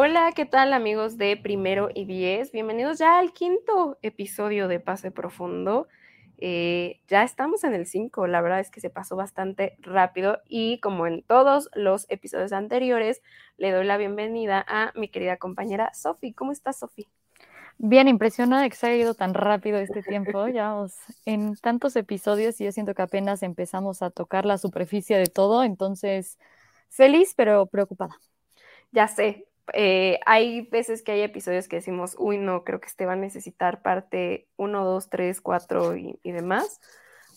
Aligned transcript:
Hola, 0.00 0.30
¿qué 0.32 0.46
tal 0.46 0.74
amigos 0.74 1.18
de 1.18 1.36
Primero 1.36 1.88
y 1.92 2.04
Diez? 2.04 2.52
Bienvenidos 2.52 3.00
ya 3.00 3.18
al 3.18 3.32
quinto 3.32 3.98
episodio 4.00 4.68
de 4.68 4.78
Pase 4.78 5.10
Profundo. 5.10 5.88
Eh, 6.36 7.00
ya 7.08 7.24
estamos 7.24 7.64
en 7.64 7.74
el 7.74 7.84
5, 7.84 8.28
la 8.28 8.40
verdad 8.40 8.60
es 8.60 8.70
que 8.70 8.80
se 8.80 8.90
pasó 8.90 9.16
bastante 9.16 9.76
rápido 9.80 10.38
y 10.46 10.78
como 10.78 11.08
en 11.08 11.24
todos 11.24 11.68
los 11.74 12.06
episodios 12.10 12.52
anteriores, 12.52 13.22
le 13.56 13.72
doy 13.72 13.84
la 13.84 13.96
bienvenida 13.96 14.64
a 14.68 14.92
mi 14.94 15.08
querida 15.08 15.36
compañera 15.36 15.92
Sofi. 15.94 16.32
¿Cómo 16.32 16.52
estás, 16.52 16.78
Sofi? 16.78 17.08
Bien, 17.78 18.06
impresionada 18.06 18.68
que 18.68 18.76
se 18.76 18.86
haya 18.86 19.02
ido 19.02 19.14
tan 19.14 19.34
rápido 19.34 19.78
este 19.78 20.02
tiempo. 20.04 20.46
Ya 20.46 20.76
en 21.24 21.56
tantos 21.56 21.96
episodios 21.96 22.60
y 22.60 22.66
yo 22.66 22.70
siento 22.70 22.94
que 22.94 23.02
apenas 23.02 23.42
empezamos 23.42 24.02
a 24.02 24.10
tocar 24.10 24.46
la 24.46 24.58
superficie 24.58 25.18
de 25.18 25.26
todo, 25.26 25.64
entonces 25.64 26.38
feliz 26.88 27.34
pero 27.36 27.66
preocupada. 27.66 28.16
Ya 28.92 29.08
sé, 29.08 29.47
eh, 29.74 30.20
hay 30.26 30.62
veces 30.62 31.02
que 31.02 31.12
hay 31.12 31.22
episodios 31.22 31.68
que 31.68 31.76
decimos, 31.76 32.16
uy, 32.18 32.38
no, 32.38 32.64
creo 32.64 32.80
que 32.80 32.88
este 32.88 33.06
va 33.06 33.14
a 33.14 33.16
necesitar 33.16 33.82
parte 33.82 34.48
1, 34.56 34.84
2, 34.84 35.10
3, 35.10 35.40
4 35.40 35.96
y, 35.96 36.18
demás. 36.24 36.80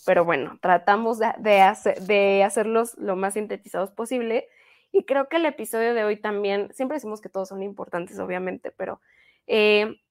Pero 0.06 0.26
bueno, 0.26 0.58
tratamos 0.62 1.20
de, 1.20 2.42
hacerlos 2.44 2.98
lo 2.98 3.16
más 3.16 3.36
sintetizados 3.36 3.92
posible. 3.92 4.48
Y 4.92 5.06
creo 5.06 5.30
que 5.30 5.38
el 5.38 5.46
episodio 5.46 5.94
de 5.94 6.04
hoy 6.04 6.18
también, 6.18 6.74
siempre 6.74 6.96
decimos 6.96 7.22
que 7.22 7.30
todos 7.30 7.50
son 7.50 7.64
importantes, 7.64 8.20
obviamente, 8.20 8.72
pero 8.72 9.00
eh, 9.48 10.02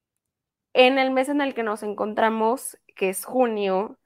en 0.73 0.97
el 0.97 1.11
mes 1.11 1.29
en 1.29 1.41
el 1.41 1.53
que 1.53 1.63
nos 1.63 1.83
encontramos, 1.83 2.77
que 2.95 3.09
es 3.09 3.25
junio, 3.25 3.99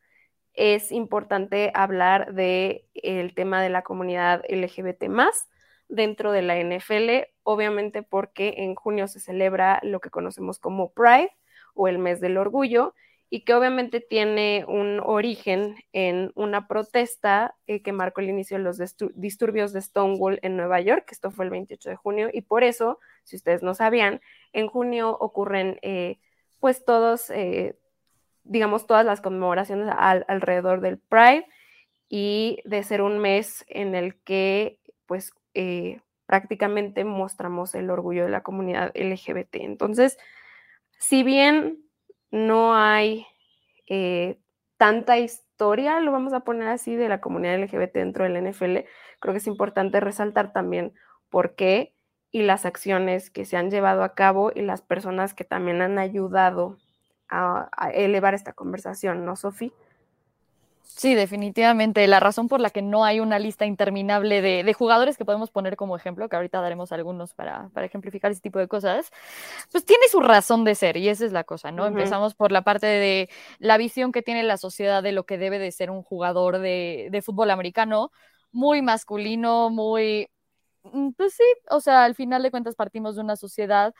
es 0.53 0.91
importante 0.91 1.72
hablar 1.73 2.33
del 2.33 2.83
el 2.94 3.35
tema 3.35 3.61
de 3.61 3.69
la 3.69 3.83
comunidad 3.83 4.44
LGBT 4.50 5.07
más 5.07 5.47
dentro 5.88 6.31
de 6.31 6.41
la 6.41 6.58
NFL, 6.58 7.30
obviamente 7.44 8.03
porque 8.03 8.55
en 8.58 8.75
junio 8.75 9.08
se 9.08 9.19
celebra 9.19 9.80
lo 9.83 10.00
que 10.00 10.09
conocemos 10.09 10.59
como 10.59 10.91
Pride 10.91 11.31
o 11.73 11.88
el 11.88 12.00
mes 12.00 12.22
del 12.22 12.38
orgullo 12.38 12.94
y 13.30 13.41
que 13.41 13.53
obviamente 13.53 14.02
tiene 14.02 14.66
un 14.67 15.00
origen 15.03 15.75
en 15.94 16.31
una 16.36 16.67
protesta 16.67 17.56
eh, 17.67 17.81
que 17.81 17.91
marcó 17.91 18.22
el 18.22 18.30
inicio 18.30 18.58
de 18.58 18.63
los 18.63 18.80
disturbios 19.16 19.73
de 19.73 19.81
Stonewall 19.81 20.39
en 20.41 20.56
Nueva 20.56 20.80
York, 20.80 21.08
esto 21.11 21.31
fue 21.31 21.45
el 21.45 21.52
28 21.52 21.89
de 21.89 21.95
junio, 21.95 22.30
y 22.31 22.41
por 22.41 22.63
eso, 22.63 23.00
si 23.23 23.36
ustedes 23.36 23.63
no 23.63 23.73
sabían, 23.73 24.22
en 24.53 24.67
junio 24.67 25.17
ocurren 25.19 25.80
eh, 25.81 26.19
pues 26.59 26.86
todos, 26.86 27.30
eh, 27.30 27.78
digamos, 28.44 28.88
todas 28.88 29.06
las 29.06 29.22
conmemoraciones 29.22 29.89
alrededor 29.97 30.81
del 30.81 31.00
Pride 31.00 31.45
y 32.08 32.59
de 32.63 32.83
ser 32.83 33.02
un 33.02 33.19
mes 33.19 33.66
en 33.67 33.95
el 33.95 34.16
que 34.22 34.80
pues 35.08 35.33
eh, 35.55 36.01
prácticamente 36.25 37.03
mostramos 37.03 37.75
el 37.75 37.89
orgullo 37.89 38.23
de 38.23 38.29
la 38.29 38.43
comunidad 38.43 38.91
LGBT. 38.95 39.55
Entonces, 39.57 40.17
si 40.99 41.23
bien 41.23 41.83
no 42.31 42.75
hay 42.75 43.25
eh, 43.88 44.39
tanta 44.77 45.17
historia, 45.17 45.99
lo 45.99 46.11
vamos 46.11 46.33
a 46.33 46.41
poner 46.41 46.67
así, 46.67 46.95
de 46.95 47.09
la 47.09 47.21
comunidad 47.21 47.59
LGBT 47.59 47.94
dentro 47.94 48.23
del 48.25 48.38
NFL, 48.38 48.85
creo 49.19 49.33
que 49.33 49.38
es 49.38 49.47
importante 49.47 49.99
resaltar 49.99 50.53
también 50.53 50.94
por 51.29 51.55
qué 51.55 51.95
y 52.31 52.44
las 52.44 52.65
acciones 52.65 53.29
que 53.29 53.45
se 53.45 53.57
han 53.57 53.71
llevado 53.71 54.03
a 54.03 54.13
cabo 54.13 54.51
y 54.53 54.61
las 54.61 54.81
personas 54.81 55.33
que 55.33 55.45
también 55.45 55.81
han 55.81 55.97
ayudado 55.97 56.77
a, 57.29 57.69
a 57.71 57.91
elevar 57.91 58.33
esta 58.33 58.53
conversación, 58.53 59.25
¿no, 59.25 59.35
Sofi? 59.35 59.71
Sí, 60.85 61.13
definitivamente. 61.16 62.07
La 62.07 62.19
razón 62.19 62.47
por 62.47 62.62
la 62.62 62.69
que 62.69 62.81
no 62.81 63.03
hay 63.03 63.19
una 63.19 63.40
lista 63.40 63.66
interminable 63.66 64.41
de, 64.41 64.73
jugadores 64.73 65.18
que 65.18 65.25
podemos 65.25 65.51
poner 65.51 65.75
como 65.75 65.96
ejemplo, 65.96 66.29
que 66.29 66.35
ahorita 66.35 66.62
daremos 66.62 66.91
algunos 66.91 67.34
para, 67.34 67.69
ejemplificar 67.75 68.31
ese 68.31 68.41
tipo 68.41 68.59
de 68.59 68.68
cosas, 68.68 69.12
pues 69.72 69.84
tiene 69.84 70.07
su 70.09 70.22
razón 70.22 70.63
de 70.63 70.75
ser 70.75 70.97
y 70.97 71.09
esa 71.09 71.25
es 71.25 71.31
la 71.34 71.44
cosa, 71.44 71.72
¿no? 71.72 71.85
Empezamos 71.85 72.35
por 72.35 72.51
la 72.51 72.63
parte 72.63 72.88
de 72.88 73.29
la 73.59 73.78
visión 73.78 74.12
que 74.12 74.22
tiene 74.22 74.44
la 74.44 74.57
sociedad 74.57 75.03
de 75.03 75.12
lo 75.12 75.25
que 75.25 75.38
debe 75.38 75.59
de 75.59 75.72
ser 75.72 75.90
un 75.91 76.03
jugador 76.03 76.59
de, 76.59 77.09
de 77.12 77.22
fútbol 77.22 77.51
americano, 77.51 78.12
muy 78.51 78.81
masculino, 78.81 79.69
muy... 79.69 80.29
Mm, 80.84 81.12
pues 81.18 81.34
sí, 81.34 81.44
o 81.69 81.81
sea, 81.81 82.06
al 82.06 82.16
final 82.16 82.44
de 82.44 82.51
cuentas 82.51 82.75
partimos 82.75 83.16
de 83.16 83.22
una 83.22 83.35
sociedad 83.35 83.94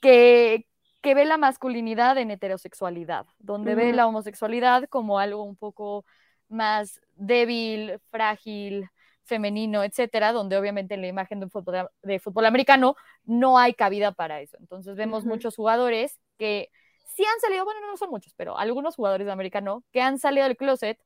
que, 0.00 0.66
que 1.00 1.14
ve 1.14 1.24
la 1.24 1.36
masculinidad 1.36 2.18
en 2.18 2.30
heterosexualidad, 2.30 3.26
donde 3.38 3.74
ve 3.74 3.92
la 3.92 4.06
homosexualidad 4.06 4.88
como 4.88 5.18
algo 5.18 5.44
un 5.44 5.56
poco 5.56 6.04
más 6.48 7.00
débil, 7.14 8.00
frágil, 8.10 8.88
femenino, 9.26 9.82
etcétera, 9.82 10.32
donde 10.32 10.56
obviamente 10.56 10.94
en 10.94 11.02
la 11.02 11.08
imagen 11.08 11.40
de, 11.40 11.48
fútbol, 11.48 11.90
de 12.02 12.18
fútbol 12.18 12.46
americano 12.46 12.96
no 13.24 13.58
hay 13.58 13.74
cabida 13.74 14.12
para 14.12 14.40
eso. 14.40 14.56
Entonces 14.60 14.96
vemos 14.96 15.24
muchos 15.24 15.56
jugadores 15.56 16.18
que 16.38 16.70
sí 17.14 17.24
han 17.24 17.40
salido, 17.40 17.64
bueno, 17.64 17.80
no 17.86 17.96
son 17.96 18.10
muchos, 18.10 18.34
pero 18.34 18.56
algunos 18.58 18.94
jugadores 18.94 19.26
de 19.26 19.32
americano 19.32 19.84
que 19.92 20.00
han 20.00 20.18
salido 20.18 20.46
del 20.46 20.56
closet, 20.56 20.98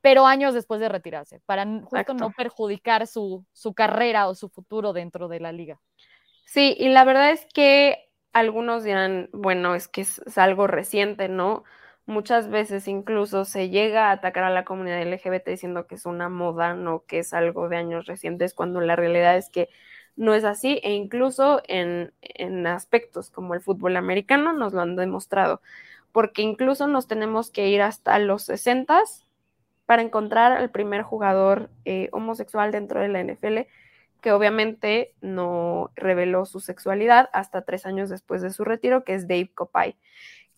pero 0.00 0.26
años 0.26 0.54
después 0.54 0.80
de 0.80 0.88
retirarse, 0.88 1.40
para 1.46 1.66
justo 1.82 2.14
no 2.14 2.30
perjudicar 2.30 3.06
su, 3.06 3.44
su 3.52 3.74
carrera 3.74 4.28
o 4.28 4.34
su 4.34 4.48
futuro 4.48 4.92
dentro 4.92 5.26
de 5.28 5.40
la 5.40 5.52
liga. 5.52 5.80
Sí, 6.44 6.76
y 6.78 6.88
la 6.90 7.04
verdad 7.04 7.32
es 7.32 7.46
que 7.52 8.05
algunos 8.36 8.84
dirán, 8.84 9.30
bueno, 9.32 9.74
es 9.74 9.88
que 9.88 10.02
es, 10.02 10.20
algo 10.36 10.66
reciente, 10.66 11.28
¿no? 11.28 11.64
Muchas 12.04 12.50
veces 12.50 12.86
incluso 12.86 13.46
se 13.46 13.70
llega 13.70 14.08
a 14.08 14.12
atacar 14.12 14.44
a 14.44 14.50
la 14.50 14.66
comunidad 14.66 15.02
LGBT 15.02 15.48
diciendo 15.48 15.86
que 15.86 15.94
es 15.94 16.04
una 16.04 16.28
moda, 16.28 16.74
no 16.74 17.04
que 17.06 17.20
es 17.20 17.32
algo 17.32 17.70
de 17.70 17.78
años 17.78 18.04
recientes, 18.06 18.52
cuando 18.52 18.82
la 18.82 18.94
realidad 18.94 19.38
es 19.38 19.48
que 19.48 19.70
no 20.16 20.34
es 20.34 20.44
así 20.44 20.80
e 20.82 20.92
incluso 20.92 21.62
en, 21.66 22.12
en 22.20 22.66
aspectos 22.66 23.30
como 23.30 23.54
el 23.54 23.62
fútbol 23.62 23.96
americano 23.96 24.52
nos 24.52 24.74
lo 24.74 24.82
han 24.82 24.96
demostrado, 24.96 25.62
porque 26.12 26.42
incluso 26.42 26.86
nos 26.88 27.08
tenemos 27.08 27.50
que 27.50 27.68
ir 27.68 27.80
hasta 27.80 28.18
los 28.18 28.42
60 28.44 29.02
para 29.86 30.02
encontrar 30.02 30.52
al 30.52 30.70
primer 30.70 31.02
jugador 31.02 31.70
eh, 31.86 32.10
homosexual 32.12 32.70
dentro 32.70 33.00
de 33.00 33.08
la 33.08 33.20
NFL 33.20 33.66
que 34.26 34.32
obviamente 34.32 35.14
no 35.20 35.92
reveló 35.94 36.46
su 36.46 36.58
sexualidad 36.58 37.30
hasta 37.32 37.62
tres 37.62 37.86
años 37.86 38.10
después 38.10 38.42
de 38.42 38.50
su 38.50 38.64
retiro, 38.64 39.04
que 39.04 39.14
es 39.14 39.28
Dave 39.28 39.52
Copay, 39.54 39.94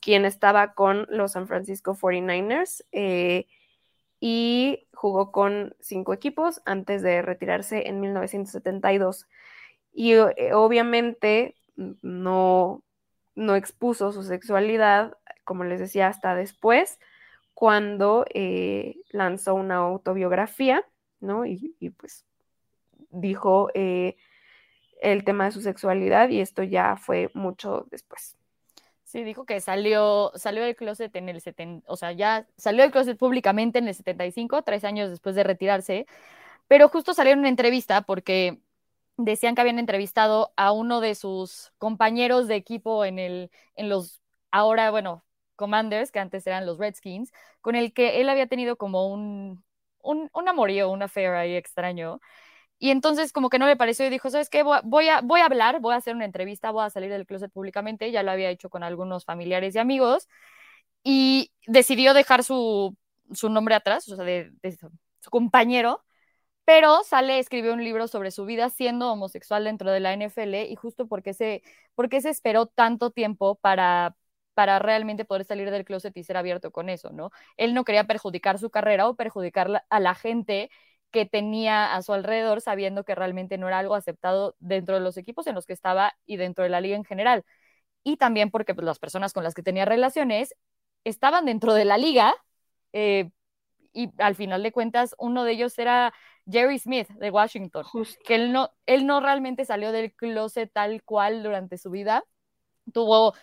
quien 0.00 0.24
estaba 0.24 0.72
con 0.72 1.06
los 1.10 1.32
San 1.32 1.46
Francisco 1.46 1.94
49ers 1.94 2.86
eh, 2.92 3.46
y 4.20 4.88
jugó 4.94 5.32
con 5.32 5.76
cinco 5.80 6.14
equipos 6.14 6.62
antes 6.64 7.02
de 7.02 7.20
retirarse 7.20 7.88
en 7.88 8.00
1972. 8.00 9.28
Y 9.92 10.12
eh, 10.12 10.54
obviamente 10.54 11.54
no, 11.76 12.82
no 13.34 13.54
expuso 13.54 14.12
su 14.12 14.22
sexualidad, 14.22 15.18
como 15.44 15.64
les 15.64 15.78
decía, 15.78 16.06
hasta 16.06 16.34
después, 16.34 16.98
cuando 17.52 18.24
eh, 18.32 18.96
lanzó 19.10 19.54
una 19.56 19.74
autobiografía, 19.76 20.86
¿no? 21.20 21.44
Y, 21.44 21.76
y 21.80 21.90
pues 21.90 22.24
dijo 23.10 23.70
eh, 23.74 24.16
el 25.00 25.24
tema 25.24 25.46
de 25.46 25.52
su 25.52 25.60
sexualidad 25.60 26.28
y 26.28 26.40
esto 26.40 26.62
ya 26.62 26.96
fue 26.96 27.30
mucho 27.34 27.86
después. 27.90 28.36
Sí, 29.04 29.24
dijo 29.24 29.46
que 29.46 29.60
salió, 29.60 30.32
salió 30.34 30.62
del 30.62 30.76
closet 30.76 31.14
en 31.16 31.30
el 31.30 31.40
70, 31.40 31.90
o 31.90 31.96
sea, 31.96 32.12
ya 32.12 32.46
salió 32.58 32.82
del 32.82 32.92
closet 32.92 33.16
públicamente 33.18 33.78
en 33.78 33.88
el 33.88 33.94
75, 33.94 34.62
tres 34.62 34.84
años 34.84 35.08
después 35.08 35.34
de 35.34 35.44
retirarse, 35.44 36.06
pero 36.68 36.88
justo 36.88 37.14
salió 37.14 37.32
en 37.32 37.40
una 37.40 37.48
entrevista 37.48 38.02
porque 38.02 38.60
decían 39.16 39.54
que 39.54 39.62
habían 39.62 39.78
entrevistado 39.78 40.52
a 40.56 40.72
uno 40.72 41.00
de 41.00 41.14
sus 41.14 41.72
compañeros 41.78 42.48
de 42.48 42.56
equipo 42.56 43.04
en, 43.04 43.18
el, 43.18 43.50
en 43.76 43.88
los, 43.88 44.20
ahora, 44.50 44.90
bueno, 44.90 45.24
Commanders, 45.56 46.12
que 46.12 46.20
antes 46.20 46.46
eran 46.46 46.66
los 46.66 46.78
Redskins, 46.78 47.32
con 47.62 47.76
el 47.76 47.92
que 47.92 48.20
él 48.20 48.28
había 48.28 48.46
tenido 48.46 48.76
como 48.76 49.08
un, 49.08 49.64
un, 50.02 50.30
un 50.32 50.48
amorío, 50.48 50.90
un 50.90 51.02
affair 51.02 51.30
ahí 51.32 51.56
extraño. 51.56 52.20
Y 52.78 52.90
entonces 52.90 53.32
como 53.32 53.50
que 53.50 53.58
no 53.58 53.66
le 53.66 53.76
pareció 53.76 54.06
y 54.06 54.10
dijo, 54.10 54.30
¿sabes 54.30 54.48
qué? 54.50 54.62
Voy 54.62 55.08
a, 55.08 55.20
voy 55.20 55.40
a 55.40 55.46
hablar, 55.46 55.80
voy 55.80 55.94
a 55.94 55.96
hacer 55.96 56.14
una 56.14 56.24
entrevista, 56.24 56.70
voy 56.70 56.84
a 56.84 56.90
salir 56.90 57.10
del 57.10 57.26
closet 57.26 57.52
públicamente, 57.52 58.10
ya 58.12 58.22
lo 58.22 58.30
había 58.30 58.50
hecho 58.50 58.70
con 58.70 58.84
algunos 58.84 59.24
familiares 59.24 59.74
y 59.74 59.78
amigos, 59.78 60.28
y 61.02 61.52
decidió 61.66 62.14
dejar 62.14 62.44
su, 62.44 62.96
nombre 63.50 63.74
atrás, 63.74 64.08
o 64.08 64.16
sea, 64.16 64.24
de, 64.24 64.52
su 65.20 65.30
compañero, 65.30 66.04
pero 66.64 67.02
sale, 67.04 67.38
escribió 67.38 67.72
un 67.74 67.84
libro 67.84 68.08
sobre 68.08 68.30
su 68.30 68.44
vida 68.44 68.70
siendo 68.70 69.12
homosexual 69.12 69.64
dentro 69.64 69.90
de 69.90 70.00
la 70.00 70.12
NFL 70.12 70.54
y 70.70 70.76
justo 70.76 71.08
porque 71.08 71.34
se, 71.34 71.62
porque 71.94 72.20
se 72.20 72.30
esperó 72.30 72.66
tanto 72.66 73.10
tiempo 73.10 73.56
para, 73.56 74.16
para 74.54 74.78
realmente 74.78 75.24
poder 75.24 75.44
salir 75.44 75.70
del 75.70 75.84
closet 75.84 76.16
y 76.16 76.24
ser 76.24 76.36
abierto 76.36 76.70
con 76.72 76.90
eso, 76.90 77.10
¿no? 77.12 77.30
Él 77.56 77.74
no 77.74 77.84
quería 77.84 78.04
perjudicar 78.04 78.58
su 78.58 78.70
carrera 78.70 79.08
o 79.08 79.16
perjudicar 79.16 79.84
a 79.88 80.00
la 80.00 80.14
gente 80.14 80.70
que 81.10 81.26
tenía 81.26 81.94
a 81.94 82.02
su 82.02 82.12
alrededor, 82.12 82.60
sabiendo 82.60 83.04
que 83.04 83.14
realmente 83.14 83.58
no 83.58 83.68
era 83.68 83.78
algo 83.78 83.94
aceptado 83.94 84.54
dentro 84.58 84.94
de 84.94 85.00
los 85.00 85.16
equipos 85.16 85.46
en 85.46 85.54
los 85.54 85.66
que 85.66 85.72
estaba 85.72 86.14
y 86.26 86.36
dentro 86.36 86.64
de 86.64 86.70
la 86.70 86.80
liga 86.80 86.96
en 86.96 87.04
general. 87.04 87.44
Y 88.04 88.16
también 88.16 88.50
porque 88.50 88.74
pues, 88.74 88.84
las 88.84 88.98
personas 88.98 89.32
con 89.32 89.44
las 89.44 89.54
que 89.54 89.62
tenía 89.62 89.84
relaciones 89.84 90.54
estaban 91.04 91.46
dentro 91.46 91.74
de 91.74 91.84
la 91.84 91.98
liga 91.98 92.34
eh, 92.92 93.30
y 93.92 94.10
al 94.18 94.34
final 94.34 94.62
de 94.62 94.72
cuentas 94.72 95.14
uno 95.18 95.44
de 95.44 95.52
ellos 95.52 95.78
era 95.78 96.12
Jerry 96.50 96.78
Smith 96.78 97.08
de 97.08 97.30
Washington, 97.30 97.84
que 98.24 98.34
él 98.34 98.52
no, 98.52 98.70
él 98.86 99.06
no 99.06 99.20
realmente 99.20 99.64
salió 99.64 99.92
del 99.92 100.14
closet 100.14 100.70
tal 100.72 101.02
cual 101.02 101.42
durante 101.42 101.78
su 101.78 101.90
vida. 101.90 102.24
Tuvo, 102.92 103.34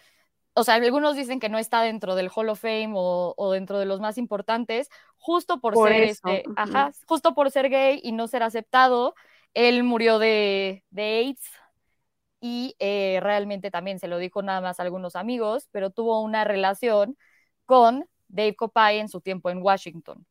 o 0.56 0.64
sea, 0.64 0.76
algunos 0.76 1.16
dicen 1.16 1.40
que 1.40 1.50
no 1.50 1.58
está 1.58 1.82
dentro 1.82 2.16
del 2.16 2.30
Hall 2.34 2.50
of 2.50 2.62
Fame 2.62 2.94
o, 2.96 3.52
dentro 3.52 3.78
de 3.78 3.86
los 3.86 4.00
más 4.00 4.18
importantes, 4.18 4.90
justo 5.18 5.60
por, 5.60 5.76
ser 5.76 6.04
este, 6.04 6.44
ajá, 6.56 6.92
justo 7.06 7.36
por 7.36 7.52
ser 7.52 7.70
gay 7.70 8.00
y 8.02 8.14
no 8.14 8.28
ser 8.28 8.42
aceptado. 8.42 9.16
Él 9.54 9.84
murió 9.84 10.18
de, 10.18 10.84
AIDS 10.96 11.52
y 12.40 12.76
eh, 12.80 13.20
realmente 13.22 13.70
también 13.70 14.00
se 14.00 14.08
lo 14.08 14.18
dijo 14.18 14.42
nada 14.42 14.62
más 14.62 14.80
a 14.80 14.84
algunos 14.84 15.18
amigos, 15.18 15.68
pero 15.72 15.90
tuvo 15.90 16.22
una 16.22 16.46
relación 16.46 17.18
con 17.66 18.06
Dave 18.30 18.56
Copay 18.56 19.00
en 19.00 19.10
su 19.10 19.20
tiempo 19.20 19.50
en 19.50 19.62
Washington. 19.62 20.26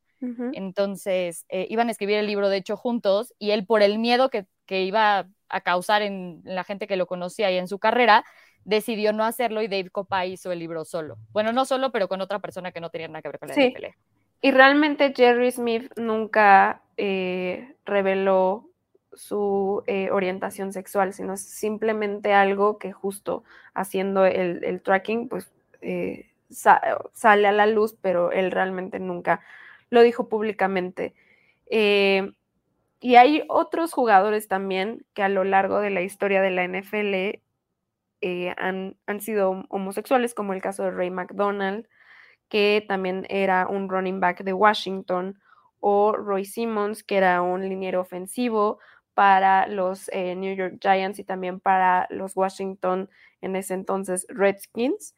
Entonces, 0.55 1.45
eh, 1.51 1.67
iban 1.69 1.89
a 1.89 1.91
escribir 1.91 2.17
el 2.17 2.27
libro, 2.27 2.49
de 2.49 2.57
hecho, 2.57 2.79
juntos, 2.79 3.35
y 3.39 3.51
él 3.51 3.67
por 3.67 3.83
el 3.83 3.99
miedo 3.99 4.31
que, 4.31 4.47
iba 4.67 5.29
a 5.51 5.61
causar 5.61 6.01
en, 6.01 6.41
la 6.45 6.65
gente 6.65 6.87
que 6.87 6.97
lo 6.97 7.07
conocía 7.07 7.51
y 7.51 7.59
en 7.59 7.69
su 7.69 7.79
carrera, 7.79 8.25
decidió 8.65 9.13
no 9.13 9.25
hacerlo 9.25 9.63
y 9.63 9.69
Dave 9.69 9.91
Copa 9.91 10.25
hizo 10.27 10.53
el 10.53 10.59
libro 10.59 10.85
solo. 10.85 11.17
Bueno, 11.33 11.53
no 11.53 11.65
solo, 11.65 11.93
pero 11.93 12.09
con 12.09 12.21
otra 12.21 12.39
persona 12.39 12.73
que 12.73 12.81
no 12.81 12.91
tenía 12.91 13.09
nada 13.09 13.23
que 13.23 13.29
ver 13.29 13.39
con 13.39 13.49
la 13.49 13.55
sí. 13.55 13.75
Y 14.41 14.51
realmente 14.51 15.15
Jerry 15.17 15.51
Smith 15.51 15.91
nunca 15.97 16.83
eh, 16.97 17.75
reveló 17.85 18.69
su 19.13 19.83
eh, 19.87 20.11
orientación 20.11 20.73
sexual, 20.73 21.15
sino 21.15 21.37
simplemente 21.37 22.35
algo 22.35 22.79
que 22.79 22.93
justo 22.93 23.45
haciendo 23.73 24.27
el, 24.27 24.83
tracking, 24.83 25.29
pues 25.29 25.51
sale 26.51 27.47
a 27.49 27.53
la 27.53 27.67
luz, 27.67 27.97
pero 28.01 28.33
él 28.33 28.51
realmente 28.51 28.99
nunca 28.99 29.41
lo 29.91 30.03
dijo 30.03 30.29
públicamente. 30.29 31.15
Eh, 31.67 32.33
y 33.01 33.17
hay 33.17 33.45
otros 33.49 33.93
jugadores 33.93 34.49
también 34.49 35.05
que 35.15 35.23
a 35.23 35.29
lo 35.29 35.45
largo 35.45 35.81
de 35.81 35.91
la 35.91 36.03
historia 36.03 36.41
de 36.41 36.51
la 36.51 36.65
NFL 36.65 37.43
eh, 38.21 38.55
han, 38.57 38.97
sido 39.21 39.65
homosexuales, 39.69 40.35
como 40.35 40.53
el 40.53 40.63
caso 40.63 40.85
de 40.85 40.91
Ray 40.91 41.11
McDonald, 41.11 41.87
que 42.49 42.85
también 42.89 43.27
era 43.29 43.67
un 43.67 43.89
running 43.89 44.21
back 44.21 44.43
de 44.45 44.53
Washington, 44.53 45.41
o 45.81 46.13
Roy 46.13 46.45
Simmons, 46.45 47.05
que 47.05 47.17
era 47.17 47.43
un 47.43 47.69
liniero 47.69 48.01
ofensivo 48.01 48.79
para 49.15 49.67
los 49.67 50.09
eh, 50.13 50.35
New 50.35 50.55
York 50.57 50.79
Giants 50.81 51.19
y 51.19 51.25
también 51.25 51.61
para 51.61 52.07
los 52.11 52.37
Washington 52.37 53.11
en 53.41 53.57
ese 53.57 53.75
entonces 53.75 54.27
Redskins. 54.29 55.15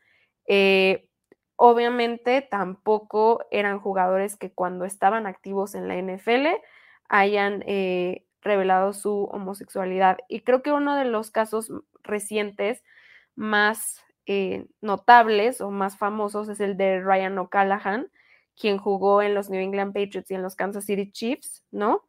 Obviamente 1.57 2.43
tampoco 2.43 3.47
eran 3.51 3.81
jugadores 3.81 4.37
que 4.37 4.53
cuando 4.53 4.85
estaban 4.85 5.27
activos 5.27 5.75
en 5.75 5.89
la 5.89 5.97
NFL 5.97 6.49
hayan 7.09 7.65
eh, 7.67 8.27
revelado 8.43 8.93
su 8.93 9.25
homosexualidad. 9.25 10.19
Y 10.29 10.41
creo 10.41 10.63
que 10.63 10.73
uno 10.73 10.97
de 10.97 11.07
los 11.07 11.31
casos 11.31 11.73
recientes 12.07 12.83
más 13.35 14.03
eh, 14.29 14.67
notables 14.81 15.61
o 15.61 15.71
más 15.71 15.97
famosos 15.97 16.49
es 16.49 16.59
el 16.59 16.77
de 16.77 17.01
Ryan 17.01 17.39
O'Callaghan, 17.39 18.11
quien 18.59 18.77
jugó 18.79 19.23
en 19.23 19.35
los 19.35 19.51
New 19.51 19.61
England 19.61 19.95
Patriots 19.95 20.31
y 20.33 20.35
en 20.35 20.43
los 20.43 20.57
Kansas 20.57 20.85
City 20.87 21.13
Chiefs, 21.13 21.65
¿no? 21.71 22.03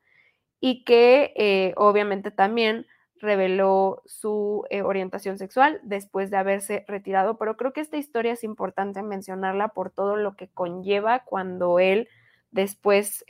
Y 0.60 0.84
que 0.84 1.34
eh, 1.36 1.74
obviamente 1.78 2.32
también 2.32 2.88
reveló 3.18 4.02
su 4.06 4.66
eh, 4.72 4.82
orientación 4.82 5.38
sexual 5.38 5.80
después 5.84 6.32
de 6.32 6.38
haberse 6.38 6.86
retirado, 6.88 7.38
pero 7.38 7.56
creo 7.56 7.74
que 7.74 7.82
esta 7.82 7.98
historia 7.98 8.34
es 8.34 8.44
importante 8.44 9.04
mencionarla 9.04 9.70
por 9.70 9.92
todo 9.92 10.16
lo 10.16 10.36
que 10.36 10.48
conlleva 10.48 11.24
cuando 11.24 11.80
él 11.80 12.10
después 12.52 13.24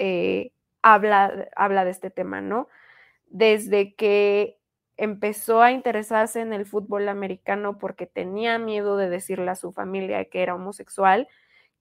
habla, 0.81 1.49
habla 1.57 1.83
de 1.83 1.91
este 1.91 2.09
tema, 2.09 2.39
¿no? 2.39 2.69
Desde 3.25 3.95
que 3.95 4.56
empezó 4.97 5.61
a 5.61 5.71
interesarse 5.71 6.41
en 6.41 6.53
el 6.53 6.65
fútbol 6.65 7.07
americano 7.07 7.77
porque 7.77 8.07
tenía 8.07 8.57
miedo 8.57 8.97
de 8.97 9.09
decirle 9.09 9.51
a 9.51 9.55
su 9.55 9.71
familia 9.71 10.25
que 10.25 10.41
era 10.41 10.55
homosexual, 10.55 11.27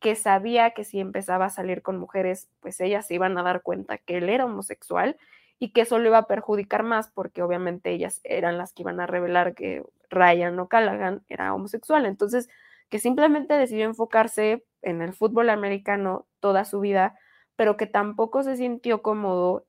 que 0.01 0.15
sabía 0.15 0.73
que 0.73 0.85
si 0.85 1.01
empezaba 1.01 1.47
a 1.47 1.51
salir 1.51 1.83
con 1.83 1.99
mujeres, 1.99 2.49
pues 2.61 2.81
ellas 2.81 3.07
se 3.07 3.15
iban 3.15 3.37
a 3.39 3.43
dar 3.43 3.63
cuenta 3.63 3.99
que 3.99 4.19
él 4.19 4.29
era 4.29 4.45
homosexual 4.45 5.17
y 5.59 5.71
que 5.73 5.83
eso 5.83 5.99
le 5.99 6.09
iba 6.09 6.19
a 6.19 6.27
perjudicar 6.27 6.83
más 6.83 7.09
porque 7.09 7.43
obviamente 7.43 7.91
ellas 7.91 8.21
eran 8.25 8.59
las 8.59 8.73
que 8.75 8.83
iban 8.83 9.01
a 9.01 9.07
revelar 9.07 9.55
que 9.55 9.83
Ryan 10.11 10.59
o 10.61 10.69
Callaghan 10.69 11.25
era 11.29 11.55
homosexual. 11.55 12.05
Entonces, 12.05 12.49
que 12.91 12.99
simplemente 12.99 13.55
decidió 13.55 13.87
enfocarse 13.87 14.65
en 14.83 15.03
el 15.03 15.15
fútbol 15.15 15.51
americano 15.51 16.27
toda 16.41 16.65
su 16.65 16.81
vida, 16.81 17.19
pero 17.57 17.77
que 17.79 17.87
tampoco 17.87 18.43
se 18.43 18.57
sintió 18.57 19.03
cómodo 19.03 19.65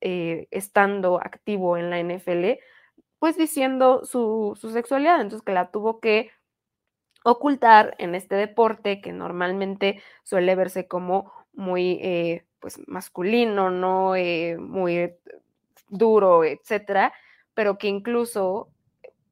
eh, 0.00 0.46
estando 0.50 1.20
activo 1.20 1.76
en 1.76 1.90
la 1.90 1.98
NFL, 1.98 2.58
pues 3.22 3.36
diciendo 3.36 4.04
su, 4.04 4.58
sexualidad, 4.72 5.20
entonces 5.20 5.44
que 5.46 5.52
la 5.52 5.70
tuvo 5.70 6.00
que 6.00 6.32
ocultar 7.22 7.94
en 7.98 8.16
este 8.16 8.34
deporte 8.34 9.00
que 9.00 9.12
normalmente 9.12 10.02
suele 10.24 10.56
verse 10.56 10.88
como 10.88 11.32
muy 11.52 12.00
eh, 12.02 12.44
pues 12.58 12.80
masculino, 12.88 13.70
¿no? 13.70 14.16
Eh, 14.16 14.56
muy 14.58 15.14
duro, 15.88 16.42
etcétera, 16.42 17.12
pero 17.54 17.78
que 17.78 17.86
incluso 17.86 18.72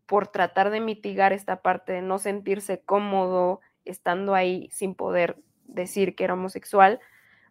por 0.06 0.28
tratar 0.28 0.70
de 0.70 0.78
mitigar 0.78 1.32
esta 1.32 1.60
parte 1.60 1.94
de 1.94 2.02
no 2.02 2.20
sentirse 2.20 2.82
cómodo 2.82 3.58
estando 3.84 4.36
ahí 4.36 4.68
sin 4.70 4.94
poder 4.94 5.36
decir 5.64 6.14
que 6.14 6.22
era 6.22 6.34
homosexual, 6.34 7.00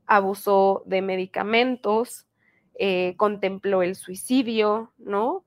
abusó 0.05 0.83
de 0.85 1.01
medicamentos, 1.01 2.27
eh, 2.75 3.15
contempló 3.17 3.83
el 3.83 3.97
suicidio, 3.97 4.93
¿no? 4.97 5.43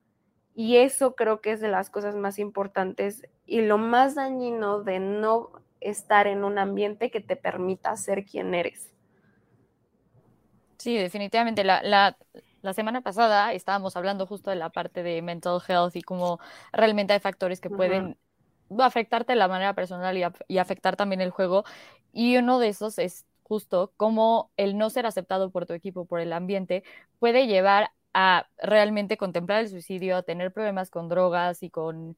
Y 0.55 0.77
eso 0.77 1.15
creo 1.15 1.41
que 1.41 1.51
es 1.51 1.61
de 1.61 1.67
las 1.67 1.89
cosas 1.89 2.15
más 2.15 2.37
importantes 2.37 3.27
y 3.45 3.61
lo 3.61 3.77
más 3.77 4.15
dañino 4.15 4.83
de 4.83 4.99
no 4.99 5.51
estar 5.81 6.27
en 6.27 6.43
un 6.43 6.57
ambiente 6.57 7.11
que 7.11 7.19
te 7.19 7.35
permita 7.35 7.95
ser 7.97 8.25
quien 8.25 8.53
eres. 8.53 8.93
Sí, 10.77 10.97
definitivamente. 10.97 11.63
La, 11.63 11.81
la, 11.81 12.17
la, 12.61 12.73
semana 12.73 13.01
pasada 13.01 13.53
estábamos 13.53 13.95
hablando 13.95 14.27
justo 14.27 14.49
de 14.49 14.57
la 14.57 14.69
parte 14.69 15.01
de 15.01 15.21
mental 15.21 15.59
health 15.67 15.95
y 15.95 16.01
cómo 16.01 16.39
realmente 16.71 17.13
hay 17.13 17.19
factores 17.19 17.61
que 17.61 17.69
pueden 17.69 18.17
afectarte 18.79 19.33
de 19.33 19.37
la 19.37 19.47
manera 19.47 19.73
personal 19.73 20.17
y, 20.17 20.23
y, 20.47 20.57
afectar 20.57 20.95
también 20.95 21.21
el 21.21 21.31
juego. 21.31 21.63
Y 22.11 22.37
uno 22.37 22.59
de 22.59 22.69
esos 22.69 22.99
es 22.99 23.25
justo 23.43 23.93
cómo 23.97 24.51
el 24.57 24.77
no 24.77 24.89
ser 24.89 25.05
aceptado 25.05 25.51
por 25.51 25.65
tu 25.65 25.73
equipo, 25.73 26.05
por 26.05 26.19
el 26.19 26.33
ambiente, 26.33 26.83
puede 27.19 27.47
llevar 27.47 27.91
a 28.13 28.47
realmente 28.59 29.17
contemplar 29.17 29.61
el 29.61 29.69
suicidio, 29.69 30.17
a 30.17 30.23
tener 30.23 30.53
problemas 30.53 30.89
con 30.89 31.09
drogas 31.09 31.63
y 31.63 31.69
con 31.69 32.17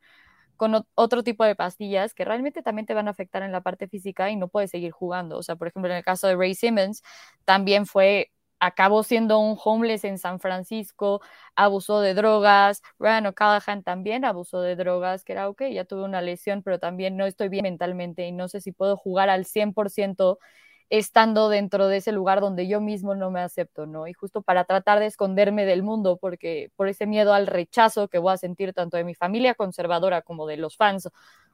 con 0.58 0.86
otro 0.96 1.24
tipo 1.24 1.44
de 1.44 1.56
pastillas 1.56 2.14
que 2.14 2.25
realmente 2.25 2.62
también 2.64 2.86
te 2.86 2.94
van 2.94 3.08
a 3.08 3.12
afectar 3.12 3.44
en 3.44 3.52
la 3.52 3.62
parte 3.62 3.88
física 3.88 4.30
y 4.32 4.36
no 4.38 4.48
puedes 4.48 4.72
seguir 4.72 4.92
jugando. 4.92 5.38
O 5.38 5.44
sea, 5.44 5.56
por 5.58 5.68
ejemplo, 5.68 5.92
en 5.92 5.98
el 5.98 6.04
caso 6.04 6.28
de 6.28 6.36
Ray 6.36 6.56
Simmons, 6.56 7.04
también 7.46 7.86
fue 7.86 8.32
acabó 8.60 9.04
siendo 9.04 9.38
un 9.40 9.58
homeless 9.64 10.06
en 10.06 10.18
San 10.18 10.40
Francisco, 10.40 11.22
abusó 11.56 12.00
de 12.00 12.14
drogas, 12.14 12.82
Ryan 13.00 13.28
O'Callaghan 13.28 13.84
también 13.84 14.24
abusó 14.25 14.62
de 14.62 14.75
drogas, 14.78 15.24
que 15.25 15.34
era, 15.34 15.50
ok, 15.50 15.64
ya 15.74 15.84
tuve 15.86 16.04
una 16.04 16.22
lesión, 16.22 16.64
pero 16.64 16.80
también 16.80 17.18
no 17.18 17.25
estoy 17.25 17.50
bien 17.50 17.64
mentalmente 17.64 18.25
y 18.25 18.32
no 18.32 18.48
sé 18.48 18.62
si 18.62 18.72
puedo 18.72 18.96
jugar 18.98 19.30
al 19.30 19.46
100% 19.46 20.40
estando 20.89 21.50
dentro 21.50 21.88
de 21.88 21.98
ese 21.98 22.12
lugar 22.12 22.42
donde 22.42 22.68
yo 22.68 22.80
mismo 22.80 23.15
no 23.15 23.32
me 23.32 23.42
acepto, 23.42 23.86
¿no? 23.86 24.08
Y 24.08 24.13
justo 24.13 24.42
para 24.42 24.65
tratar 24.65 25.00
de 25.00 25.08
esconderme 25.08 25.65
del 25.65 25.84
mundo, 25.84 26.18
porque 26.18 26.72
por 26.75 26.88
ese 26.88 27.08
miedo 27.08 27.34
al 27.34 27.48
rechazo 27.48 28.08
que 28.08 28.20
voy 28.20 28.34
a 28.34 28.38
sentir 28.38 28.74
tanto 28.74 28.98
de 28.98 29.04
mi 29.04 29.15
familia 29.15 29.56
conservadora 29.56 30.22
como 30.22 30.46
de 30.46 30.58
los 30.58 30.77
fans 30.77 31.10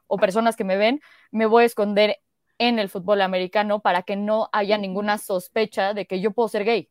o 0.08 0.18
personas 0.18 0.56
que 0.56 0.64
me 0.64 0.78
ven, 0.78 1.02
me 1.32 1.46
voy 1.46 1.64
a 1.64 1.66
esconder 1.66 2.20
en 2.58 2.78
el 2.78 2.90
fútbol 2.90 3.22
americano 3.22 3.80
para 3.80 4.04
que 4.04 4.16
no 4.16 4.50
haya 4.52 4.78
ninguna 4.78 5.18
sospecha 5.18 5.94
de 5.94 6.06
que 6.06 6.20
yo 6.22 6.32
puedo 6.32 6.50
ser 6.50 6.66
gay, 6.66 6.90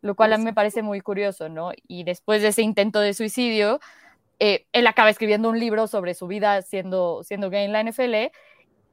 lo 0.00 0.16
cual 0.16 0.32
a 0.32 0.38
mí 0.38 0.44
me 0.44 0.54
parece 0.54 0.82
muy 0.82 1.00
curioso, 1.00 1.48
¿no? 1.48 1.70
Y 1.86 2.04
después 2.04 2.42
de 2.42 2.48
ese 2.48 2.62
intento 2.62 3.00
de 3.00 3.14
suicidio, 3.14 3.78
eh, 4.40 4.66
él 4.72 4.86
acaba 4.86 5.10
escribiendo 5.10 5.48
un 5.50 5.60
libro 5.60 5.86
sobre 5.86 6.14
su 6.14 6.26
vida 6.26 6.62
siendo, 6.62 7.22
siendo 7.22 7.50
gay 7.50 7.64
en 7.64 7.72
la 7.72 7.80
NFL, 7.84 8.32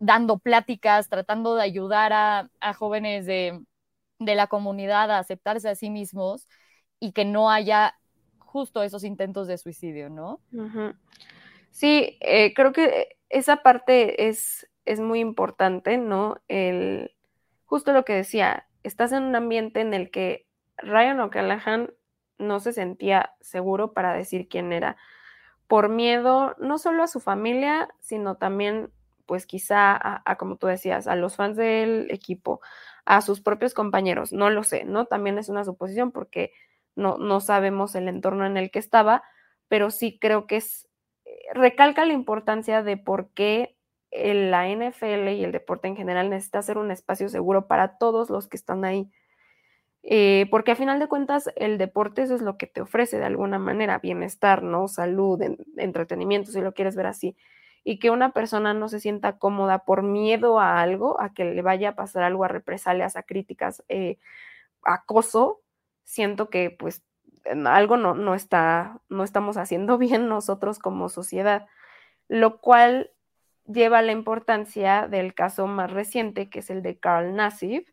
dando 0.02 0.40
pláticas, 0.40 1.10
tratando 1.10 1.56
de 1.56 1.62
ayudar 1.62 2.12
a, 2.12 2.74
jóvenes 2.74 3.28
de, 3.28 3.64
de 4.18 4.36
la 4.36 4.48
comunidad 4.48 5.12
a 5.12 5.20
aceptarse 5.20 5.70
a 5.70 5.76
sí 5.76 5.92
mismos 5.92 6.48
y 7.00 7.12
que 7.12 7.24
no 7.24 7.52
haya 7.52 7.96
justo 8.40 8.82
esos 8.84 9.04
intentos 9.04 9.48
de 9.48 9.60
suicidio, 9.60 10.10
¿no? 10.10 10.42
Sí, 11.70 12.18
eh, 12.20 12.54
creo 12.54 12.74
que 12.74 13.16
esa 13.30 13.58
parte 13.58 14.28
es, 14.28 14.68
es 14.86 15.00
muy 15.00 15.20
importante, 15.20 15.98
¿no? 15.98 16.38
El, 16.48 17.16
justo 17.66 17.94
lo 17.94 18.04
que 18.04 18.14
decía, 18.14 18.68
estás 18.84 19.12
en 19.14 19.24
un 19.24 19.36
ambiente 19.36 19.82
en 19.82 19.94
el 19.94 20.10
que 20.10 20.48
Ryan 20.78 21.22
O'Callaghan 21.22 21.94
no 22.40 22.60
se 22.60 22.74
sentía 22.74 23.36
seguro 23.40 23.94
para 23.94 24.14
decir 24.14 24.50
quién 24.50 24.74
era, 24.74 24.98
por 25.68 25.90
miedo 25.90 26.56
no 26.60 26.80
solo 26.80 27.04
a 27.04 27.08
su 27.08 27.20
familia, 27.20 27.88
sino 28.00 28.36
también, 28.36 28.92
pues 29.32 29.46
quizá 29.46 29.98
a, 30.26 30.36
como 30.36 30.58
tú 30.58 30.68
decías, 30.68 31.08
a 31.08 31.16
los 31.16 31.38
fans 31.38 31.56
del 31.56 32.12
equipo, 32.12 32.60
a 33.06 33.22
sus 33.22 33.40
propios 33.40 33.74
compañeros, 33.74 34.34
no 34.34 34.50
lo 34.50 34.66
sé, 34.66 34.84
¿no? 34.84 35.06
También 35.06 35.38
es 35.38 35.48
una 35.48 35.64
suposición 35.64 36.12
porque 36.12 36.52
no, 36.98 37.18
no 37.18 37.40
sabemos 37.40 37.96
el 37.96 38.10
entorno 38.10 38.46
en 38.46 38.58
el 38.58 38.72
que 38.72 38.80
estaba, 38.80 39.24
pero 39.70 39.90
sí 39.90 40.20
creo 40.20 40.48
que 40.48 40.58
es, 40.58 40.90
eh, 41.24 41.30
recalca 41.54 42.04
la 42.04 42.12
importancia 42.12 42.84
de 42.84 42.98
por 42.98 43.30
qué 43.30 43.78
la 44.12 44.68
NFL 44.68 45.30
y 45.30 45.46
el 45.46 45.54
deporte 45.54 45.88
en 45.88 45.96
general 45.96 46.30
necesita 46.30 46.62
ser 46.62 46.78
un 46.78 46.92
espacio 46.92 47.30
seguro 47.30 47.68
para 47.68 47.98
todos 47.98 48.30
los 48.30 48.50
que 48.50 48.58
están 48.58 48.84
ahí. 48.84 49.10
Eh, 50.04 50.48
porque 50.52 50.72
a 50.74 50.76
final 50.76 51.00
de 51.00 51.08
cuentas 51.08 51.50
el 51.56 51.78
deporte 51.78 52.24
eso 52.24 52.36
es 52.36 52.42
lo 52.42 52.58
que 52.58 52.68
te 52.68 52.82
ofrece 52.82 53.18
de 53.18 53.24
alguna 53.24 53.60
manera, 53.60 53.98
bienestar, 54.00 54.62
¿no? 54.62 54.90
Salud, 54.90 55.42
entretenimiento, 55.78 56.52
si 56.52 56.60
lo 56.60 56.74
quieres 56.74 56.98
ver 56.98 57.06
así. 57.06 57.38
Y 57.84 58.00
que 58.00 58.12
una 58.12 58.32
persona 58.32 58.74
no 58.74 58.90
se 58.90 59.00
sienta 59.00 59.38
cómoda 59.38 59.86
por 59.86 60.04
miedo 60.04 60.60
a 60.60 60.82
algo, 60.82 61.20
a 61.20 61.34
que 61.34 61.46
le 61.46 61.62
vaya 61.62 61.90
a 61.90 61.96
pasar 61.96 62.24
algo, 62.24 62.44
a 62.44 62.48
represalias, 62.48 63.16
a 63.16 63.24
críticas, 63.24 63.84
eh, 63.90 64.18
acoso, 64.84 65.62
siento 66.04 66.50
que 66.50 66.70
pues 66.72 67.04
algo 67.66 67.98
no, 67.98 68.14
no, 68.14 68.36
está, 68.36 69.02
no 69.10 69.24
estamos 69.24 69.58
haciendo 69.58 69.98
bien 69.98 70.28
nosotros 70.28 70.80
como 70.80 71.10
sociedad, 71.10 71.68
lo 72.28 72.60
cual 72.60 73.12
lleva 73.66 74.02
la 74.02 74.12
importancia 74.12 75.08
del 75.08 75.34
caso 75.34 75.68
más 75.68 75.92
reciente, 75.92 76.50
que 76.50 76.60
es 76.60 76.70
el 76.70 76.82
de 76.82 77.00
Carl 77.00 77.36
Nassif 77.36 77.90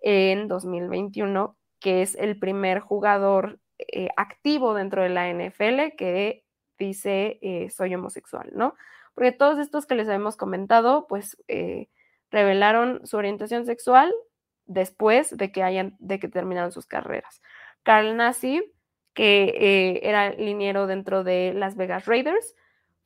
en 0.00 0.48
2021, 0.48 1.56
que 1.80 2.02
es 2.02 2.14
el 2.16 2.38
primer 2.38 2.80
jugador 2.80 3.60
eh, 3.78 4.08
activo 4.16 4.74
dentro 4.74 5.02
de 5.02 5.08
la 5.08 5.28
NFL 5.28 5.96
que 5.96 6.44
dice 6.78 7.38
eh, 7.42 7.70
soy 7.70 7.94
homosexual, 7.94 8.50
¿no? 8.54 8.74
Porque 9.14 9.32
todos 9.32 9.58
estos 9.58 9.86
que 9.86 9.94
les 9.94 10.08
habíamos 10.08 10.36
comentado, 10.36 11.06
pues 11.06 11.36
eh, 11.48 11.88
revelaron 12.30 13.06
su 13.06 13.16
orientación 13.16 13.66
sexual 13.66 14.12
después 14.66 15.36
de 15.36 15.52
que 15.52 15.62
hayan, 15.62 15.96
de 15.98 16.18
que 16.18 16.28
terminaron 16.28 16.72
sus 16.72 16.86
carreras. 16.86 17.42
Carl 17.82 18.16
Nassif, 18.16 18.62
que 19.14 20.00
era 20.02 20.30
liniero 20.30 20.86
dentro 20.86 21.24
de 21.24 21.52
Las 21.54 21.76
Vegas 21.76 22.06
Raiders, 22.06 22.54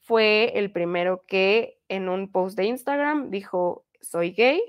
fue 0.00 0.52
el 0.54 0.70
primero 0.70 1.24
que 1.26 1.80
en 1.88 2.08
un 2.08 2.30
post 2.30 2.56
de 2.56 2.66
Instagram 2.66 3.30
dijo, 3.30 3.84
soy 4.00 4.30
gay, 4.30 4.62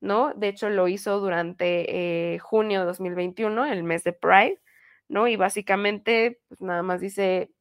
¿no? 0.00 0.34
De 0.34 0.48
hecho, 0.48 0.68
lo 0.68 0.88
hizo 0.88 1.20
durante 1.20 2.34
eh, 2.34 2.38
junio 2.40 2.80
de 2.80 2.86
2021, 2.86 3.66
el 3.66 3.84
mes 3.84 4.02
de 4.02 4.12
Pride, 4.12 4.60
¿no? 5.08 5.28
Y 5.28 5.36
básicamente, 5.36 6.40
pues 6.48 6.60
nada 6.60 6.82
más 6.82 7.00
dice, 7.00 7.52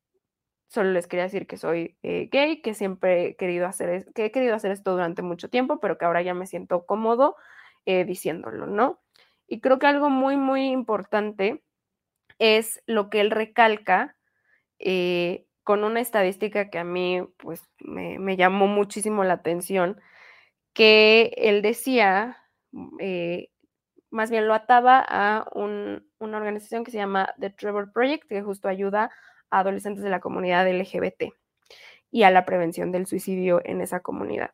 solo 0.73 0.91
les 0.91 1.07
quería 1.07 1.25
decir 1.25 1.45
que 1.45 1.57
soy 1.57 1.97
eh, 2.01 2.29
gay, 2.31 2.61
que 2.61 2.73
siempre 2.73 3.27
he 3.27 3.35
querido 3.35 3.67
hacer, 3.67 4.11
que 4.15 4.25
he 4.25 4.31
querido 4.31 4.55
hacer 4.55 4.71
esto 4.71 4.91
durante 4.91 5.21
mucho 5.21 5.49
tiempo, 5.49 5.79
pero 5.79 5.97
que 5.99 6.05
ahora 6.05 6.23
ya 6.23 6.33
me 6.33 6.47
siento 6.47 6.85
cómodo 6.87 7.35
eh, 7.85 8.05
diciéndolo, 8.05 8.65
¿no? 8.65 8.99
Y 9.47 9.61
creo 9.61 9.77
que 9.77 9.85
algo 9.85 10.09
muy, 10.09 10.35
muy 10.35 10.71
importante 10.71 11.63
es 12.39 12.81
lo 12.87 13.09
que 13.11 13.21
él 13.21 13.29
recalca 13.29 14.17
con 15.63 15.83
una 15.83 16.01
estadística 16.01 16.69
que 16.69 16.79
a 16.79 16.83
mí 16.83 17.21
pues 17.37 17.69
me, 17.79 18.35
llamó 18.35 18.67
muchísimo 18.67 19.23
la 19.23 19.35
atención, 19.35 20.01
que 20.73 21.33
él 21.37 21.61
decía, 21.61 22.37
eh, 22.99 23.49
más 24.09 24.31
bien 24.31 24.47
lo 24.47 24.53
ataba 24.55 25.05
a 25.07 25.45
una 25.53 26.01
organización 26.19 26.83
que 26.83 26.91
se 26.91 26.97
llama 26.97 27.33
The 27.39 27.51
Trevor 27.51 27.93
Project, 27.93 28.27
que 28.27 28.41
justo 28.41 28.67
ayuda 28.67 29.11
adolescentes 29.59 30.03
de 30.03 30.09
la 30.09 30.19
comunidad 30.19 30.67
LGBT 30.69 31.33
y 32.11 32.23
a 32.23 32.31
la 32.31 32.45
prevención 32.45 32.91
del 32.91 33.07
suicidio 33.07 33.61
en 33.65 33.81
esa 33.81 34.01
comunidad. 34.01 34.51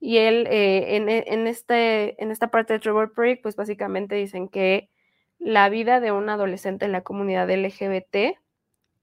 Y 0.00 0.18
él, 0.18 0.46
eh, 0.50 0.96
en, 0.96 1.46
este, 1.46 2.22
en 2.22 2.30
esta 2.30 2.50
parte 2.50 2.74
de 2.74 2.78
Trevor 2.80 3.12
Project, 3.12 3.42
pues 3.42 3.56
básicamente 3.56 4.14
dicen 4.14 4.48
que 4.48 4.90
la 5.38 5.68
vida 5.68 6.00
de 6.00 6.12
un 6.12 6.28
adolescente 6.28 6.84
en 6.84 6.92
la 6.92 7.02
comunidad 7.02 7.50
LGBT 7.50 8.36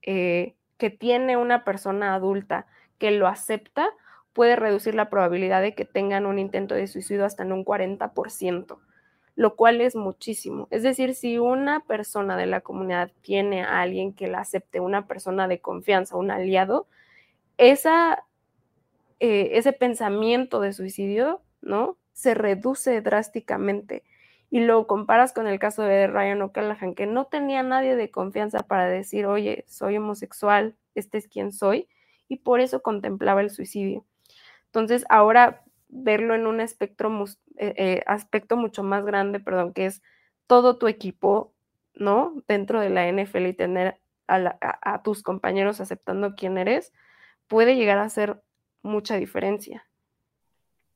eh, 0.02 0.56
que 0.78 0.90
tiene 0.90 1.38
una 1.38 1.64
persona 1.64 2.14
adulta 2.14 2.68
que 2.98 3.12
lo 3.12 3.28
acepta, 3.28 3.90
puede 4.34 4.56
reducir 4.56 4.96
la 4.96 5.10
probabilidad 5.10 5.62
de 5.62 5.76
que 5.76 5.86
tengan 5.86 6.26
un 6.26 6.40
intento 6.40 6.76
de 6.76 6.88
suicidio 6.88 7.26
hasta 7.26 7.44
en 7.44 7.54
un 7.54 7.64
40%, 7.64 8.80
lo 9.36 9.56
cual 9.56 9.82
es 9.82 9.96
muchísimo. 9.96 10.68
Es 10.70 10.84
decir, 10.84 11.16
si 11.16 11.40
una 11.40 11.82
persona 11.82 12.38
de 12.38 12.46
la 12.46 12.62
comunidad 12.62 13.12
tiene 13.22 13.64
a 13.64 13.82
alguien 13.82 14.14
que 14.14 14.28
la 14.28 14.40
acepte, 14.40 14.80
una 14.80 15.08
persona 15.08 15.48
de 15.48 15.60
confianza, 15.60 16.18
un 16.18 16.32
aliado, 16.32 16.88
esa, 17.58 18.24
eh, 19.20 19.52
ese 19.54 19.74
pensamiento 19.74 20.60
de 20.60 20.74
suicidio, 20.74 21.42
¿no? 21.62 21.98
Se 22.14 22.34
reduce 22.36 23.02
drásticamente 23.02 24.04
y 24.52 24.60
lo 24.60 24.86
comparas 24.86 25.34
con 25.34 25.48
el 25.48 25.58
caso 25.58 25.82
de 25.82 26.06
Ryan 26.06 26.44
O'Callaghan, 26.44 26.94
que 26.94 27.08
no 27.08 27.26
tenía 27.26 27.64
nadie 27.64 27.96
de 27.96 28.12
confianza 28.12 28.60
para 28.60 28.88
decir, 28.88 29.26
oye, 29.26 29.66
soy 29.68 29.98
homosexual, 29.98 30.76
este 30.94 31.18
es 31.18 31.28
quien 31.28 31.52
soy, 31.52 31.88
y 32.28 32.38
por 32.38 32.60
eso 32.60 32.84
contemplaba 32.84 33.42
el 33.42 33.50
suicidio. 33.50 34.06
Entonces, 34.68 35.06
ahora 35.10 35.64
verlo 35.94 36.36
en 36.36 36.48
un 36.48 36.60
espectro, 36.60 37.26
eh, 37.58 37.74
eh, 37.78 38.04
aspecto 38.08 38.58
mucho 38.58 38.84
más 38.84 39.06
grande, 39.06 39.40
perdón, 39.40 39.74
que 39.74 39.86
es 39.86 40.02
todo 40.48 40.78
tu 40.78 40.88
equipo, 40.88 41.54
¿no? 41.94 42.44
Dentro 42.48 42.80
de 42.82 42.90
la 42.90 43.08
NFL 43.08 43.48
y 43.48 43.54
tener 43.54 44.00
a 44.28 45.04
tus 45.04 45.22
compañeros 45.22 45.82
aceptando 45.82 46.34
quién 46.36 46.58
eres, 46.58 46.94
puede 47.48 47.76
llegar 47.76 48.00
a 48.00 48.06
hacer 48.06 48.42
mucha 48.82 49.16
diferencia. 49.18 49.86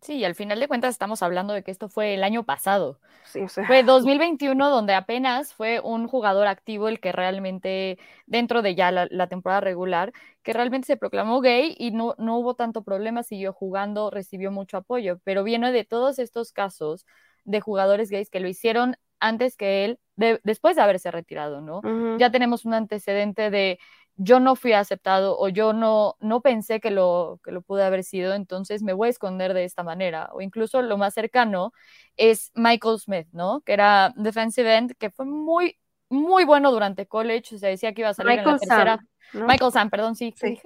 Sí, 0.07 0.13
y 0.13 0.23
al 0.23 0.35
final 0.35 0.61
de 0.61 0.69
cuentas 0.69 0.91
estamos 0.91 1.21
hablando 1.21 1.53
de 1.53 1.63
que 1.63 1.71
esto 1.71 1.89
fue 1.89 2.13
el 2.13 2.23
año 2.23 2.43
pasado. 2.43 3.01
Sí, 3.25 3.41
o 3.41 3.49
sea. 3.49 3.67
Fue 3.67 3.83
2021 3.83 4.69
donde 4.69 4.93
apenas 4.93 5.53
fue 5.53 5.81
un 5.81 6.07
jugador 6.07 6.47
activo 6.47 6.87
el 6.87 7.01
que 7.01 7.11
realmente, 7.11 7.99
dentro 8.25 8.61
de 8.61 8.73
ya 8.73 8.89
la, 8.89 9.27
temporada 9.27 9.59
regular, 9.59 10.13
que 10.43 10.53
realmente 10.53 10.85
se 10.85 10.95
proclamó 10.95 11.41
gay 11.41 11.75
y 11.77 11.91
no, 11.91 12.15
no 12.19 12.37
hubo 12.37 12.55
tanto 12.55 12.83
problema, 12.83 13.21
siguió 13.21 13.51
jugando, 13.51 14.09
recibió 14.09 14.49
mucho 14.49 14.77
apoyo, 14.77 15.19
pero 15.25 15.43
viene 15.43 15.73
de 15.73 15.83
todos 15.83 16.19
estos 16.19 16.53
casos 16.53 17.05
de 17.43 17.59
jugadores 17.59 18.09
gays 18.09 18.29
que 18.29 18.39
lo 18.39 18.47
hicieron 18.47 18.95
antes 19.19 19.57
que 19.57 19.83
él, 19.83 19.99
después 20.15 20.77
de 20.77 20.83
haberse 20.83 21.11
retirado, 21.11 21.59
¿no? 21.59 21.81
Ya 22.17 22.31
tenemos 22.31 22.63
un 22.63 22.75
antecedente 22.75 23.49
de 23.49 23.77
yo 24.17 24.39
no 24.39 24.55
fui 24.55 24.73
aceptado 24.73 25.37
o 25.37 25.47
yo 25.47 25.73
no, 25.73 26.17
no 26.19 26.41
pensé 26.41 26.79
que 26.79 26.89
lo, 26.89 27.39
que 27.43 27.51
lo 27.51 27.61
pude 27.61 27.83
haber 27.83 28.03
sido, 28.03 28.33
entonces 28.33 28.81
me 28.81 28.93
voy 28.93 29.07
a 29.07 29.11
esconder 29.11 29.53
de 29.53 29.63
esta 29.63 29.83
manera. 29.83 30.29
O 30.33 30.41
incluso 30.41 30.81
lo 30.81 30.97
más 30.97 31.13
cercano 31.13 31.71
es 32.17 32.51
Michael 32.55 32.99
Smith, 32.99 33.27
¿no? 33.31 33.61
Que 33.61 33.73
era 33.73 34.13
defensive 34.15 34.75
end, 34.75 34.95
que 34.97 35.11
fue 35.11 35.25
muy, 35.25 35.77
muy 36.09 36.45
bueno 36.45 36.71
durante 36.71 37.05
college, 37.05 37.59
se 37.59 37.67
decía 37.67 37.93
que 37.93 38.01
iba 38.01 38.09
a 38.09 38.15
salir 38.15 38.39
en 38.39 38.45
la 38.45 38.57
tercera. 38.57 38.99
Michael 39.33 39.71
Sam, 39.71 39.89
perdón, 39.91 40.15
sí. 40.15 40.33
sí. 40.35 40.59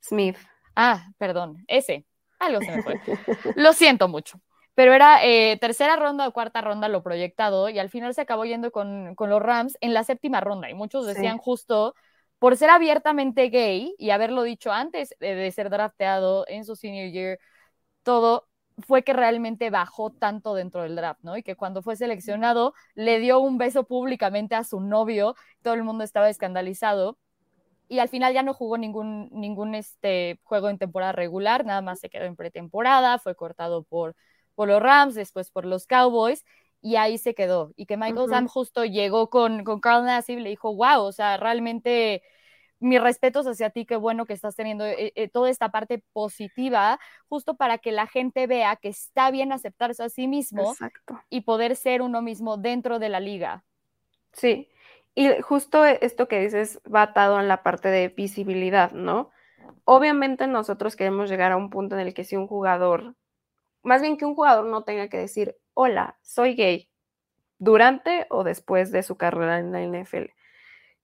Smith. 0.00 0.36
Ah, 0.76 1.08
perdón, 1.16 1.64
ese. 1.68 2.06
Algo 2.38 2.60
se 2.60 2.76
me 2.76 2.82
fue. 2.82 3.00
lo 3.56 3.72
siento 3.72 4.08
mucho. 4.08 4.40
Pero 4.74 4.92
era 4.92 5.24
eh, 5.24 5.58
tercera 5.60 5.96
ronda 5.96 6.26
o 6.28 6.32
cuarta 6.32 6.60
ronda 6.60 6.88
lo 6.88 7.02
proyectado 7.02 7.68
y 7.68 7.78
al 7.78 7.90
final 7.90 8.14
se 8.14 8.22
acabó 8.22 8.44
yendo 8.44 8.70
con, 8.70 9.14
con 9.14 9.30
los 9.30 9.40
Rams 9.40 9.76
en 9.80 9.94
la 9.94 10.04
séptima 10.04 10.40
ronda. 10.40 10.68
Y 10.68 10.74
muchos 10.74 11.06
decían 11.06 11.38
justo 11.38 11.94
por 12.42 12.56
ser 12.56 12.70
abiertamente 12.70 13.50
gay 13.50 13.94
y 13.98 14.10
haberlo 14.10 14.42
dicho 14.42 14.72
antes 14.72 15.14
de, 15.20 15.48
ser 15.52 15.70
drafteado 15.70 16.44
en 16.48 16.64
su 16.64 16.74
senior 16.74 17.12
year, 17.12 17.38
todo 18.02 18.48
fue 18.78 19.04
que 19.04 19.12
realmente 19.12 19.70
bajó 19.70 20.10
tanto 20.10 20.52
dentro 20.56 20.82
del 20.82 20.96
draft, 20.96 21.20
¿no? 21.22 21.36
Y 21.36 21.44
que 21.44 21.54
cuando 21.54 21.82
fue 21.82 21.94
seleccionado 21.94 22.74
le 22.96 23.20
dio 23.20 23.38
un 23.38 23.58
beso 23.58 23.84
públicamente 23.84 24.56
a 24.56 24.64
su 24.64 24.80
novio, 24.80 25.36
todo 25.62 25.74
el 25.74 25.84
mundo 25.84 26.02
estaba 26.02 26.28
escandalizado. 26.30 27.16
Y 27.86 28.00
al 28.00 28.08
final 28.08 28.34
ya 28.34 28.42
no 28.42 28.54
jugó 28.54 28.76
ningún, 28.76 29.28
ningún 29.30 29.76
este, 29.76 30.40
juego 30.42 30.68
en 30.68 30.78
temporada 30.78 31.12
regular, 31.12 31.64
nada 31.64 31.80
más 31.80 32.00
se 32.00 32.10
quedó 32.10 32.24
en 32.24 32.34
pretemporada, 32.34 33.20
fue 33.20 33.36
cortado 33.36 33.84
por, 33.84 34.16
por 34.56 34.66
los 34.66 34.82
Rams, 34.82 35.14
después 35.14 35.52
por 35.52 35.64
los 35.64 35.86
Cowboys, 35.86 36.44
y 36.82 36.96
ahí 36.96 37.18
se 37.18 37.34
quedó. 37.34 37.72
Y 37.76 37.86
que 37.86 37.98
Michael 37.98 38.28
Sam 38.30 38.48
justo 38.48 38.84
llegó 38.86 39.30
con, 39.30 39.64
con 39.64 39.80
Carl 39.80 40.04
Nassib 40.06 40.38
y 40.40 40.42
le 40.42 40.50
dijo, 40.50 40.74
wow, 40.76 41.02
o 41.04 41.12
sea, 41.12 41.38
realmente 41.38 42.22
mis 42.80 43.00
respetos 43.02 43.46
hacia 43.46 43.70
ti, 43.70 43.86
qué 43.86 43.96
bueno 43.96 44.26
que 44.26 44.34
estás 44.34 44.56
teniendo 44.56 44.86
eh, 44.86 45.12
eh, 45.16 45.28
toda 45.28 45.50
esta 45.50 45.70
parte 45.70 46.04
positiva, 46.12 47.00
justo 47.28 47.56
para 47.56 47.78
que 47.78 47.92
la 47.92 48.06
gente 48.08 48.46
vea 48.48 48.76
que 48.76 48.88
está 48.90 49.30
bien 49.30 49.52
aceptarse 49.52 50.04
a 50.04 50.10
sí 50.10 50.28
mismo 50.28 50.78
y 51.30 51.42
poder 51.42 51.76
ser 51.76 52.02
uno 52.02 52.22
mismo 52.22 52.56
dentro 52.58 52.98
de 53.00 53.08
la 53.10 53.20
liga. 53.20 53.64
Sí, 54.32 54.68
Y 55.14 55.28
justo 55.42 55.84
esto 55.84 56.28
que 56.28 56.40
dices 56.40 56.80
va 56.92 57.02
atado 57.02 57.38
en 57.40 57.48
la 57.48 57.62
parte 57.62 57.88
de 57.88 58.08
visibilidad, 58.08 58.92
¿no? 58.92 59.30
Obviamente 59.84 60.46
nosotros 60.48 60.96
queremos 60.96 61.30
llegar 61.30 61.52
a 61.52 61.56
un 61.58 61.70
punto 61.70 61.96
en 61.96 62.02
el 62.08 62.14
que 62.14 62.24
si 62.24 62.36
un 62.36 62.46
jugador, 62.48 63.16
más 63.84 64.02
bien 64.02 64.16
que 64.18 64.26
un 64.26 64.34
jugador 64.36 64.66
no 64.66 64.84
tenga 64.84 65.08
que 65.08 65.18
decir, 65.18 65.56
hola, 65.74 66.18
soy 66.22 66.54
gay, 66.54 66.90
durante 67.58 68.26
o 68.30 68.44
después 68.44 68.92
de 68.92 69.02
su 69.02 69.16
carrera 69.16 69.58
en 69.58 69.72
la 69.72 69.82
NFL. 69.82 70.30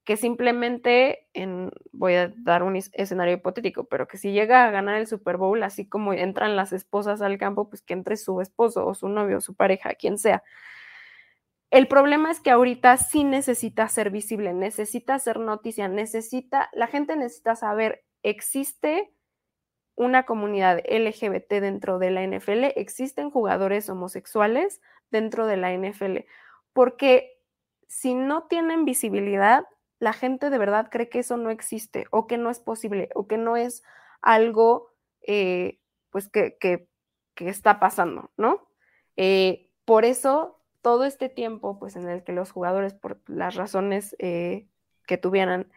Que 0.04 0.16
simplemente, 0.16 1.28
en, 1.34 1.70
voy 1.92 2.14
a 2.14 2.32
dar 2.36 2.62
un 2.62 2.76
escenario 2.76 3.34
hipotético, 3.34 3.84
pero 3.84 4.08
que 4.08 4.18
si 4.18 4.32
llega 4.32 4.64
a 4.64 4.70
ganar 4.70 4.96
el 4.96 5.06
Super 5.06 5.36
Bowl, 5.36 5.62
así 5.62 5.86
como 5.88 6.12
entran 6.14 6.56
las 6.56 6.72
esposas 6.72 7.20
al 7.20 7.38
campo, 7.38 7.68
pues 7.68 7.82
que 7.82 7.92
entre 7.94 8.16
su 8.16 8.40
esposo 8.40 8.86
o 8.86 8.94
su 8.94 9.08
novio 9.08 9.38
o 9.38 9.40
su 9.40 9.54
pareja, 9.54 9.94
quien 9.94 10.18
sea 10.18 10.42
el 11.70 11.86
problema 11.86 12.30
es 12.30 12.40
que 12.40 12.50
ahorita 12.50 12.96
sí 12.96 13.24
necesita 13.24 13.88
ser 13.88 14.10
visible, 14.10 14.54
necesita 14.54 15.18
ser 15.18 15.38
noticia, 15.38 15.86
necesita, 15.88 16.70
la 16.72 16.86
gente 16.86 17.14
necesita 17.14 17.56
saber, 17.56 18.04
existe 18.22 19.12
una 19.98 20.24
comunidad 20.24 20.78
LGBT 20.88 21.54
dentro 21.54 21.98
de 21.98 22.12
la 22.12 22.22
NFL, 22.22 22.64
existen 22.76 23.30
jugadores 23.30 23.90
homosexuales 23.90 24.80
dentro 25.10 25.46
de 25.46 25.56
la 25.56 25.72
NFL, 25.72 26.18
porque 26.72 27.40
si 27.88 28.14
no 28.14 28.44
tienen 28.44 28.84
visibilidad, 28.84 29.66
la 29.98 30.12
gente 30.12 30.50
de 30.50 30.58
verdad 30.58 30.88
cree 30.90 31.08
que 31.08 31.18
eso 31.18 31.36
no 31.36 31.50
existe 31.50 32.06
o 32.10 32.28
que 32.28 32.38
no 32.38 32.48
es 32.48 32.60
posible 32.60 33.10
o 33.14 33.26
que 33.26 33.38
no 33.38 33.56
es 33.56 33.82
algo 34.22 34.92
eh, 35.22 35.80
pues 36.10 36.28
que, 36.28 36.56
que, 36.58 36.86
está 37.36 37.80
pasando, 37.80 38.30
¿no? 38.36 38.68
Eh, 39.16 39.70
por 39.84 40.04
eso 40.04 40.60
todo 40.80 41.04
este 41.04 41.28
tiempo, 41.28 41.78
pues 41.78 41.96
en 41.96 42.08
el 42.08 42.22
que 42.22 42.32
los 42.32 42.52
jugadores, 42.52 42.94
por 42.94 43.20
las 43.26 43.56
razones 43.56 44.14
eh, 44.20 44.68
que 45.06 45.18
tuvieran, 45.18 45.70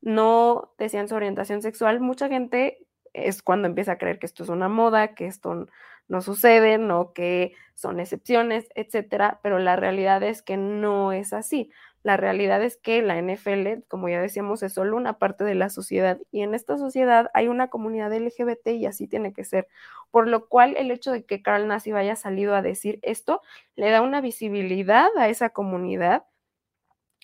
no 0.00 0.74
decían 0.78 1.08
su 1.08 1.14
orientación 1.14 1.62
sexual, 1.62 2.00
mucha 2.00 2.28
gente 2.28 2.86
es 3.12 3.42
cuando 3.42 3.68
empieza 3.68 3.92
a 3.92 3.98
creer 3.98 4.18
que 4.18 4.26
esto 4.26 4.42
es 4.42 4.48
una 4.48 4.68
moda, 4.68 5.14
que 5.14 5.26
esto 5.26 5.66
no 6.08 6.20
sucede, 6.20 6.78
no 6.78 7.12
que 7.12 7.54
son 7.74 8.00
excepciones, 8.00 8.68
etcétera, 8.74 9.40
pero 9.42 9.58
la 9.58 9.76
realidad 9.76 10.22
es 10.22 10.42
que 10.42 10.56
no 10.56 11.12
es 11.12 11.32
así. 11.32 11.70
La 12.02 12.16
realidad 12.16 12.62
es 12.62 12.76
que 12.76 13.00
la 13.00 13.16
NFL, 13.20 13.84
como 13.88 14.08
ya 14.08 14.20
decíamos, 14.20 14.62
es 14.62 14.74
solo 14.74 14.96
una 14.96 15.18
parte 15.18 15.44
de 15.44 15.54
la 15.54 15.68
sociedad 15.70 16.18
y 16.32 16.42
en 16.42 16.54
esta 16.54 16.76
sociedad 16.76 17.30
hay 17.32 17.46
una 17.48 17.68
comunidad 17.68 18.12
LGBT 18.12 18.68
y 18.68 18.86
así 18.86 19.06
tiene 19.06 19.32
que 19.32 19.44
ser. 19.44 19.68
Por 20.10 20.28
lo 20.28 20.48
cual 20.48 20.76
el 20.76 20.90
hecho 20.90 21.12
de 21.12 21.24
que 21.24 21.42
Carl 21.42 21.68
Nazi 21.68 21.92
haya 21.92 22.16
salido 22.16 22.54
a 22.54 22.62
decir 22.62 22.98
esto 23.02 23.40
le 23.76 23.90
da 23.90 24.02
una 24.02 24.20
visibilidad 24.20 25.08
a 25.16 25.28
esa 25.28 25.50
comunidad 25.50 26.24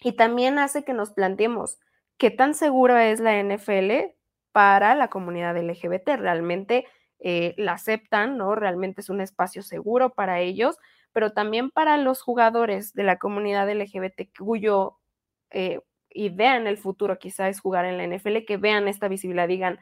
y 0.00 0.12
también 0.12 0.59
hace 0.59 0.85
que 0.85 0.92
nos 0.92 1.11
planteemos 1.11 1.78
qué 2.18 2.30
tan 2.30 2.54
segura 2.54 3.09
es 3.11 3.21
la 3.21 3.42
NFL 3.42 4.14
para 4.59 4.97
la 4.97 5.07
comunidad 5.07 5.57
LGBT. 5.57 6.17
Realmente 6.17 6.87
eh, 7.21 7.55
la 7.57 7.75
aceptan, 7.75 8.37
¿no? 8.37 8.57
Realmente 8.57 9.03
es 9.03 9.11
un 9.11 9.21
espacio 9.21 9.62
seguro 9.62 10.11
para 10.15 10.41
ellos 10.41 10.79
pero 11.12 11.33
también 11.33 11.71
para 11.71 11.97
los 11.97 12.23
jugadores 12.23 12.95
de 12.95 13.03
la 13.03 13.19
comunidad 13.19 13.69
LGBT 13.69 14.31
cuyo 14.38 14.99
eh, 15.50 15.81
idea 16.11 16.57
en 16.57 16.67
el 16.67 16.79
futuro 16.79 17.19
quizá 17.19 17.49
es 17.49 17.61
jugar 17.61 17.85
en 17.85 17.97
la 17.99 18.07
NFL, 18.07 18.45
que 18.47 18.57
vean 18.57 18.88
esta 18.88 19.09
visibilidad, 19.09 19.49
digan, 19.49 19.79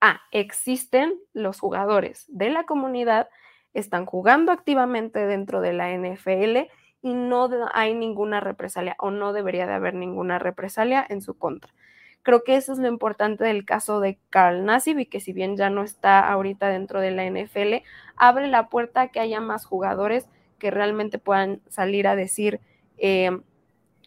ah, 0.00 0.20
existen 0.32 1.14
los 1.32 1.60
jugadores 1.60 2.24
de 2.28 2.50
la 2.50 2.64
comunidad, 2.64 3.28
están 3.72 4.06
jugando 4.06 4.52
activamente 4.52 5.26
dentro 5.26 5.60
de 5.60 5.72
la 5.72 5.90
NFL 5.90 6.70
y 7.02 7.14
no 7.14 7.48
hay 7.72 7.94
ninguna 7.94 8.40
represalia 8.40 8.96
o 8.98 9.10
no 9.10 9.32
debería 9.32 9.66
de 9.66 9.74
haber 9.74 9.94
ninguna 9.94 10.38
represalia 10.38 11.06
en 11.08 11.22
su 11.22 11.38
contra. 11.38 11.72
Creo 12.22 12.44
que 12.44 12.56
eso 12.56 12.72
es 12.72 12.78
lo 12.78 12.88
importante 12.88 13.44
del 13.44 13.64
caso 13.64 14.00
de 14.00 14.18
Carl 14.28 14.64
Nassib 14.64 14.98
y 14.98 15.06
que 15.06 15.20
si 15.20 15.32
bien 15.32 15.56
ya 15.56 15.70
no 15.70 15.82
está 15.82 16.20
ahorita 16.30 16.68
dentro 16.68 17.00
de 17.00 17.10
la 17.10 17.24
NFL, 17.24 17.82
abre 18.16 18.46
la 18.48 18.68
puerta 18.68 19.02
a 19.02 19.08
que 19.08 19.20
haya 19.20 19.40
más 19.40 19.64
jugadores 19.64 20.28
que 20.58 20.70
realmente 20.70 21.18
puedan 21.18 21.62
salir 21.68 22.06
a 22.06 22.16
decir, 22.16 22.60
eh, 22.98 23.40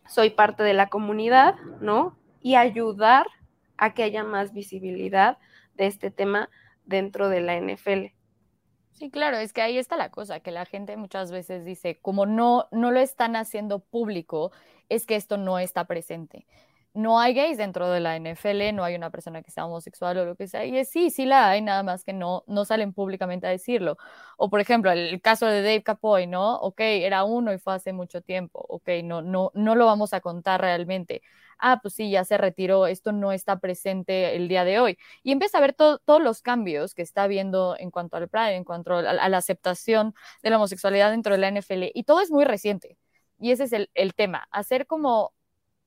soy 0.08 0.30
parte 0.30 0.62
de 0.62 0.76
la 0.76 0.90
comunidad, 0.90 1.56
¿no? 1.82 2.16
Y 2.42 2.56
ayudar 2.56 3.26
a 3.78 3.96
que 3.96 4.04
haya 4.04 4.24
más 4.24 4.54
visibilidad 4.54 5.40
de 5.76 5.88
este 5.88 6.12
tema 6.12 6.50
dentro 6.86 7.30
de 7.30 7.42
la 7.42 7.56
NFL. 7.56 8.14
Sí, 8.92 9.10
claro, 9.10 9.38
es 9.38 9.54
que 9.54 9.64
ahí 9.64 9.80
está 9.80 9.98
la 9.98 10.12
cosa, 10.12 10.40
que 10.40 10.52
la 10.52 10.66
gente 10.66 10.96
muchas 10.98 11.32
veces 11.32 11.66
dice, 11.66 11.98
como 12.00 12.28
no, 12.28 12.68
no 12.72 12.92
lo 12.92 13.00
están 13.00 13.36
haciendo 13.36 13.80
público, 13.80 14.52
es 14.90 15.08
que 15.08 15.16
esto 15.16 15.38
no 15.38 15.58
está 15.58 15.86
presente 15.86 16.46
no 16.94 17.20
hay 17.20 17.34
gays 17.34 17.58
dentro 17.58 17.90
de 17.90 18.00
la 18.00 18.16
NFL, 18.18 18.72
no 18.74 18.84
hay 18.84 18.96
una 18.96 19.10
persona 19.10 19.42
que 19.42 19.52
sea 19.52 19.66
homosexual 19.66 20.18
o 20.18 20.26
lo 20.26 20.36
que 20.36 20.48
sea. 20.48 20.66
Y 20.66 20.78
es, 20.78 20.90
sí, 20.90 21.10
sí 21.10 21.26
la 21.26 21.50
hay, 21.50 21.62
nada 21.62 21.82
más 21.84 22.04
que 22.04 22.14
no, 22.14 22.44
no 22.48 22.66
salen 22.66 22.94
públicamente 22.94 23.48
a 23.48 23.50
decirlo. 23.50 23.98
O 24.38 24.50
por 24.50 24.60
ejemplo, 24.60 24.92
el, 24.92 25.22
caso 25.22 25.48
de 25.48 25.62
Dave 25.62 25.84
Capoy, 25.84 26.28
¿no? 26.28 26.56
Ok, 26.58 26.82
era 26.82 27.24
uno 27.24 27.54
y 27.54 27.58
fue 27.58 27.74
hace 27.74 27.94
mucho 27.94 28.22
tiempo. 28.22 28.64
Ok, 28.70 28.90
no, 29.04 29.22
no, 29.22 29.52
no 29.56 29.76
lo 29.76 29.86
vamos 29.88 30.14
a 30.14 30.22
contar 30.22 30.62
realmente. 30.62 31.22
Ah, 31.58 31.80
pues 31.82 31.96
sí, 31.96 32.12
ya 32.12 32.26
se 32.26 32.38
retiró, 32.38 32.88
esto 32.88 33.12
no 33.12 33.32
está 33.32 33.60
presente 33.60 34.36
el 34.36 34.48
día 34.48 34.64
de 34.66 34.80
hoy. 34.80 34.98
Y 35.24 35.32
empieza 35.32 35.58
a 35.58 35.62
ver 35.62 35.74
todos 35.74 36.22
los 36.22 36.42
cambios 36.42 36.94
que 36.94 37.02
está 37.02 37.28
viendo 37.28 37.76
en 37.80 37.90
cuanto 37.92 38.18
al 38.18 38.28
Pride, 38.30 38.56
en 38.56 38.64
cuanto 38.66 38.96
a, 38.96 39.02
la 39.02 39.38
aceptación 39.38 40.14
de 40.44 40.50
la 40.50 40.58
homosexualidad 40.58 41.12
dentro 41.12 41.34
de 41.34 41.40
la 41.40 41.48
NFL. 41.52 41.92
Y 41.94 42.04
todo 42.04 42.22
es 42.22 42.32
muy 42.32 42.46
reciente. 42.46 42.98
Y 43.40 43.52
ese 43.52 43.64
es 43.66 43.74
el, 43.74 43.90
el 43.94 44.14
tema, 44.14 44.48
hacer 44.52 44.88
como 44.88 45.34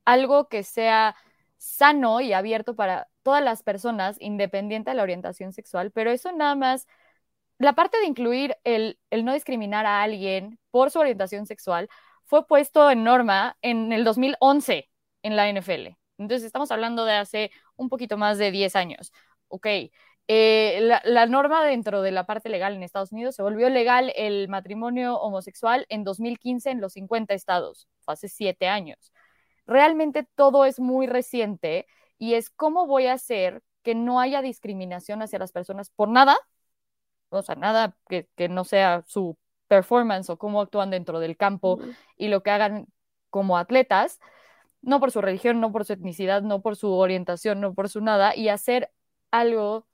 algo 0.07 0.49
que 0.49 0.63
sea 0.63 1.17
sano 1.59 2.21
y 2.21 2.33
abierto 2.33 2.75
para 2.77 3.09
todas 3.23 3.43
las 3.43 3.63
personas, 3.63 4.17
independiente 4.21 4.91
de 4.91 4.97
la 4.97 5.03
orientación 5.03 5.53
sexual, 5.53 5.91
pero 5.93 6.11
eso 6.11 6.33
nada 6.33 6.55
más, 6.55 6.87
la 7.59 7.75
parte 7.75 7.99
de 7.99 8.07
incluir 8.07 8.57
el, 8.65 8.99
no 9.25 9.35
discriminar 9.35 9.87
a 9.87 10.03
alguien 10.03 10.59
por 10.71 10.91
su 10.91 11.01
orientación 11.01 11.47
sexual 11.47 11.89
fue 12.25 12.47
puesto 12.47 12.91
en 12.91 13.05
norma 13.05 13.57
en 13.63 13.93
el 13.93 14.05
2011 14.05 14.89
en 15.23 15.37
la 15.37 15.49
NFL. 15.49 15.97
Entonces 16.19 16.47
estamos 16.47 16.71
hablando 16.71 17.05
de 17.05 17.15
hace 17.15 17.51
un 17.77 17.89
poquito 17.89 18.17
más 18.17 18.39
de 18.39 18.51
10 18.51 18.77
años. 18.77 19.13
Ok, 19.49 19.67
eh, 20.29 20.79
la, 20.83 21.03
la, 21.05 21.27
norma 21.27 21.65
dentro 21.65 22.03
de 22.03 22.11
la 22.13 22.27
parte 22.27 22.49
legal 22.49 22.75
en 22.75 22.83
Estados 22.83 23.13
Unidos 23.13 23.37
se 23.37 23.43
volvió 23.43 23.71
legal 23.71 24.13
el 24.17 24.49
matrimonio 24.49 25.19
homosexual 25.19 25.87
en 25.89 26.05
2015 26.05 26.71
en 26.71 26.81
los 26.81 26.95
50 26.95 27.35
estados, 27.35 27.89
hace 28.07 28.29
7 28.29 28.69
años 28.69 29.13
realmente 29.67 30.27
todo 30.35 30.65
es 30.65 30.81
muy 30.81 31.07
reciente 31.07 31.87
y 32.19 32.35
es 32.35 32.51
cómo 32.51 32.87
voy 32.87 33.07
a 33.07 33.15
hacer 33.15 33.63
que 33.83 33.95
no 33.95 34.21
haya 34.21 34.43
discriminación 34.43 35.23
hacia 35.23 35.39
las 35.39 35.53
personas 35.53 35.91
por 35.91 36.09
nada, 36.09 36.37
o 37.29 37.43
sea, 37.43 37.55
nada 37.55 37.97
que, 38.09 38.29
no 38.49 38.65
sea 38.65 39.05
su 39.07 39.37
performance 39.69 40.31
o 40.31 40.39
cómo 40.39 40.61
actúan 40.61 40.91
dentro 40.91 41.21
del 41.21 41.37
campo 41.37 41.79
y 42.17 42.29
lo 42.29 42.43
que 42.43 42.51
hagan 42.51 42.87
como 43.31 43.59
atletas, 43.59 44.21
no 44.83 45.01
por 45.01 45.11
su 45.11 45.21
religión, 45.21 45.61
no 45.61 45.73
por 45.73 45.85
su 45.85 45.93
etnicidad, 45.93 46.43
no 46.43 46.63
por 46.63 46.77
su 46.77 46.93
orientación, 46.93 47.61
no 47.61 47.75
por 47.75 47.89
su 47.89 48.01
nada, 48.01 48.35
y 48.37 48.49
hacer 48.49 48.91
algo 49.31 49.87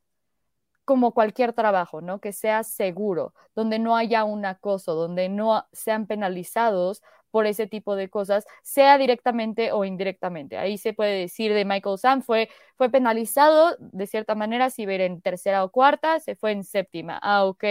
como 0.85 1.13
cualquier 1.13 1.53
trabajo, 1.53 2.01
¿no? 2.01 2.21
Que 2.21 2.33
sea 2.33 2.65
seguro, 2.65 3.35
donde 3.55 3.79
no 3.79 3.97
haya 3.97 4.25
un 4.25 4.45
acoso, 4.45 4.95
donde 4.95 5.29
no 5.29 5.67
sean 5.73 6.07
penalizados 6.07 7.03
por 7.33 7.47
ese 7.47 7.67
tipo 7.67 7.97
de 7.97 8.09
cosas, 8.09 8.47
sea 8.63 8.99
directamente 8.99 9.73
o 9.73 9.85
indirectamente. 9.85 10.59
Ahí 10.59 10.79
se 10.79 10.93
puede 10.93 11.19
decir 11.19 11.53
de 11.53 11.65
Michael 11.65 11.99
Sam, 11.99 12.23
fue, 12.23 12.49
fue 12.77 12.91
penalizado 12.91 13.75
de 13.81 14.07
cierta 14.07 14.37
manera, 14.37 14.71
si 14.71 14.87
ver 14.87 15.01
en 15.01 15.21
tercera 15.21 15.65
o 15.65 15.71
cuarta, 15.71 16.21
se 16.21 16.37
fue 16.37 16.53
en 16.53 16.63
séptima. 16.63 17.19
Ah, 17.23 17.45
ok. 17.47 17.65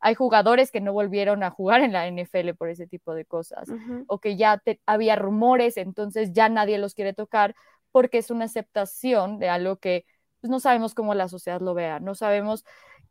Hay 0.00 0.14
jugadores 0.14 0.70
que 0.70 0.80
no 0.80 0.94
volvieron 0.94 1.42
a 1.42 1.50
jugar 1.50 1.82
en 1.82 1.92
la 1.92 2.06
NFL 2.06 2.54
por 2.54 2.70
ese 2.70 2.86
tipo 2.86 3.12
de 3.14 3.26
cosas, 3.26 3.68
o 4.06 4.20
que 4.20 4.36
ya 4.36 4.62
había 4.86 5.16
rumores, 5.16 5.76
entonces 5.76 6.32
ya 6.32 6.48
nadie 6.48 6.78
los 6.78 6.94
quiere 6.94 7.12
tocar 7.12 7.54
porque 7.90 8.18
es 8.18 8.30
una 8.30 8.44
aceptación 8.44 9.38
de 9.40 9.48
algo 9.48 9.76
que 9.76 10.06
pues, 10.40 10.50
no 10.50 10.60
sabemos 10.60 10.94
cómo 10.94 11.14
la 11.14 11.28
sociedad 11.28 11.60
lo 11.60 11.74
vea, 11.74 11.98
no 12.00 12.14
sabemos 12.14 12.64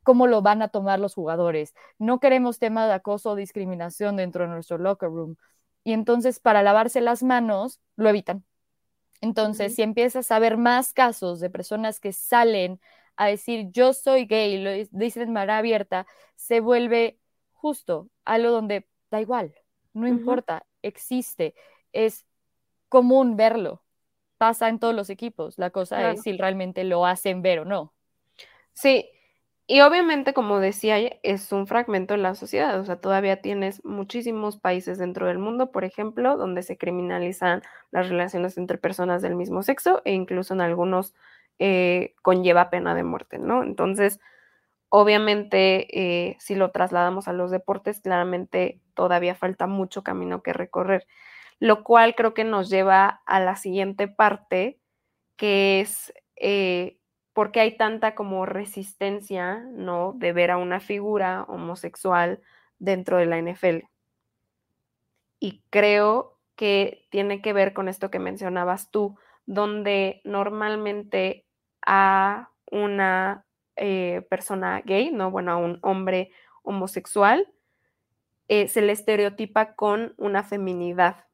cómo 0.03 0.27
lo 0.27 0.41
van 0.41 0.61
a 0.61 0.69
tomar 0.69 0.99
los 0.99 1.13
jugadores. 1.13 1.75
No 1.97 2.19
queremos 2.19 2.59
tema 2.59 2.87
de 2.87 2.93
acoso 2.93 3.31
o 3.31 3.35
discriminación 3.35 4.15
dentro 4.15 4.43
de 4.45 4.49
nuestro 4.49 4.77
locker 4.77 5.09
room 5.09 5.35
y 5.89 5.93
entonces 5.93 6.39
para 6.39 6.61
lavarse 6.61 7.01
las 7.01 7.23
manos 7.23 7.79
lo 7.95 8.09
evitan. 8.09 8.45
Entonces, 9.21 9.73
si 9.73 9.81
empiezas 9.81 10.31
a 10.31 10.37
ver 10.37 10.55
más 10.55 10.93
casos 10.93 11.39
de 11.39 11.49
personas 11.49 11.99
que 11.99 12.13
salen 12.13 12.79
a 13.15 13.25
decir 13.25 13.71
yo 13.71 13.93
soy 13.93 14.25
gay, 14.25 14.59
lo 14.61 14.71
dicen 14.91 15.25
de 15.25 15.31
manera 15.31 15.57
abierta, 15.57 16.05
se 16.35 16.59
vuelve 16.59 17.17
justo 17.53 18.07
algo 18.23 18.51
donde 18.51 18.87
da 19.09 19.19
igual, 19.19 19.55
no 19.93 20.07
importa, 20.07 20.63
existe, 20.83 21.55
es 21.91 22.27
común 22.87 23.35
verlo, 23.35 23.83
pasa 24.37 24.69
en 24.69 24.77
todos 24.77 24.93
los 24.93 25.09
equipos, 25.09 25.57
la 25.57 25.71
cosa 25.71 26.05
es 26.05 26.21
si 26.21 26.37
realmente 26.37 26.83
lo 26.83 27.07
hacen 27.07 27.41
ver 27.41 27.61
o 27.61 27.65
no. 27.65 27.95
Sí, 28.73 29.09
Y 29.71 29.81
obviamente, 29.81 30.33
como 30.33 30.59
decía, 30.59 30.97
es 31.21 31.51
un 31.51 31.67
fragmento 31.67 32.15
de 32.15 32.19
la 32.19 32.33
sociedad, 32.33 32.79
o 32.79 32.85
sea, 32.85 32.95
todavía 32.99 33.39
tienes 33.39 33.85
muchísimos 33.85 34.57
países 34.57 34.97
dentro 34.97 35.27
del 35.27 35.37
mundo, 35.37 35.71
por 35.71 35.83
ejemplo, 35.83 36.37
donde 36.37 36.63
se 36.63 36.75
criminalizan 36.75 37.61
las 37.91 38.09
relaciones 38.09 38.57
entre 38.57 38.79
personas 38.79 39.21
del 39.21 39.35
mismo 39.35 39.61
sexo 39.61 40.01
e 40.05 40.13
incluso 40.13 40.55
en 40.55 40.61
algunos 40.61 41.13
eh, 41.59 42.15
conlleva 42.23 42.71
pena 42.71 42.95
de 42.95 43.03
muerte, 43.03 43.37
¿no? 43.37 43.61
Entonces, 43.61 44.19
obviamente, 44.89 46.29
eh, 46.29 46.37
si 46.39 46.55
lo 46.55 46.71
trasladamos 46.71 47.27
a 47.27 47.33
los 47.33 47.51
deportes, 47.51 48.01
claramente 48.01 48.81
todavía 48.95 49.35
falta 49.35 49.67
mucho 49.67 50.03
camino 50.03 50.43
que 50.43 50.53
recorrer, 50.53 51.05
lo 51.59 51.83
cual 51.83 52.15
creo 52.15 52.33
que 52.33 52.43
nos 52.43 52.71
lleva 52.71 53.21
a 53.27 53.39
la 53.39 53.55
siguiente 53.55 54.07
parte, 54.07 54.79
que 55.37 55.81
es... 55.81 56.13
Eh, 56.37 56.98
por 57.33 57.51
qué 57.51 57.61
hay 57.61 57.77
tanta 57.77 58.15
como 58.15 58.45
resistencia, 58.45 59.59
¿no? 59.71 60.13
De 60.13 60.33
ver 60.33 60.51
a 60.51 60.57
una 60.57 60.79
figura 60.79 61.43
homosexual 61.47 62.41
dentro 62.79 63.17
de 63.17 63.25
la 63.25 63.37
NFL. 63.37 63.85
Y 65.39 65.63
creo 65.69 66.37
que 66.55 67.07
tiene 67.09 67.41
que 67.41 67.53
ver 67.53 67.73
con 67.73 67.87
esto 67.87 68.11
que 68.11 68.19
mencionabas 68.19 68.91
tú, 68.91 69.17
donde 69.45 70.21
normalmente 70.25 71.45
a 71.85 72.49
una 72.69 73.45
eh, 73.75 74.25
persona 74.29 74.81
gay, 74.81 75.11
¿no? 75.11 75.31
Bueno, 75.31 75.53
a 75.53 75.57
un 75.57 75.79
hombre 75.81 76.31
homosexual, 76.63 77.47
eh, 78.49 78.67
se 78.67 78.81
le 78.81 78.91
estereotipa 78.91 79.75
con 79.75 80.13
una 80.17 80.43
feminidad. 80.43 81.25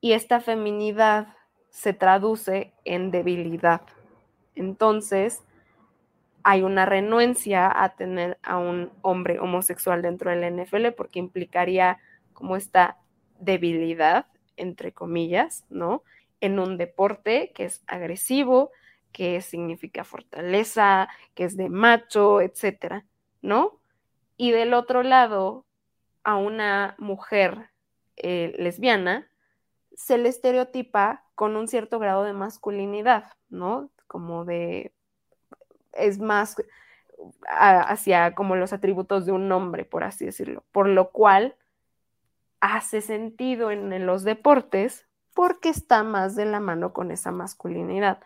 Y 0.00 0.12
esta 0.12 0.40
feminidad 0.40 1.36
se 1.68 1.92
traduce 1.92 2.74
en 2.84 3.10
debilidad. 3.10 3.82
Entonces, 4.60 5.42
hay 6.42 6.62
una 6.62 6.84
renuencia 6.84 7.70
a 7.82 7.96
tener 7.96 8.38
a 8.42 8.58
un 8.58 8.92
hombre 9.00 9.40
homosexual 9.40 10.02
dentro 10.02 10.30
del 10.30 10.44
NFL 10.44 10.92
porque 10.96 11.18
implicaría 11.18 11.98
como 12.34 12.56
esta 12.56 12.98
debilidad, 13.38 14.26
entre 14.58 14.92
comillas, 14.92 15.64
¿no? 15.70 16.02
En 16.42 16.58
un 16.58 16.76
deporte 16.76 17.52
que 17.54 17.64
es 17.64 17.82
agresivo, 17.86 18.70
que 19.12 19.40
significa 19.40 20.04
fortaleza, 20.04 21.08
que 21.34 21.44
es 21.44 21.56
de 21.56 21.70
macho, 21.70 22.42
etcétera, 22.42 23.06
¿no? 23.40 23.80
Y 24.36 24.50
del 24.50 24.74
otro 24.74 25.02
lado, 25.02 25.64
a 26.22 26.36
una 26.36 26.96
mujer 26.98 27.70
eh, 28.16 28.54
lesbiana 28.58 29.26
se 29.94 30.18
le 30.18 30.28
estereotipa 30.28 31.24
con 31.34 31.56
un 31.56 31.66
cierto 31.66 31.98
grado 31.98 32.24
de 32.24 32.34
masculinidad, 32.34 33.32
¿no? 33.48 33.90
Como 34.10 34.44
de, 34.44 34.92
es 35.92 36.18
más 36.18 36.56
hacia 37.48 38.34
como 38.34 38.56
los 38.56 38.72
atributos 38.72 39.24
de 39.24 39.30
un 39.30 39.50
hombre, 39.52 39.84
por 39.84 40.02
así 40.02 40.24
decirlo, 40.24 40.64
por 40.72 40.88
lo 40.88 41.10
cual 41.10 41.54
hace 42.60 43.02
sentido 43.02 43.70
en, 43.70 44.04
los 44.04 44.24
deportes 44.24 45.06
porque 45.32 45.68
está 45.68 46.02
más 46.02 46.34
de 46.34 46.44
la 46.44 46.58
mano 46.58 46.92
con 46.92 47.12
esa 47.12 47.30
masculinidad. 47.30 48.20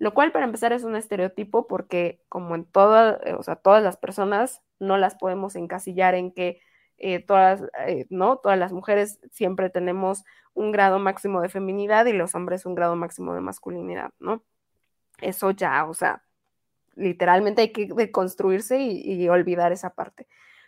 Lo 0.00 0.12
cual, 0.12 0.32
para 0.32 0.44
empezar, 0.44 0.72
es 0.72 0.82
un 0.82 0.96
estereotipo 0.96 1.68
porque, 1.68 2.20
como 2.28 2.56
en 2.56 2.64
todas, 2.64 3.20
o 3.38 3.42
sea, 3.44 3.56
todas 3.56 3.82
las 3.82 3.96
personas, 3.96 4.62
no 4.80 4.96
las 4.96 5.14
podemos 5.14 5.54
encasillar 5.54 6.14
en 6.16 6.32
que 6.32 6.60
eh, 6.98 7.24
todas, 7.24 7.62
eh, 7.86 8.06
¿no? 8.10 8.38
Todas 8.38 8.58
las 8.58 8.72
mujeres 8.72 9.20
siempre 9.30 9.70
tenemos 9.70 10.24
un 10.54 10.72
grado 10.72 10.98
máximo 10.98 11.40
de 11.40 11.48
feminidad 11.48 12.06
y 12.06 12.12
los 12.12 12.34
hombres 12.34 12.66
un 12.66 12.74
grado 12.74 12.96
máximo 12.96 13.34
de 13.34 13.40
masculinidad, 13.40 14.10
¿no? 14.18 14.42
Eso 15.20 15.50
ya, 15.50 15.84
o 15.84 15.94
sea, 15.94 16.22
literalmente 16.98 17.62
hay 17.62 17.72
que 17.72 17.88
deconstruirse 17.94 18.80
y, 18.80 19.28
olvidar 19.28 19.72
esa 19.72 19.90
parte. 19.90 20.26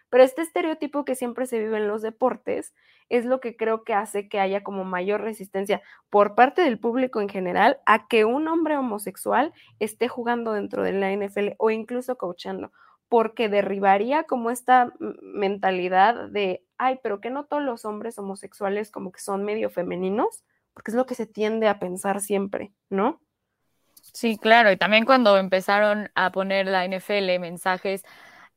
Pero 0.09 0.25
este 0.25 0.43
estereotipo 0.43 1.05
que 1.05 1.15
siempre 1.15 1.47
se 1.47 1.59
vive 1.59 1.77
en 1.77 1.89
los 1.89 2.03
deportes 2.03 2.75
es 3.09 3.25
lo 3.25 3.41
que 3.41 3.57
creo 3.57 3.85
que 3.85 3.95
hace 3.95 4.29
que 4.29 4.41
haya 4.41 4.63
como 4.63 4.85
mayor 4.85 5.21
resistencia 5.21 5.83
por 6.11 6.35
parte 6.35 6.63
del 6.63 6.79
público 6.79 7.21
en 7.21 7.29
general 7.29 7.79
a 7.87 8.07
que 8.09 8.25
un 8.25 8.49
hombre 8.49 8.77
homosexual 8.77 9.53
esté 9.81 10.09
jugando 10.09 10.53
dentro 10.53 10.83
de 10.83 10.93
la 10.93 11.13
NFL 11.13 11.55
o 11.59 11.71
incluso 11.71 12.17
coachando, 12.17 12.73
porque 13.09 13.49
derribaría 13.49 14.25
como 14.25 14.51
esta 14.51 14.93
mentalidad 15.23 16.29
de, 16.29 16.65
ay, 16.79 17.01
pero 17.03 17.21
que 17.21 17.31
no 17.31 17.45
todos 17.47 17.63
los 17.63 17.85
hombres 17.85 18.19
homosexuales 18.19 18.91
como 18.91 19.13
que 19.13 19.21
son 19.21 19.45
medio 19.45 19.71
femeninos, 19.71 20.45
porque 20.73 20.93
es 20.93 20.97
lo 20.97 21.07
que 21.07 21.17
se 21.17 21.27
tiende 21.27 21.67
a 21.69 21.81
pensar 21.81 22.21
siempre, 22.21 22.73
¿no? 22.89 23.21
Sí, 24.13 24.39
claro, 24.39 24.71
y 24.73 24.77
también 24.77 25.05
cuando 25.05 25.37
empezaron 25.39 26.11
a 26.15 26.33
poner 26.33 26.67
la 26.67 26.85
NFL 26.85 27.39
mensajes 27.39 28.03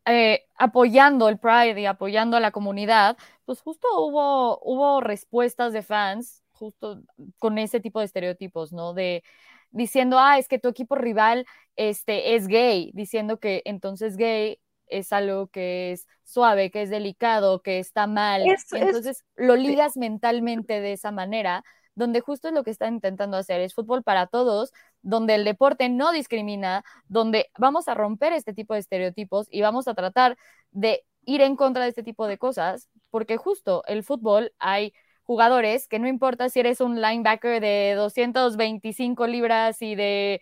eh, 0.05 0.45
apoyando 0.55 1.29
el 1.29 1.39
Pride 1.39 1.79
y 1.79 1.85
apoyando 1.85 2.37
a 2.37 2.39
la 2.39 2.51
comunidad, 2.51 3.17
pues 3.45 3.61
justo 3.61 3.87
hubo, 3.99 4.59
hubo 4.61 5.01
respuestas 5.01 5.73
de 5.73 5.83
fans 5.83 6.43
justo 6.51 7.01
con 7.39 7.57
ese 7.57 7.79
tipo 7.79 7.99
de 7.99 8.05
estereotipos, 8.05 8.73
¿no? 8.73 8.93
De 8.93 9.23
diciendo, 9.71 10.19
ah, 10.19 10.37
es 10.37 10.47
que 10.47 10.59
tu 10.59 10.67
equipo 10.69 10.95
rival 10.95 11.45
este, 11.75 12.35
es 12.35 12.47
gay, 12.47 12.91
diciendo 12.93 13.39
que 13.39 13.61
entonces 13.65 14.17
gay 14.17 14.59
es 14.87 15.11
algo 15.13 15.47
que 15.47 15.93
es 15.93 16.07
suave, 16.23 16.69
que 16.69 16.83
es 16.83 16.89
delicado, 16.89 17.61
que 17.61 17.79
está 17.79 18.05
mal. 18.07 18.43
entonces 18.71 19.25
lo 19.35 19.55
ligas 19.55 19.97
mentalmente 19.97 20.81
de 20.81 20.93
esa 20.93 21.11
manera 21.11 21.63
donde 21.95 22.21
justo 22.21 22.47
es 22.47 22.53
lo 22.53 22.63
que 22.63 22.71
están 22.71 22.95
intentando 22.95 23.37
hacer, 23.37 23.61
es 23.61 23.73
fútbol 23.73 24.03
para 24.03 24.27
todos, 24.27 24.71
donde 25.03 25.35
el 25.35 25.45
deporte 25.45 25.89
no 25.89 26.11
discrimina, 26.11 26.83
donde 27.07 27.51
vamos 27.57 27.87
a 27.87 27.93
romper 27.93 28.33
este 28.33 28.53
tipo 28.53 28.73
de 28.73 28.79
estereotipos 28.81 29.47
y 29.51 29.61
vamos 29.61 29.87
a 29.87 29.93
tratar 29.93 30.37
de 30.71 31.05
ir 31.25 31.41
en 31.41 31.55
contra 31.55 31.83
de 31.83 31.89
este 31.89 32.03
tipo 32.03 32.27
de 32.27 32.37
cosas, 32.37 32.89
porque 33.11 33.37
justo 33.37 33.83
el 33.87 34.03
fútbol 34.03 34.53
hay 34.59 34.93
jugadores 35.23 35.87
que 35.87 35.99
no 35.99 36.07
importa 36.07 36.49
si 36.49 36.59
eres 36.59 36.81
un 36.81 37.01
linebacker 37.01 37.61
de 37.61 37.93
225 37.95 39.27
libras 39.27 39.81
y 39.81 39.95
de 39.95 40.41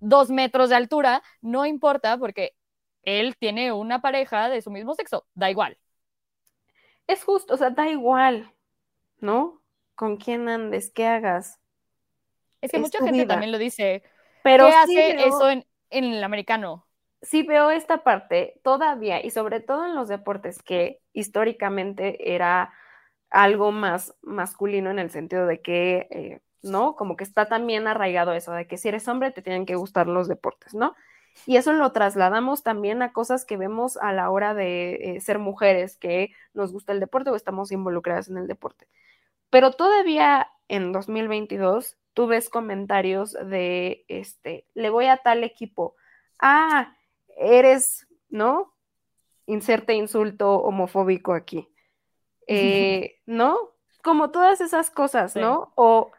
dos 0.00 0.30
metros 0.30 0.70
de 0.70 0.76
altura, 0.76 1.22
no 1.40 1.64
importa 1.66 2.18
porque 2.18 2.54
él 3.04 3.36
tiene 3.38 3.72
una 3.72 4.02
pareja 4.02 4.48
de 4.48 4.62
su 4.62 4.70
mismo 4.70 4.94
sexo, 4.94 5.26
da 5.34 5.50
igual. 5.50 5.78
Es 7.06 7.24
justo, 7.24 7.54
o 7.54 7.56
sea, 7.56 7.70
da 7.70 7.88
igual, 7.88 8.52
¿no? 9.20 9.62
con 9.94 10.16
quién 10.16 10.48
andes, 10.48 10.90
qué 10.90 11.06
hagas. 11.06 11.60
Es 12.62 12.70
que 12.70 12.78
mucha 12.78 13.04
gente 13.04 13.26
también 13.26 13.52
lo 13.52 13.58
dice. 13.58 14.02
Pero 14.42 14.68
¿Qué 14.68 14.74
hace 14.74 15.26
eso 15.26 15.50
en, 15.50 15.64
el 15.90 16.24
americano? 16.24 16.86
Sí 17.20 17.42
veo 17.42 17.70
esta 17.70 18.02
parte 18.02 18.60
todavía 18.64 19.24
y 19.24 19.30
sobre 19.30 19.60
todo 19.60 19.86
en 19.86 19.94
los 19.94 20.08
deportes 20.08 20.62
que 20.62 21.00
históricamente 21.12 22.34
era 22.34 22.72
algo 23.30 23.70
más 23.72 24.14
masculino 24.22 24.90
en 24.90 24.98
el 24.98 25.10
sentido 25.10 25.46
de 25.46 25.60
que, 25.60 26.08
eh, 26.10 26.40
¿no? 26.62 26.96
Como 26.96 27.16
que 27.16 27.24
está 27.24 27.46
también 27.48 27.86
arraigado 27.86 28.32
eso, 28.32 28.52
de 28.52 28.66
que 28.66 28.78
si 28.78 28.88
eres 28.88 29.06
hombre 29.08 29.30
te 29.30 29.42
tienen 29.42 29.66
que 29.66 29.76
gustar 29.76 30.06
los 30.06 30.28
deportes, 30.28 30.74
¿no? 30.74 30.94
Y 31.46 31.56
eso 31.56 31.72
lo 31.72 31.92
trasladamos 31.92 32.62
también 32.62 33.02
a 33.02 33.12
cosas 33.12 33.44
que 33.44 33.56
vemos 33.56 33.96
a 33.96 34.12
la 34.12 34.30
hora 34.30 34.54
de 34.54 35.16
eh, 35.16 35.20
ser 35.20 35.38
mujeres, 35.38 35.96
que 35.96 36.30
nos 36.54 36.72
gusta 36.72 36.92
el 36.92 37.00
deporte 37.00 37.30
o 37.30 37.36
estamos 37.36 37.72
involucradas 37.72 38.28
en 38.28 38.36
el 38.36 38.46
deporte. 38.46 38.86
Pero 39.50 39.72
todavía 39.72 40.48
en 40.68 40.92
2022 40.92 41.96
tú 42.14 42.26
ves 42.26 42.48
comentarios 42.48 43.32
de, 43.32 44.04
este, 44.08 44.66
le 44.74 44.90
voy 44.90 45.06
a 45.06 45.18
tal 45.18 45.44
equipo, 45.44 45.96
ah, 46.38 46.94
eres, 47.36 48.06
¿no? 48.28 48.74
Inserte 49.46 49.94
insulto 49.94 50.56
homofóbico 50.56 51.32
aquí. 51.32 51.68
Eh, 52.46 53.20
¿No? 53.26 53.56
Como 54.02 54.30
todas 54.30 54.60
esas 54.60 54.90
cosas, 54.90 55.36
¿no? 55.36 55.72
O 55.76 56.10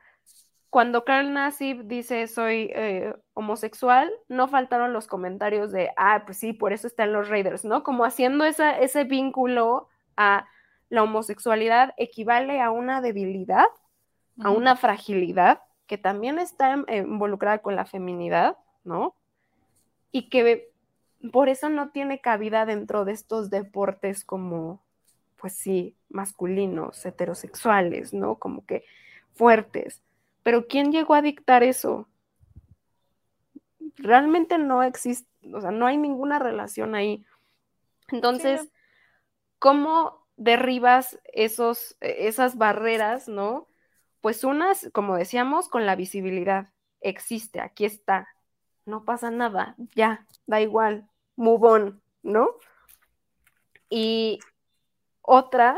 cuando 0.69 1.03
Carl 1.03 1.33
Nassib 1.33 1.83
dice 1.83 2.27
soy 2.27 2.71
eh, 2.73 3.13
homosexual, 3.33 4.11
no 4.29 4.47
faltaron 4.47 4.93
los 4.93 5.05
comentarios 5.05 5.71
de, 5.71 5.91
ah, 5.97 6.23
pues 6.25 6.37
sí, 6.39 6.53
por 6.53 6.73
eso 6.73 6.87
están 6.87 7.13
los 7.13 7.29
Raiders, 7.29 7.65
¿no? 7.65 7.83
Como 7.83 8.05
haciendo 8.05 8.45
esa, 8.45 8.79
ese 8.79 9.03
vínculo 9.03 9.89
a 10.15 10.47
la 10.89 11.03
homosexualidad 11.03 11.93
equivale 11.97 12.61
a 12.61 12.71
una 12.71 13.01
debilidad, 13.01 13.67
a 14.43 14.49
una 14.49 14.75
fragilidad 14.75 15.61
que 15.87 15.97
también 15.97 16.39
está 16.39 16.83
eh, 16.87 16.97
involucrada 16.97 17.59
con 17.59 17.75
la 17.75 17.85
feminidad, 17.85 18.57
¿no? 18.83 19.15
Y 20.11 20.29
que 20.29 20.71
por 21.31 21.49
eso 21.49 21.69
no 21.69 21.89
tiene 21.89 22.19
cabida 22.19 22.65
dentro 22.65 23.05
de 23.05 23.13
estos 23.13 23.49
deportes 23.49 24.25
como, 24.25 24.81
pues 25.37 25.53
sí, 25.53 25.95
masculinos, 26.09 27.05
heterosexuales, 27.05 28.13
¿no? 28.13 28.35
Como 28.35 28.65
que 28.65 28.83
fuertes. 29.33 30.01
Pero 30.43 30.67
¿quién 30.67 30.91
llegó 30.91 31.13
a 31.13 31.21
dictar 31.21 31.63
eso? 31.63 32.07
Realmente 33.95 34.57
no 34.57 34.83
existe, 34.83 35.29
o 35.53 35.61
sea, 35.61 35.71
no 35.71 35.85
hay 35.85 35.97
ninguna 35.97 36.39
relación 36.39 36.95
ahí. 36.95 37.25
Entonces, 38.09 38.69
¿cómo 39.59 40.25
derribas 40.35 41.19
esos, 41.31 41.95
e, 42.01 42.27
esas 42.27 42.57
barreras, 42.57 43.27
¿no? 43.27 43.67
Pues 44.23 44.45
unas, 44.45 44.89
como 44.93 45.17
decíamos, 45.17 45.67
con 45.67 45.85
la 45.85 45.97
visibilidad. 45.97 46.69
Existe, 47.01 47.59
aquí 47.59 47.83
está. 47.83 48.29
No 48.85 49.03
pasa 49.03 49.31
nada, 49.31 49.75
ya, 49.95 50.25
da 50.47 50.61
igual, 50.61 51.09
move 51.35 51.67
on, 51.67 52.01
¿no? 52.21 52.51
Y 53.89 54.39
otra, 55.21 55.77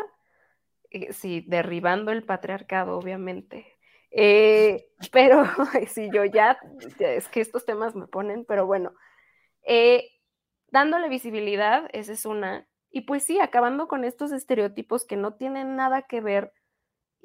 eh, 0.91 1.12
sí, 1.12 1.43
derribando 1.47 2.12
el 2.12 2.23
patriarcado, 2.23 2.99
obviamente. 2.99 3.65
Eh, 4.12 4.91
pero 5.12 5.43
si 5.88 6.12
yo 6.12 6.23
ya, 6.23 6.60
es 6.99 7.27
que 7.29 7.41
estos 7.41 7.65
temas 7.65 7.95
me 7.95 8.05
ponen, 8.05 8.45
pero 8.45 8.67
bueno, 8.67 8.93
eh, 9.63 10.12
dándole 10.67 11.10
visibilidad, 11.10 11.89
esa 11.93 12.13
es 12.13 12.27
una. 12.27 12.67
Y 12.91 13.01
pues 13.01 13.23
sí, 13.23 13.39
acabando 13.39 13.88
con 13.88 14.03
estos 14.03 14.31
estereotipos 14.31 15.03
que 15.03 15.17
no 15.17 15.34
tienen 15.34 15.75
nada 15.75 16.03
que 16.03 16.21
ver 16.21 16.53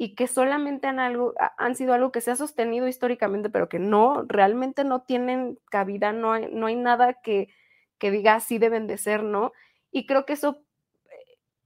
y 0.02 0.14
que 0.14 0.28
solamente 0.28 0.86
han, 0.86 0.98
algo, 0.98 1.34
han 1.58 1.76
sido 1.76 1.92
algo 1.92 2.10
que 2.10 2.22
se 2.22 2.30
ha 2.30 2.36
sostenido 2.36 2.88
históricamente, 2.88 3.50
pero 3.50 3.68
que 3.68 3.78
no, 3.78 4.24
realmente 4.26 4.82
no 4.82 5.02
tienen 5.02 5.58
cabida, 5.70 6.10
no 6.14 6.32
hay, 6.32 6.48
no 6.50 6.68
hay 6.68 6.76
nada 6.76 7.18
que, 7.22 7.48
que 7.98 8.10
diga 8.10 8.32
así 8.32 8.56
deben 8.56 8.86
de 8.86 8.96
ser, 8.96 9.22
¿no? 9.22 9.52
Y 9.92 10.06
creo 10.06 10.24
que 10.24 10.32
eso, 10.32 10.64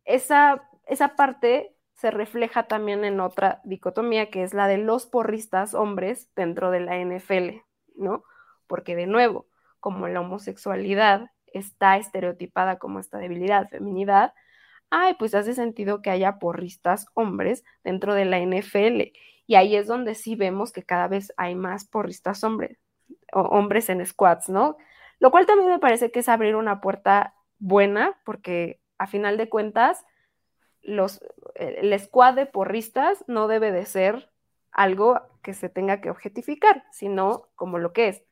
esa, 0.04 0.68
esa 0.88 1.14
parte 1.14 1.76
se 1.92 2.10
refleja 2.10 2.64
también 2.64 3.04
en 3.04 3.20
otra 3.20 3.60
dicotomía, 3.62 4.30
que 4.30 4.42
es 4.42 4.52
la 4.52 4.66
de 4.66 4.78
los 4.78 5.06
porristas 5.06 5.72
hombres 5.72 6.28
dentro 6.34 6.72
de 6.72 6.80
la 6.80 6.98
NFL, 6.98 7.60
¿no? 7.94 8.24
Porque 8.66 8.96
de 8.96 9.06
nuevo, 9.06 9.46
como 9.78 10.08
la 10.08 10.22
homosexualidad 10.22 11.30
está 11.52 11.98
estereotipada 11.98 12.80
como 12.80 12.98
esta 12.98 13.18
debilidad, 13.18 13.68
feminidad, 13.68 14.34
ay, 14.90 15.14
pues 15.18 15.34
hace 15.34 15.54
sentido 15.54 16.02
que 16.02 16.10
haya 16.10 16.38
porristas 16.38 17.06
hombres 17.14 17.64
dentro 17.82 18.14
de 18.14 18.24
la 18.24 18.38
NFL. 18.38 19.12
Y 19.46 19.54
ahí 19.56 19.76
es 19.76 19.86
donde 19.86 20.14
sí 20.14 20.36
vemos 20.36 20.72
que 20.72 20.82
cada 20.82 21.08
vez 21.08 21.32
hay 21.36 21.54
más 21.54 21.84
porristas 21.84 22.42
hombres, 22.44 22.78
o 23.32 23.40
hombres 23.40 23.88
en 23.88 24.04
squads, 24.04 24.48
¿no? 24.48 24.76
Lo 25.18 25.30
cual 25.30 25.46
también 25.46 25.70
me 25.70 25.78
parece 25.78 26.10
que 26.10 26.20
es 26.20 26.28
abrir 26.28 26.56
una 26.56 26.80
puerta 26.80 27.34
buena, 27.58 28.18
porque 28.24 28.80
a 28.98 29.06
final 29.06 29.36
de 29.36 29.48
cuentas, 29.48 30.04
los, 30.82 31.22
el 31.54 31.98
squad 31.98 32.34
de 32.34 32.46
porristas 32.46 33.24
no 33.26 33.48
debe 33.48 33.72
de 33.72 33.86
ser 33.86 34.30
algo 34.70 35.20
que 35.42 35.54
se 35.54 35.68
tenga 35.68 36.00
que 36.00 36.10
objetificar, 36.10 36.84
sino 36.90 37.48
como 37.54 37.78
lo 37.78 37.92
que 37.92 38.08
es 38.08 38.24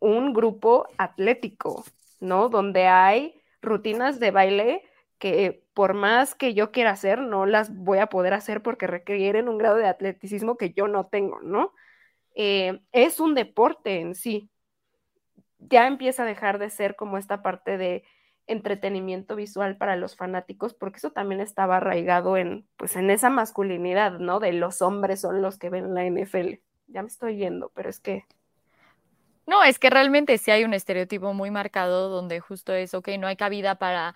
un 0.00 0.32
grupo 0.32 0.88
atlético, 0.96 1.84
¿no? 2.20 2.48
Donde 2.48 2.86
hay 2.86 3.42
rutinas 3.60 4.20
de 4.20 4.30
baile 4.30 4.87
que 5.18 5.64
por 5.74 5.94
más 5.94 6.34
que 6.34 6.54
yo 6.54 6.70
quiera 6.70 6.90
hacer, 6.90 7.20
no 7.20 7.46
las 7.46 7.74
voy 7.74 7.98
a 7.98 8.06
poder 8.06 8.34
hacer 8.34 8.62
porque 8.62 8.86
requieren 8.86 9.48
un 9.48 9.58
grado 9.58 9.76
de 9.76 9.86
atleticismo 9.86 10.56
que 10.56 10.72
yo 10.72 10.88
no 10.88 11.06
tengo, 11.06 11.40
¿no? 11.40 11.72
Eh, 12.34 12.80
es 12.92 13.20
un 13.20 13.34
deporte 13.34 14.00
en 14.00 14.14
sí. 14.14 14.50
Ya 15.58 15.86
empieza 15.86 16.22
a 16.22 16.26
dejar 16.26 16.58
de 16.58 16.70
ser 16.70 16.94
como 16.96 17.18
esta 17.18 17.42
parte 17.42 17.76
de 17.78 18.04
entretenimiento 18.46 19.36
visual 19.36 19.76
para 19.76 19.96
los 19.96 20.16
fanáticos, 20.16 20.72
porque 20.72 20.98
eso 20.98 21.10
también 21.10 21.40
estaba 21.40 21.78
arraigado 21.78 22.36
en, 22.36 22.66
pues, 22.76 22.96
en 22.96 23.10
esa 23.10 23.28
masculinidad, 23.28 24.18
¿no? 24.18 24.40
De 24.40 24.52
los 24.52 24.80
hombres 24.82 25.20
son 25.20 25.42
los 25.42 25.58
que 25.58 25.68
ven 25.68 25.94
la 25.94 26.04
NFL. 26.04 26.60
Ya 26.86 27.02
me 27.02 27.08
estoy 27.08 27.36
yendo, 27.36 27.70
pero 27.74 27.90
es 27.90 28.00
que 28.00 28.24
no, 29.46 29.64
es 29.64 29.78
que 29.78 29.88
realmente 29.88 30.36
sí 30.36 30.50
hay 30.50 30.64
un 30.64 30.74
estereotipo 30.74 31.32
muy 31.32 31.50
marcado 31.50 32.10
donde 32.10 32.38
justo 32.38 32.74
es, 32.74 32.92
ok, 32.92 33.08
no 33.18 33.26
hay 33.26 33.36
cabida 33.36 33.76
para, 33.76 34.14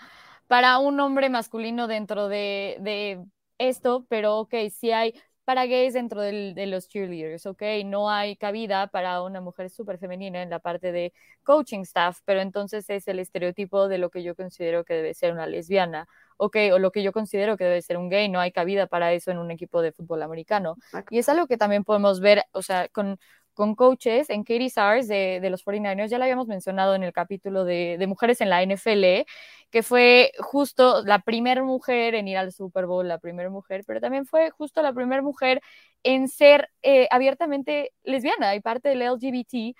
para 0.52 0.78
un 0.80 1.00
hombre 1.00 1.30
masculino 1.30 1.86
dentro 1.86 2.28
de, 2.28 2.76
de 2.80 3.24
esto, 3.56 4.04
pero 4.10 4.36
ok, 4.40 4.54
sí 4.70 4.90
hay 4.90 5.14
para 5.46 5.64
gays 5.64 5.94
dentro 5.94 6.20
del, 6.20 6.54
de 6.54 6.66
los 6.66 6.88
cheerleaders, 6.88 7.46
ok, 7.46 7.62
no 7.86 8.10
hay 8.10 8.36
cabida 8.36 8.86
para 8.88 9.22
una 9.22 9.40
mujer 9.40 9.70
súper 9.70 9.96
femenina 9.96 10.42
en 10.42 10.50
la 10.50 10.58
parte 10.58 10.92
de 10.92 11.14
coaching 11.42 11.80
staff, 11.80 12.18
pero 12.26 12.42
entonces 12.42 12.84
es 12.90 13.08
el 13.08 13.18
estereotipo 13.18 13.88
de 13.88 13.96
lo 13.96 14.10
que 14.10 14.22
yo 14.22 14.36
considero 14.36 14.84
que 14.84 14.92
debe 14.92 15.14
ser 15.14 15.32
una 15.32 15.46
lesbiana, 15.46 16.06
ok, 16.36 16.56
o 16.74 16.78
lo 16.78 16.92
que 16.92 17.02
yo 17.02 17.12
considero 17.12 17.56
que 17.56 17.64
debe 17.64 17.80
ser 17.80 17.96
un 17.96 18.10
gay, 18.10 18.28
no 18.28 18.38
hay 18.38 18.52
cabida 18.52 18.86
para 18.86 19.14
eso 19.14 19.30
en 19.30 19.38
un 19.38 19.50
equipo 19.50 19.80
de 19.80 19.92
fútbol 19.92 20.22
americano. 20.22 20.76
Y 21.08 21.18
es 21.18 21.30
algo 21.30 21.46
que 21.46 21.56
también 21.56 21.82
podemos 21.82 22.20
ver, 22.20 22.44
o 22.52 22.60
sea, 22.60 22.88
con, 22.88 23.18
con 23.54 23.74
coaches 23.74 24.30
en 24.30 24.44
Katie 24.44 24.70
Sars 24.70 25.08
de, 25.08 25.40
de, 25.40 25.50
los 25.50 25.64
49ers, 25.64 26.08
ya 26.08 26.18
lo 26.18 26.24
habíamos 26.24 26.46
mencionado 26.46 26.94
en 26.94 27.02
el 27.02 27.12
capítulo 27.12 27.64
de, 27.64 27.96
de, 27.98 28.06
mujeres 28.06 28.40
en 28.40 28.50
la 28.50 28.62
NFL, 28.62 29.26
que 29.70 29.82
fue 29.82 30.32
justo 30.38 31.02
la 31.04 31.18
primera 31.20 31.62
mujer 31.62 32.14
en 32.14 32.28
ir 32.28 32.36
al 32.38 32.52
Super 32.52 32.86
Bowl, 32.86 33.06
la 33.06 33.18
primera 33.18 33.50
mujer, 33.50 33.84
pero 33.86 34.00
también 34.00 34.26
fue 34.26 34.50
justo 34.50 34.82
la 34.82 34.92
primera 34.92 35.22
mujer 35.22 35.60
en 36.02 36.28
ser 36.28 36.70
eh, 36.82 37.08
abiertamente 37.10 37.92
lesbiana 38.02 38.54
y 38.54 38.60
parte 38.60 38.88
del 38.88 39.02
LGBT. 39.02 39.76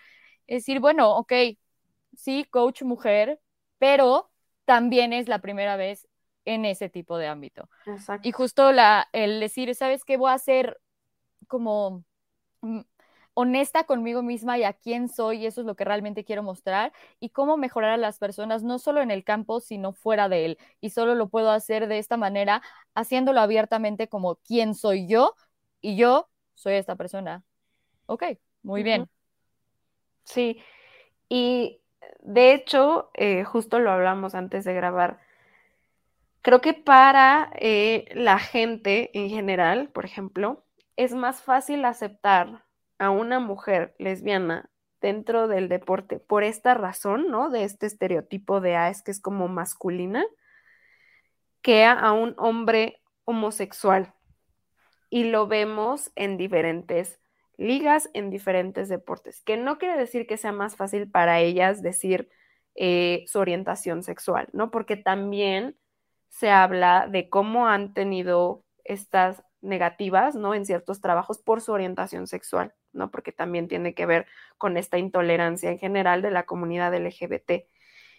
Es 0.46 0.62
decir, 0.62 0.80
bueno, 0.80 1.16
ok, 1.16 1.32
sí, 2.16 2.44
coach 2.50 2.82
mujer, 2.82 3.40
pero 3.78 4.30
también 4.64 5.12
es 5.12 5.28
la 5.28 5.40
primera 5.40 5.76
vez 5.76 6.08
en 6.44 6.64
ese 6.64 6.88
tipo 6.88 7.18
de 7.18 7.28
ámbito. 7.28 7.68
Exacto. 7.87 8.28
Y 8.28 8.32
justo 8.32 8.72
la, 8.72 9.08
el 9.12 9.40
decir, 9.40 9.74
¿sabes 9.74 10.04
qué 10.04 10.16
voy 10.16 10.30
a 10.30 10.35
hacer 10.35 10.80
como 11.48 12.04
mm, 12.62 12.80
honesta 13.35 13.85
conmigo 13.85 14.23
misma 14.23 14.59
y 14.59 14.64
a 14.64 14.73
quién 14.73 15.09
soy, 15.09 15.38
y 15.38 15.47
eso 15.47 15.61
es 15.62 15.66
lo 15.66 15.75
que 15.75 15.85
realmente 15.85 16.25
quiero 16.25 16.42
mostrar, 16.42 16.92
y 17.21 17.31
cómo 17.31 17.57
mejorar 17.57 17.90
a 17.90 17.97
las 17.97 18.18
personas, 18.18 18.62
no 18.62 18.79
solo 18.79 19.01
en 19.01 19.11
el 19.11 19.25
campo, 19.25 19.61
sino 19.61 19.92
fuera 19.92 20.29
de 20.29 20.45
él. 20.45 20.59
Y 20.81 20.90
solo 20.90 21.14
lo 21.14 21.29
puedo 21.29 21.51
hacer 21.51 21.88
de 21.88 21.99
esta 21.99 22.16
manera, 22.16 22.62
haciéndolo 22.95 23.40
abiertamente 23.40 24.09
como 24.09 24.37
quién 24.37 24.75
soy 24.75 25.07
yo, 25.07 25.35
y 25.81 25.97
yo 25.97 26.29
soy 26.55 26.75
esta 26.75 26.97
persona. 26.97 27.42
Ok, 28.07 28.25
muy 28.62 28.83
bien. 28.83 29.09
Sí, 30.25 30.61
y 31.29 31.81
de 32.21 32.55
hecho, 32.55 33.11
eh, 33.14 33.45
justo 33.45 33.79
lo 33.79 33.90
hablamos 33.90 34.35
antes 34.35 34.64
de 34.64 34.75
grabar. 34.75 35.18
Creo 36.42 36.61
que 36.61 36.75
para 36.75 37.51
eh, 37.55 38.07
la 38.14 38.38
gente 38.38 39.11
en 39.18 39.29
general, 39.29 39.88
por 39.88 40.05
ejemplo, 40.05 40.64
es 40.97 41.14
más 41.14 41.42
fácil 41.42 41.85
aceptar 41.85 42.64
a 43.02 43.10
una 43.10 43.40
mujer 43.40 43.96
lesbiana 43.98 44.70
dentro 45.00 45.48
del 45.48 45.68
deporte 45.68 46.20
por 46.20 46.44
esta 46.44 46.74
razón, 46.74 47.32
¿no? 47.32 47.50
De 47.50 47.64
este 47.64 47.86
estereotipo 47.86 48.60
de, 48.60 48.76
ah, 48.76 48.90
es 48.90 49.02
que 49.02 49.10
es 49.10 49.20
como 49.20 49.48
masculina, 49.48 50.24
que 51.62 51.84
a 51.84 52.12
un 52.12 52.36
hombre 52.38 53.02
homosexual. 53.24 54.14
Y 55.10 55.24
lo 55.24 55.48
vemos 55.48 56.12
en 56.14 56.36
diferentes 56.36 57.18
ligas, 57.56 58.08
en 58.14 58.30
diferentes 58.30 58.88
deportes, 58.88 59.42
que 59.42 59.56
no 59.56 59.78
quiere 59.78 59.96
decir 59.96 60.28
que 60.28 60.36
sea 60.36 60.52
más 60.52 60.76
fácil 60.76 61.10
para 61.10 61.40
ellas 61.40 61.82
decir 61.82 62.30
eh, 62.76 63.24
su 63.26 63.40
orientación 63.40 64.04
sexual, 64.04 64.48
¿no? 64.52 64.70
Porque 64.70 64.96
también 64.96 65.76
se 66.28 66.50
habla 66.50 67.08
de 67.10 67.28
cómo 67.28 67.66
han 67.66 67.94
tenido 67.94 68.64
estas 68.84 69.42
negativas, 69.60 70.36
¿no? 70.36 70.54
En 70.54 70.66
ciertos 70.66 71.00
trabajos 71.00 71.40
por 71.40 71.60
su 71.60 71.72
orientación 71.72 72.28
sexual. 72.28 72.72
¿No? 72.92 73.11
Porque 73.11 73.33
también 73.33 73.68
tiene 73.68 73.94
que 73.94 74.07
ver 74.07 74.26
con 74.59 74.76
esta 74.76 74.98
intolerancia 74.98 75.70
en 75.70 75.78
general 75.78 76.22
de 76.22 76.31
la 76.31 76.44
comunidad 76.44 76.94
LGBT. 76.94 77.64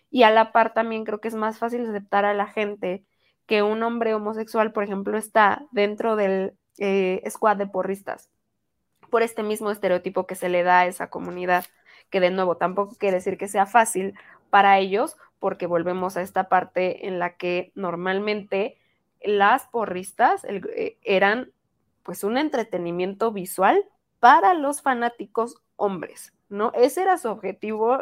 Y 0.09 0.23
a 0.23 0.29
la 0.29 0.51
par 0.51 0.73
también 0.73 1.05
creo 1.05 1.19
que 1.21 1.27
es 1.27 1.35
más 1.35 1.57
fácil 1.57 1.87
aceptar 1.87 2.25
a 2.25 2.33
la 2.33 2.47
gente 2.47 3.05
que 3.45 3.63
un 3.63 3.83
hombre 3.83 4.13
homosexual, 4.13 4.71
por 4.71 4.83
ejemplo, 4.83 5.17
está 5.17 5.65
dentro 5.71 6.15
del 6.15 6.53
eh, 6.77 7.21
squad 7.29 7.57
de 7.57 7.67
porristas, 7.67 8.29
por 9.09 9.21
este 9.21 9.43
mismo 9.43 9.71
estereotipo 9.71 10.25
que 10.25 10.35
se 10.35 10.49
le 10.49 10.63
da 10.63 10.81
a 10.81 10.85
esa 10.87 11.09
comunidad, 11.09 11.65
que 12.09 12.19
de 12.19 12.31
nuevo 12.31 12.57
tampoco 12.57 12.95
quiere 12.97 13.17
decir 13.17 13.37
que 13.37 13.47
sea 13.47 13.65
fácil 13.65 14.13
para 14.49 14.79
ellos, 14.79 15.17
porque 15.39 15.67
volvemos 15.67 16.15
a 16.15 16.21
esta 16.21 16.47
parte 16.47 17.07
en 17.07 17.19
la 17.19 17.35
que 17.35 17.71
normalmente 17.75 18.77
las 19.21 19.67
porristas 19.67 20.45
eh, 20.45 20.97
eran 21.01 21.51
pues 22.03 22.23
un 22.23 22.37
entretenimiento 22.37 23.31
visual 23.31 23.83
para 24.23 24.53
los 24.53 24.81
fanáticos 24.81 25.61
hombres, 25.75 26.31
¿no? 26.47 26.71
Ese 26.75 27.01
era 27.01 27.17
su 27.17 27.27
objetivo, 27.27 27.99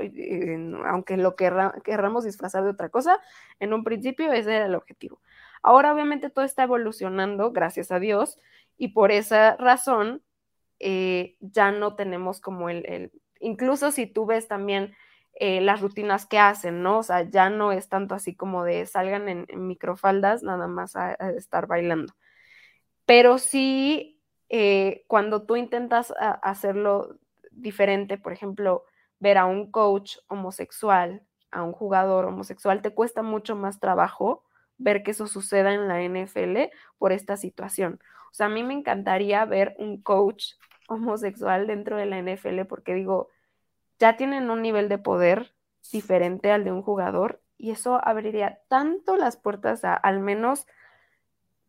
aunque 0.85 1.17
lo 1.17 1.35
querramos 1.35 2.25
disfrazar 2.25 2.63
de 2.63 2.69
otra 2.69 2.89
cosa, 2.89 3.19
en 3.59 3.73
un 3.73 3.83
principio 3.83 4.31
ese 4.31 4.55
era 4.55 4.67
el 4.67 4.75
objetivo. 4.75 5.19
Ahora 5.63 5.91
obviamente 5.91 6.29
todo 6.29 6.45
está 6.45 6.61
evolucionando, 6.61 7.51
gracias 7.51 7.91
a 7.91 7.97
Dios, 7.97 8.37
y 8.77 8.89
por 8.89 9.11
esa 9.11 9.57
razón 9.57 10.21
eh, 10.77 11.37
ya 11.39 11.71
no 11.71 11.95
tenemos 11.95 12.39
como 12.39 12.69
el, 12.69 13.11
incluso 13.39 13.89
si 13.89 14.05
tú 14.05 14.27
ves 14.27 14.47
también 14.47 14.93
eh, 15.33 15.59
las 15.59 15.81
rutinas 15.81 16.27
que 16.27 16.37
hacen, 16.37 16.83
¿no? 16.83 16.99
O 16.99 17.03
sea, 17.03 17.27
ya 17.27 17.49
no 17.49 17.71
es 17.71 17.89
tanto 17.89 18.13
así 18.13 18.35
como 18.35 18.63
de 18.63 18.85
salgan 18.85 19.27
en, 19.27 19.47
microfaldas 19.65 20.43
nada 20.43 20.67
más 20.67 20.95
a 20.95 21.13
estar 21.35 21.65
bailando. 21.65 22.13
Pero 23.07 23.39
sí 23.39 24.20
eh, 24.53 25.05
cuando 25.07 25.43
tú 25.43 25.55
intentas 25.55 26.13
hacerlo 26.19 27.15
diferente, 27.51 28.17
por 28.17 28.33
ejemplo, 28.33 28.83
ver 29.17 29.37
a 29.37 29.45
un 29.45 29.71
coach 29.71 30.17
homosexual, 30.27 31.23
a 31.51 31.63
un 31.63 31.71
jugador 31.71 32.25
homosexual, 32.25 32.81
te 32.81 32.93
cuesta 32.93 33.21
mucho 33.21 33.55
más 33.55 33.79
trabajo 33.79 34.43
ver 34.77 35.03
que 35.03 35.11
eso 35.11 35.25
suceda 35.25 35.73
en 35.73 35.87
la 35.87 36.01
NFL 36.01 36.69
por 36.97 37.13
esta 37.13 37.37
situación. 37.37 38.01
O 38.31 38.33
sea, 38.33 38.47
a 38.47 38.49
mí 38.49 38.61
me 38.61 38.73
encantaría 38.73 39.45
ver 39.45 39.73
un 39.79 40.01
coach 40.01 40.55
homosexual 40.89 41.65
dentro 41.65 41.95
de 41.95 42.07
la 42.07 42.21
NFL 42.21 42.65
porque 42.67 42.93
digo, 42.93 43.29
ya 43.99 44.17
tienen 44.17 44.49
un 44.49 44.61
nivel 44.61 44.89
de 44.89 44.97
poder 44.97 45.53
diferente 45.93 46.51
al 46.51 46.65
de 46.65 46.73
un 46.73 46.81
jugador 46.81 47.41
y 47.57 47.71
eso 47.71 48.05
abriría 48.05 48.59
tanto 48.67 49.15
las 49.15 49.37
puertas 49.37 49.85
a 49.85 49.93
al 49.93 50.19
menos, 50.19 50.67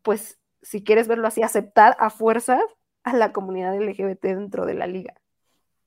pues, 0.02 0.41
si 0.62 0.82
quieres 0.82 1.08
verlo 1.08 1.26
así, 1.26 1.42
aceptar 1.42 1.96
a 1.98 2.10
fuerzas 2.10 2.62
a 3.04 3.14
la 3.14 3.32
comunidad 3.32 3.74
LGBT 3.74 4.34
dentro 4.34 4.64
de 4.64 4.74
la 4.74 4.86
liga. 4.86 5.14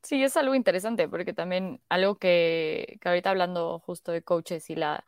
Sí, 0.03 0.21
es 0.23 0.38
algo 0.38 0.53
interesante 0.53 1.07
porque 1.09 1.33
también 1.33 1.81
algo 1.89 2.17
que, 2.17 2.97
que 3.01 3.09
ahorita 3.09 3.31
hablando 3.31 3.79
justo 3.79 4.11
de 4.11 4.21
coaches 4.21 4.69
y 4.69 4.75
la, 4.75 5.03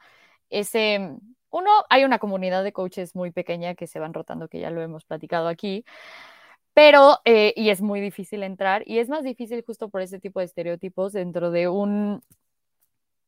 ese, 0.50 1.16
uno, 1.52 1.70
hay 1.90 2.04
una 2.04 2.18
comunidad 2.20 2.64
de 2.64 2.74
coaches 2.74 3.16
muy 3.16 3.32
pequeña 3.32 3.76
que 3.76 3.88
se 3.88 4.00
van 4.00 4.14
rotando, 4.14 4.48
que 4.48 4.60
ya 4.60 4.72
lo 4.72 4.82
hemos 4.82 5.06
platicado 5.06 5.48
aquí, 5.50 5.86
pero, 6.74 7.18
eh, 7.26 7.54
y 7.56 7.70
es 7.70 7.82
muy 7.82 8.02
difícil 8.02 8.44
entrar, 8.44 8.84
y 8.86 9.00
es 9.00 9.10
más 9.10 9.24
difícil 9.24 9.64
justo 9.66 9.90
por 9.90 10.02
ese 10.02 10.20
tipo 10.20 10.40
de 10.40 10.46
estereotipos 10.46 11.14
dentro 11.14 11.52
de 11.52 11.68
un, 11.68 12.22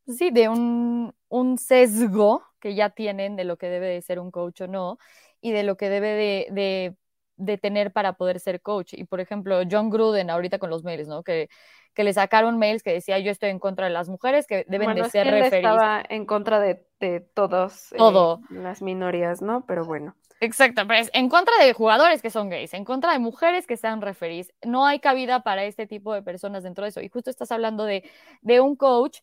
sí, 0.07 0.31
de 0.31 0.49
un, 0.49 1.13
un 1.29 1.57
sesgo 1.57 2.43
que 2.59 2.75
ya 2.75 2.89
tienen 2.89 3.35
de 3.35 3.45
lo 3.45 3.57
que 3.57 3.67
debe 3.67 3.87
de 3.87 4.01
ser 4.01 4.19
un 4.19 4.31
coach 4.31 4.61
o 4.61 4.67
no, 4.67 4.97
y 5.41 5.51
de 5.51 5.63
lo 5.63 5.77
que 5.77 5.89
debe 5.89 6.09
de, 6.09 6.47
de, 6.51 6.95
de 7.37 7.57
tener 7.57 7.91
para 7.91 8.13
poder 8.13 8.39
ser 8.39 8.61
coach. 8.61 8.93
Y 8.93 9.05
por 9.05 9.19
ejemplo, 9.19 9.61
John 9.69 9.89
Gruden 9.89 10.29
ahorita 10.29 10.59
con 10.59 10.69
los 10.69 10.83
mails, 10.83 11.07
¿no? 11.07 11.23
Que 11.23 11.49
que 11.93 12.03
le 12.03 12.13
sacaron 12.13 12.57
mails 12.57 12.83
que 12.83 12.93
decía 12.93 13.19
yo 13.19 13.31
estoy 13.31 13.49
en 13.49 13.59
contra 13.59 13.87
de 13.87 13.91
las 13.91 14.09
mujeres 14.09 14.47
que 14.47 14.65
deben 14.69 14.95
de 14.95 15.03
ser 15.09 15.27
referidas. 15.27 15.73
estaba 15.73 16.03
en 16.07 16.25
contra 16.25 16.59
de, 16.59 16.85
de 16.99 17.19
todos 17.19 17.89
Todo. 17.97 18.41
Eh, 18.51 18.53
las 18.55 18.81
minorías, 18.81 19.41
¿no? 19.41 19.65
Pero 19.65 19.85
bueno. 19.85 20.15
Exacto, 20.39 20.87
pero 20.87 21.01
es 21.01 21.09
en 21.13 21.27
contra 21.27 21.53
de 21.61 21.73
jugadores 21.73 22.21
que 22.21 22.29
son 22.29 22.49
gays, 22.49 22.73
en 22.73 22.85
contra 22.85 23.11
de 23.11 23.19
mujeres 23.19 23.67
que 23.67 23.75
sean 23.75 24.01
referís. 24.01 24.53
No 24.65 24.85
hay 24.85 24.99
cabida 24.99 25.43
para 25.43 25.65
este 25.65 25.87
tipo 25.87 26.13
de 26.13 26.21
personas 26.21 26.63
dentro 26.63 26.85
de 26.85 26.89
eso. 26.91 27.01
Y 27.01 27.09
justo 27.09 27.29
estás 27.29 27.51
hablando 27.51 27.83
de, 27.83 28.09
de 28.41 28.61
un 28.61 28.77
coach 28.77 29.19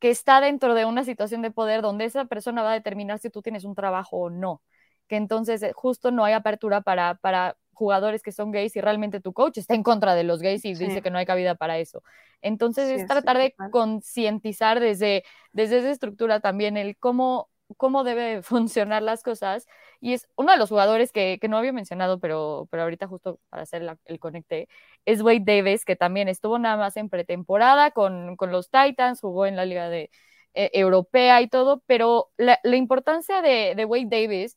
que 0.00 0.10
está 0.10 0.40
dentro 0.40 0.74
de 0.74 0.84
una 0.84 1.04
situación 1.04 1.42
de 1.42 1.52
poder 1.52 1.82
donde 1.82 2.04
esa 2.06 2.24
persona 2.24 2.62
va 2.62 2.72
a 2.72 2.74
determinar 2.74 3.20
si 3.20 3.30
tú 3.30 3.42
tienes 3.42 3.64
un 3.64 3.76
trabajo 3.76 4.16
o 4.16 4.30
no. 4.30 4.62
Que 5.08 5.16
entonces 5.16 5.62
eh, 5.62 5.72
justo 5.74 6.10
no 6.10 6.24
hay 6.24 6.34
apertura 6.34 6.80
para, 6.82 7.14
para 7.16 7.56
jugadores 7.78 8.22
que 8.22 8.32
son 8.32 8.50
gays 8.50 8.74
y 8.76 8.80
realmente 8.80 9.20
tu 9.20 9.32
coach 9.32 9.58
está 9.58 9.74
en 9.74 9.84
contra 9.84 10.14
de 10.14 10.24
los 10.24 10.42
gays 10.42 10.64
y 10.64 10.74
dice 10.74 11.00
que 11.00 11.10
no 11.10 11.18
hay 11.18 11.26
cabida 11.26 11.54
para 11.54 11.78
eso. 11.78 12.02
Entonces 12.42 12.90
es 12.90 13.06
tratar 13.06 13.38
de 13.38 13.54
concientizar 13.70 14.80
desde, 14.80 15.24
desde 15.52 15.78
esa 15.78 15.90
estructura 15.90 16.40
también 16.40 16.76
el 16.76 16.96
cómo, 16.98 17.48
cómo 17.76 18.02
debe 18.04 18.42
funcionar 18.42 19.02
las 19.02 19.22
cosas. 19.22 19.66
Y 20.00 20.12
es 20.12 20.28
uno 20.36 20.52
de 20.52 20.58
los 20.58 20.68
jugadores 20.68 21.12
que, 21.12 21.38
que 21.40 21.48
no 21.48 21.56
había 21.56 21.72
mencionado, 21.72 22.18
pero, 22.18 22.68
pero 22.70 22.82
ahorita 22.82 23.06
justo 23.06 23.40
para 23.48 23.62
hacer 23.62 23.96
el 24.04 24.18
conecte, 24.18 24.68
es 25.04 25.22
Wade 25.22 25.42
Davis, 25.44 25.84
que 25.84 25.96
también 25.96 26.28
estuvo 26.28 26.58
nada 26.58 26.76
más 26.76 26.96
en 26.96 27.08
pretemporada 27.08 27.92
con, 27.92 28.36
con 28.36 28.50
los 28.52 28.70
Titans, 28.70 29.20
jugó 29.20 29.46
en 29.46 29.56
la 29.56 29.64
liga 29.64 29.88
de, 29.88 30.10
eh, 30.54 30.70
europea 30.74 31.40
y 31.42 31.48
todo, 31.48 31.82
pero 31.86 32.30
la, 32.36 32.58
la 32.64 32.76
importancia 32.76 33.42
de, 33.42 33.74
de, 33.76 33.84
Wade 33.84 34.08
Davis 34.08 34.56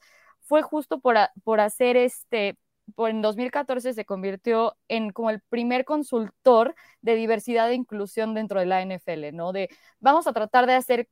fue 0.51 0.63
justo 0.63 0.99
por, 0.99 1.15
por 1.45 1.61
hacer 1.61 1.95
este 1.95 2.57
en 2.97 3.21
2014 3.21 3.93
se 3.93 4.03
convirtió 4.03 4.75
en 4.89 5.11
como 5.11 5.29
el 5.29 5.39
primer 5.39 5.85
consultor 5.85 6.75
de 7.01 7.15
diversidad 7.15 7.71
e 7.71 7.75
inclusión 7.75 8.33
dentro 8.33 8.59
de 8.59 8.65
la 8.65 8.81
NFL, 8.81 9.31
¿no? 9.31 9.53
De 9.53 9.69
vamos 10.01 10.27
a 10.27 10.33
tratar 10.33 10.65
de 10.67 10.73
hacer 10.73 11.07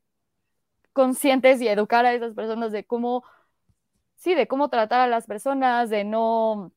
conscientes 0.92 1.62
y 1.62 1.70
educar 1.70 2.06
a 2.06 2.12
esas 2.14 2.34
personas 2.34 2.74
de 2.74 2.84
cómo, 2.84 3.24
sí, 4.18 4.36
de 4.36 4.46
cómo 4.46 4.68
tratar 4.70 5.00
a 5.00 5.08
las 5.08 5.26
personas, 5.26 5.90
de 5.90 6.04
no, 6.04 6.74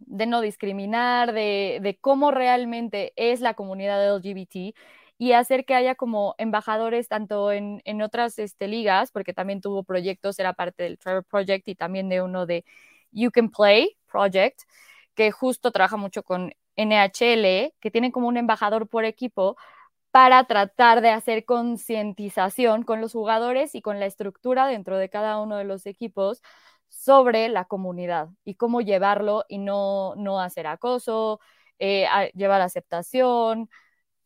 de 0.00 0.26
no 0.26 0.40
discriminar, 0.40 1.32
de, 1.32 1.78
de 1.80 1.96
cómo 2.00 2.32
realmente 2.32 3.12
es 3.14 3.40
la 3.40 3.54
comunidad 3.54 4.04
LGBT 4.16 4.74
y 5.20 5.32
hacer 5.34 5.66
que 5.66 5.74
haya 5.74 5.96
como 5.96 6.34
embajadores 6.38 7.06
tanto 7.06 7.52
en, 7.52 7.82
en 7.84 8.00
otras 8.00 8.38
este, 8.38 8.68
ligas, 8.68 9.12
porque 9.12 9.34
también 9.34 9.60
tuvo 9.60 9.84
proyectos, 9.84 10.38
era 10.38 10.54
parte 10.54 10.84
del 10.84 10.98
Trevor 10.98 11.24
Project 11.24 11.68
y 11.68 11.74
también 11.74 12.08
de 12.08 12.22
uno 12.22 12.46
de 12.46 12.64
You 13.12 13.30
Can 13.30 13.50
Play 13.50 13.98
Project, 14.10 14.62
que 15.14 15.30
justo 15.30 15.72
trabaja 15.72 15.98
mucho 15.98 16.22
con 16.22 16.54
NHL, 16.74 17.74
que 17.80 17.90
tiene 17.92 18.12
como 18.12 18.28
un 18.28 18.38
embajador 18.38 18.88
por 18.88 19.04
equipo 19.04 19.58
para 20.10 20.44
tratar 20.44 21.02
de 21.02 21.10
hacer 21.10 21.44
concientización 21.44 22.82
con 22.84 23.02
los 23.02 23.12
jugadores 23.12 23.74
y 23.74 23.82
con 23.82 24.00
la 24.00 24.06
estructura 24.06 24.68
dentro 24.68 24.96
de 24.96 25.10
cada 25.10 25.38
uno 25.42 25.58
de 25.58 25.64
los 25.64 25.84
equipos 25.84 26.42
sobre 26.88 27.50
la 27.50 27.66
comunidad 27.66 28.30
y 28.44 28.54
cómo 28.54 28.80
llevarlo 28.80 29.44
y 29.50 29.58
no, 29.58 30.14
no 30.16 30.40
hacer 30.40 30.66
acoso, 30.66 31.40
eh, 31.78 32.06
llevar 32.34 32.62
aceptación 32.62 33.68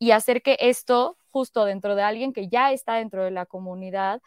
y 0.04 0.12
hacer 0.12 0.42
que 0.42 0.56
esto 0.60 1.18
justo 1.30 1.64
dentro 1.64 1.94
de 1.96 2.02
alguien 2.02 2.32
que 2.32 2.48
ya 2.48 2.72
está 2.72 2.94
dentro 2.96 3.24
de 3.24 3.30
la 3.30 3.46
comunidad, 3.46 4.22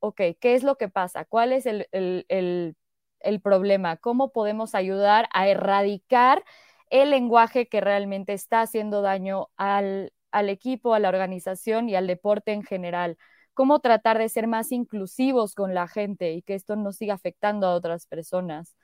ok, 0.00 0.20
¿qué 0.40 0.54
es 0.54 0.62
lo 0.62 0.76
que 0.76 0.88
pasa? 0.88 1.24
¿Cuál 1.24 1.52
es 1.52 1.66
el, 1.66 1.88
el, 1.92 2.26
el 2.28 2.76
el 3.20 3.40
problema, 3.40 3.96
cómo 3.96 4.32
podemos 4.32 4.74
ayudar 4.74 5.28
a 5.32 5.48
erradicar 5.48 6.44
el 6.90 7.10
lenguaje 7.10 7.68
que 7.68 7.80
realmente 7.80 8.32
está 8.32 8.62
haciendo 8.62 9.00
daño 9.02 9.48
al, 9.56 10.12
al 10.32 10.48
equipo, 10.48 10.94
a 10.94 10.98
la 10.98 11.08
organización 11.08 11.88
y 11.88 11.94
al 11.96 12.06
deporte 12.06 12.52
en 12.52 12.62
general. 12.64 13.16
Cómo 13.54 13.80
tratar 13.80 14.18
de 14.18 14.28
ser 14.28 14.46
más 14.46 14.72
inclusivos 14.72 15.54
con 15.54 15.74
la 15.74 15.88
gente 15.88 16.32
y 16.32 16.42
que 16.42 16.54
esto 16.54 16.76
no 16.76 16.92
siga 16.92 17.14
afectando 17.14 17.66
a 17.66 17.74
otras 17.74 18.06
personas. 18.06 18.76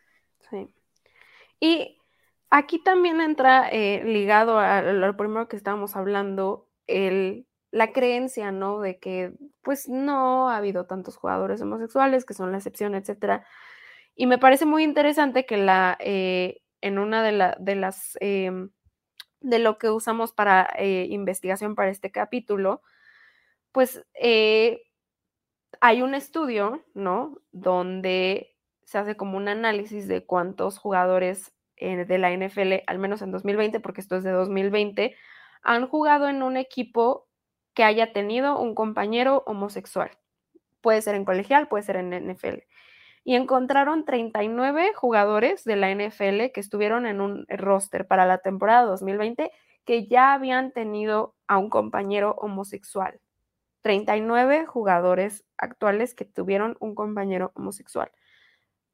Sí. 0.50 0.68
Y 1.60 1.97
aquí 2.50 2.82
también 2.82 3.20
entra 3.20 3.68
eh, 3.68 4.02
ligado 4.04 4.58
a 4.58 4.82
lo 4.82 5.16
primero 5.16 5.48
que 5.48 5.56
estábamos 5.56 5.96
hablando, 5.96 6.68
el, 6.86 7.46
la 7.70 7.92
creencia, 7.92 8.52
¿no? 8.52 8.80
De 8.80 8.98
que 8.98 9.32
pues 9.62 9.88
no 9.88 10.48
ha 10.48 10.56
habido 10.56 10.86
tantos 10.86 11.16
jugadores 11.16 11.60
homosexuales, 11.60 12.24
que 12.24 12.34
son 12.34 12.52
la 12.52 12.58
excepción, 12.58 12.94
etcétera. 12.94 13.46
Y 14.14 14.26
me 14.26 14.38
parece 14.38 14.66
muy 14.66 14.84
interesante 14.84 15.46
que 15.46 15.58
la, 15.58 15.96
eh, 16.00 16.62
en 16.80 16.98
una 16.98 17.22
de, 17.22 17.54
de 17.58 17.74
las, 17.76 18.16
em, 18.20 18.70
de 19.40 19.58
lo 19.58 19.78
que 19.78 19.90
usamos 19.90 20.32
para 20.32 20.68
eh, 20.78 21.06
investigación 21.10 21.74
para 21.74 21.90
este 21.90 22.10
capítulo, 22.10 22.82
pues 23.72 24.04
hay 25.80 26.02
un 26.02 26.14
estudio, 26.14 26.84
¿no? 26.94 27.40
Donde 27.52 28.56
se 28.84 28.98
hace 28.98 29.16
como 29.16 29.36
un 29.36 29.48
análisis 29.48 30.08
de 30.08 30.24
cuántos 30.24 30.78
jugadores 30.78 31.52
de 31.80 32.18
la 32.18 32.32
NFL, 32.32 32.84
al 32.86 32.98
menos 32.98 33.22
en 33.22 33.30
2020, 33.30 33.80
porque 33.80 34.00
esto 34.00 34.16
es 34.16 34.24
de 34.24 34.30
2020, 34.30 35.16
han 35.62 35.88
jugado 35.88 36.28
en 36.28 36.42
un 36.42 36.56
equipo 36.56 37.26
que 37.74 37.84
haya 37.84 38.12
tenido 38.12 38.58
un 38.58 38.74
compañero 38.74 39.42
homosexual. 39.46 40.10
Puede 40.80 41.02
ser 41.02 41.14
en 41.14 41.24
colegial, 41.24 41.68
puede 41.68 41.82
ser 41.82 41.96
en 41.96 42.10
NFL 42.10 42.58
y 43.28 43.34
encontraron 43.34 44.06
39 44.06 44.94
jugadores 44.94 45.62
de 45.64 45.76
la 45.76 45.94
NFL 45.94 46.50
que 46.50 46.60
estuvieron 46.60 47.04
en 47.04 47.20
un 47.20 47.44
roster 47.48 48.06
para 48.06 48.24
la 48.24 48.38
temporada 48.38 48.84
2020 48.84 49.50
que 49.84 50.06
ya 50.06 50.32
habían 50.32 50.72
tenido 50.72 51.34
a 51.46 51.58
un 51.58 51.68
compañero 51.68 52.36
homosexual. 52.38 53.20
39 53.82 54.64
jugadores 54.64 55.44
actuales 55.58 56.14
que 56.14 56.24
tuvieron 56.24 56.78
un 56.80 56.94
compañero 56.94 57.52
homosexual. 57.54 58.10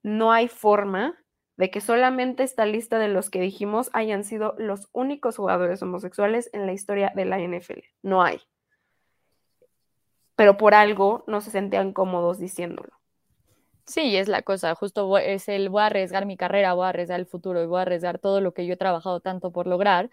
No 0.02 0.32
hay 0.32 0.48
forma 0.48 1.16
de 1.56 1.70
que 1.70 1.80
solamente 1.80 2.42
esta 2.42 2.66
lista 2.66 2.98
de 2.98 3.08
los 3.08 3.30
que 3.30 3.40
dijimos 3.40 3.90
hayan 3.92 4.24
sido 4.24 4.54
los 4.58 4.88
únicos 4.92 5.36
jugadores 5.36 5.82
homosexuales 5.82 6.50
en 6.52 6.66
la 6.66 6.72
historia 6.72 7.12
de 7.14 7.24
la 7.24 7.38
NFL. 7.38 7.80
No 8.02 8.22
hay. 8.22 8.40
Pero 10.36 10.56
por 10.56 10.74
algo 10.74 11.24
no 11.26 11.40
se 11.40 11.50
sentían 11.50 11.92
cómodos 11.92 12.38
diciéndolo. 12.38 12.92
Sí, 13.86 14.16
es 14.16 14.28
la 14.28 14.40
cosa, 14.42 14.74
justo 14.74 15.18
es 15.18 15.46
el 15.48 15.68
voy 15.68 15.82
a 15.82 15.86
arriesgar 15.86 16.24
mi 16.24 16.38
carrera, 16.38 16.72
voy 16.72 16.86
a 16.86 16.88
arriesgar 16.88 17.20
el 17.20 17.26
futuro 17.26 17.62
y 17.62 17.66
voy 17.66 17.80
a 17.80 17.82
arriesgar 17.82 18.18
todo 18.18 18.40
lo 18.40 18.54
que 18.54 18.66
yo 18.66 18.74
he 18.74 18.76
trabajado 18.78 19.20
tanto 19.20 19.52
por 19.52 19.66
lograr, 19.66 20.10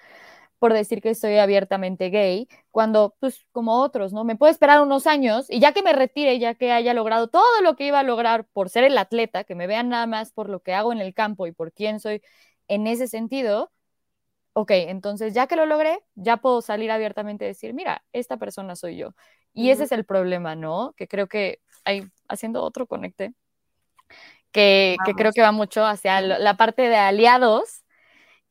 por 0.62 0.74
decir 0.74 1.02
que 1.02 1.10
estoy 1.10 1.40
abiertamente 1.40 2.12
gay, 2.12 2.48
cuando, 2.70 3.16
pues, 3.20 3.48
como 3.52 3.82
otros, 3.82 4.14
¿no? 4.14 4.24
Me 4.24 4.36
puedo 4.36 4.52
esperar 4.52 4.80
unos 4.80 5.08
años 5.08 5.48
y 5.50 5.60
ya 5.60 5.72
que 5.72 5.82
me 5.82 5.92
retire, 5.92 6.38
ya 6.38 6.54
que 6.54 6.72
haya 6.72 6.94
logrado 6.94 7.30
todo 7.30 7.62
lo 7.64 7.76
que 7.76 7.88
iba 7.88 7.98
a 7.98 8.04
lograr 8.04 8.46
por 8.46 8.70
ser 8.70 8.84
el 8.84 8.96
atleta, 9.00 9.44
que 9.44 9.56
me 9.56 9.66
vean 9.66 9.90
nada 9.90 10.06
más 10.06 10.32
por 10.32 10.50
lo 10.50 10.60
que 10.60 10.76
hago 10.76 10.94
en 10.94 11.00
el 11.02 11.16
campo 11.16 11.48
y 11.48 11.52
por 11.52 11.74
quién 11.74 12.00
soy 12.00 12.22
en 12.68 12.86
ese 12.86 13.08
sentido, 13.08 13.72
ok, 14.54 14.70
entonces 14.70 15.34
ya 15.34 15.48
que 15.48 15.56
lo 15.56 15.66
logré, 15.66 15.98
ya 16.14 16.38
puedo 16.38 16.62
salir 16.62 16.92
abiertamente 16.92 17.46
y 17.46 17.48
decir, 17.48 17.74
mira, 17.74 18.04
esta 18.14 18.38
persona 18.38 18.76
soy 18.76 18.98
yo. 18.98 19.16
Y 19.56 19.72
ese 19.72 19.86
es 19.86 19.92
el 19.92 20.06
problema, 20.06 20.56
¿no? 20.56 20.94
Que 20.96 21.08
creo 21.08 21.28
que 21.28 21.60
hay, 21.86 22.04
haciendo 22.28 22.62
otro 22.62 22.86
conecte, 22.86 23.34
que, 24.52 24.96
creo 25.18 25.32
que 25.32 25.42
va 25.42 25.54
mucho 25.54 25.84
hacia 25.88 26.22
la 26.22 26.56
parte 26.56 26.84
de 26.84 26.98
aliados, 26.98 27.84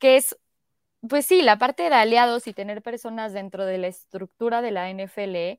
que 0.00 0.16
es, 0.16 0.36
pues 1.09 1.26
sí, 1.26 1.42
la 1.42 1.59
parte 1.59 1.84
de 1.84 1.94
aliados 1.94 2.46
y 2.46 2.53
tener 2.53 2.82
personas 2.82 3.32
dentro 3.32 3.64
de 3.64 3.78
la 3.78 3.86
estructura 3.86 4.62
de 4.62 4.70
la 4.70 4.90
NFL 4.90 5.59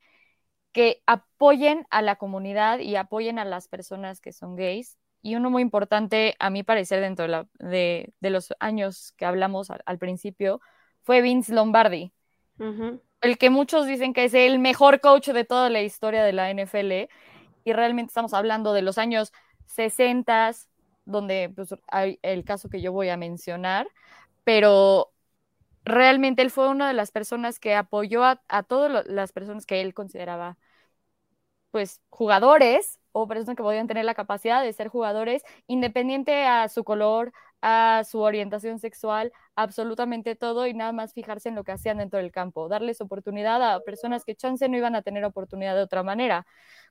que 0.71 1.01
apoyen 1.05 1.85
a 1.89 2.01
la 2.01 2.15
comunidad 2.15 2.79
y 2.79 2.95
apoyen 2.95 3.39
a 3.39 3.45
las 3.45 3.67
personas 3.67 4.21
que 4.21 4.33
son 4.33 4.55
gays. 4.55 4.97
Y 5.21 5.35
uno 5.35 5.49
muy 5.49 5.61
importante, 5.61 6.35
a 6.39 6.49
mi 6.49 6.63
parecer, 6.63 7.01
dentro 7.01 7.25
de, 7.59 8.13
los 8.21 8.53
años 8.59 9.13
que 9.17 9.25
hablamos 9.25 9.69
al, 9.69 9.97
principio, 9.99 10.61
fue 11.03 11.21
Vince 11.21 11.53
Lombardi, 11.53 12.11
el 13.21 13.37
que 13.37 13.49
muchos 13.51 13.85
dicen 13.85 14.13
que 14.13 14.25
es 14.25 14.33
el 14.33 14.57
mejor 14.57 14.99
coach 14.99 15.29
de 15.29 15.43
toda 15.43 15.69
la 15.69 15.81
historia 15.81 16.23
de 16.23 16.33
la 16.33 16.49
NFL, 16.49 17.09
y 17.63 17.73
realmente 17.73 18.09
estamos 18.09 18.33
hablando 18.33 18.73
de 18.73 18.81
los 18.81 18.97
años 18.97 19.31
60, 19.67 20.51
donde 21.05 21.51
pues, 21.55 21.75
hay 21.87 22.19
el 22.23 22.43
caso 22.43 22.69
que 22.69 22.81
yo 22.81 22.91
voy 22.91 23.09
a 23.09 23.17
mencionar, 23.17 23.87
pero 24.43 25.10
realmente 25.83 26.41
él 26.41 26.51
fue 26.51 26.69
una 26.69 26.87
de 26.87 26.93
las 26.93 27.11
personas 27.11 27.59
que 27.59 27.75
apoyó 27.75 28.23
a, 28.23 28.63
todas 28.63 29.05
las 29.07 29.31
personas 29.31 29.65
que 29.65 29.81
él 29.81 29.93
consideraba 29.93 30.57
pues 31.71 32.01
jugadores 32.09 32.99
o 33.13 33.27
personas 33.27 33.55
que 33.55 33.63
podían 33.63 33.87
tener 33.87 34.05
la 34.05 34.13
capacidad 34.13 34.61
de 34.61 34.73
ser 34.73 34.89
jugadores 34.89 35.43
independiente 35.67 36.45
a 36.45 36.67
su 36.69 36.83
color, 36.83 37.33
a 37.61 38.03
su 38.09 38.19
orientación 38.19 38.79
sexual, 38.79 39.31
absolutamente 39.55 40.35
todo 40.35 40.67
y 40.67 40.73
nada 40.73 40.91
más 40.91 41.13
fijarse 41.13 41.49
en 41.49 41.55
lo 41.55 41.63
que 41.63 41.71
hacían 41.71 41.97
dentro 41.97 42.19
del 42.19 42.31
campo, 42.31 42.67
darles 42.67 43.01
oportunidad 43.01 43.61
a 43.63 43.79
personas 43.81 44.25
que 44.25 44.35
chance 44.35 44.67
no 44.67 44.77
iban 44.77 44.95
a 44.95 45.01
tener 45.01 45.23
oportunidad 45.25 45.75
de 45.75 45.83
otra 45.83 46.03
manera, 46.03 46.45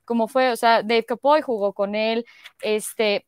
como 0.05 0.27
fue, 0.27 0.51
o 0.51 0.55
sea, 0.55 0.83
Dave 0.83 1.05
Capoy 1.05 1.41
jugó 1.41 1.73
con 1.73 1.95
él, 1.95 2.25
este, 2.61 3.27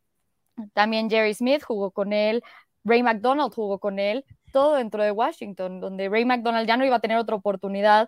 también 0.74 1.10
Jerry 1.10 1.34
Smith 1.34 1.64
jugó 1.64 1.92
con 1.92 2.14
él, 2.14 2.44
Ray 2.84 3.04
McDonald 3.04 3.54
jugó 3.54 3.80
con 3.80 4.00
él, 4.00 4.26
todo 4.54 4.76
dentro 4.78 5.04
de 5.04 5.12
Washington, 5.12 5.82
donde 5.82 6.08
Ray 6.08 6.24
McDonald 6.26 6.68
ya 6.68 6.78
no 6.78 6.86
iba 6.86 6.96
a 6.96 7.02
tener 7.02 7.18
otra 7.18 7.36
oportunidad 7.36 8.08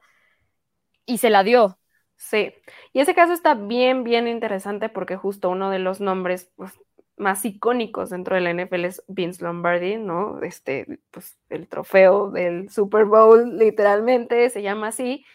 y 1.06 1.18
se 1.18 1.30
la 1.30 1.44
dio. 1.44 1.78
Sí, 2.18 2.54
y 2.94 3.02
ese 3.02 3.14
caso 3.14 3.34
está 3.34 3.56
bien, 3.56 4.06
bien 4.06 4.28
interesante 4.30 4.88
porque 4.90 5.18
justo 5.18 5.50
uno 5.50 5.70
de 5.70 5.80
los 5.80 6.00
nombres 6.00 6.52
pues, 6.56 6.72
más 7.18 7.44
icónicos 7.46 8.10
dentro 8.10 8.36
de 8.36 8.42
la 8.42 8.52
NFL 8.52 8.86
es 8.86 9.04
Vince 9.08 9.44
Lombardi, 9.44 9.98
¿no? 9.98 10.42
Este, 10.42 11.00
pues 11.12 11.38
el 11.50 11.68
trofeo 11.68 12.32
del 12.32 12.70
Super 12.70 13.06
Bowl, 13.06 13.58
literalmente, 13.58 14.50
se 14.50 14.62
llama 14.62 14.88
así. 14.90 15.26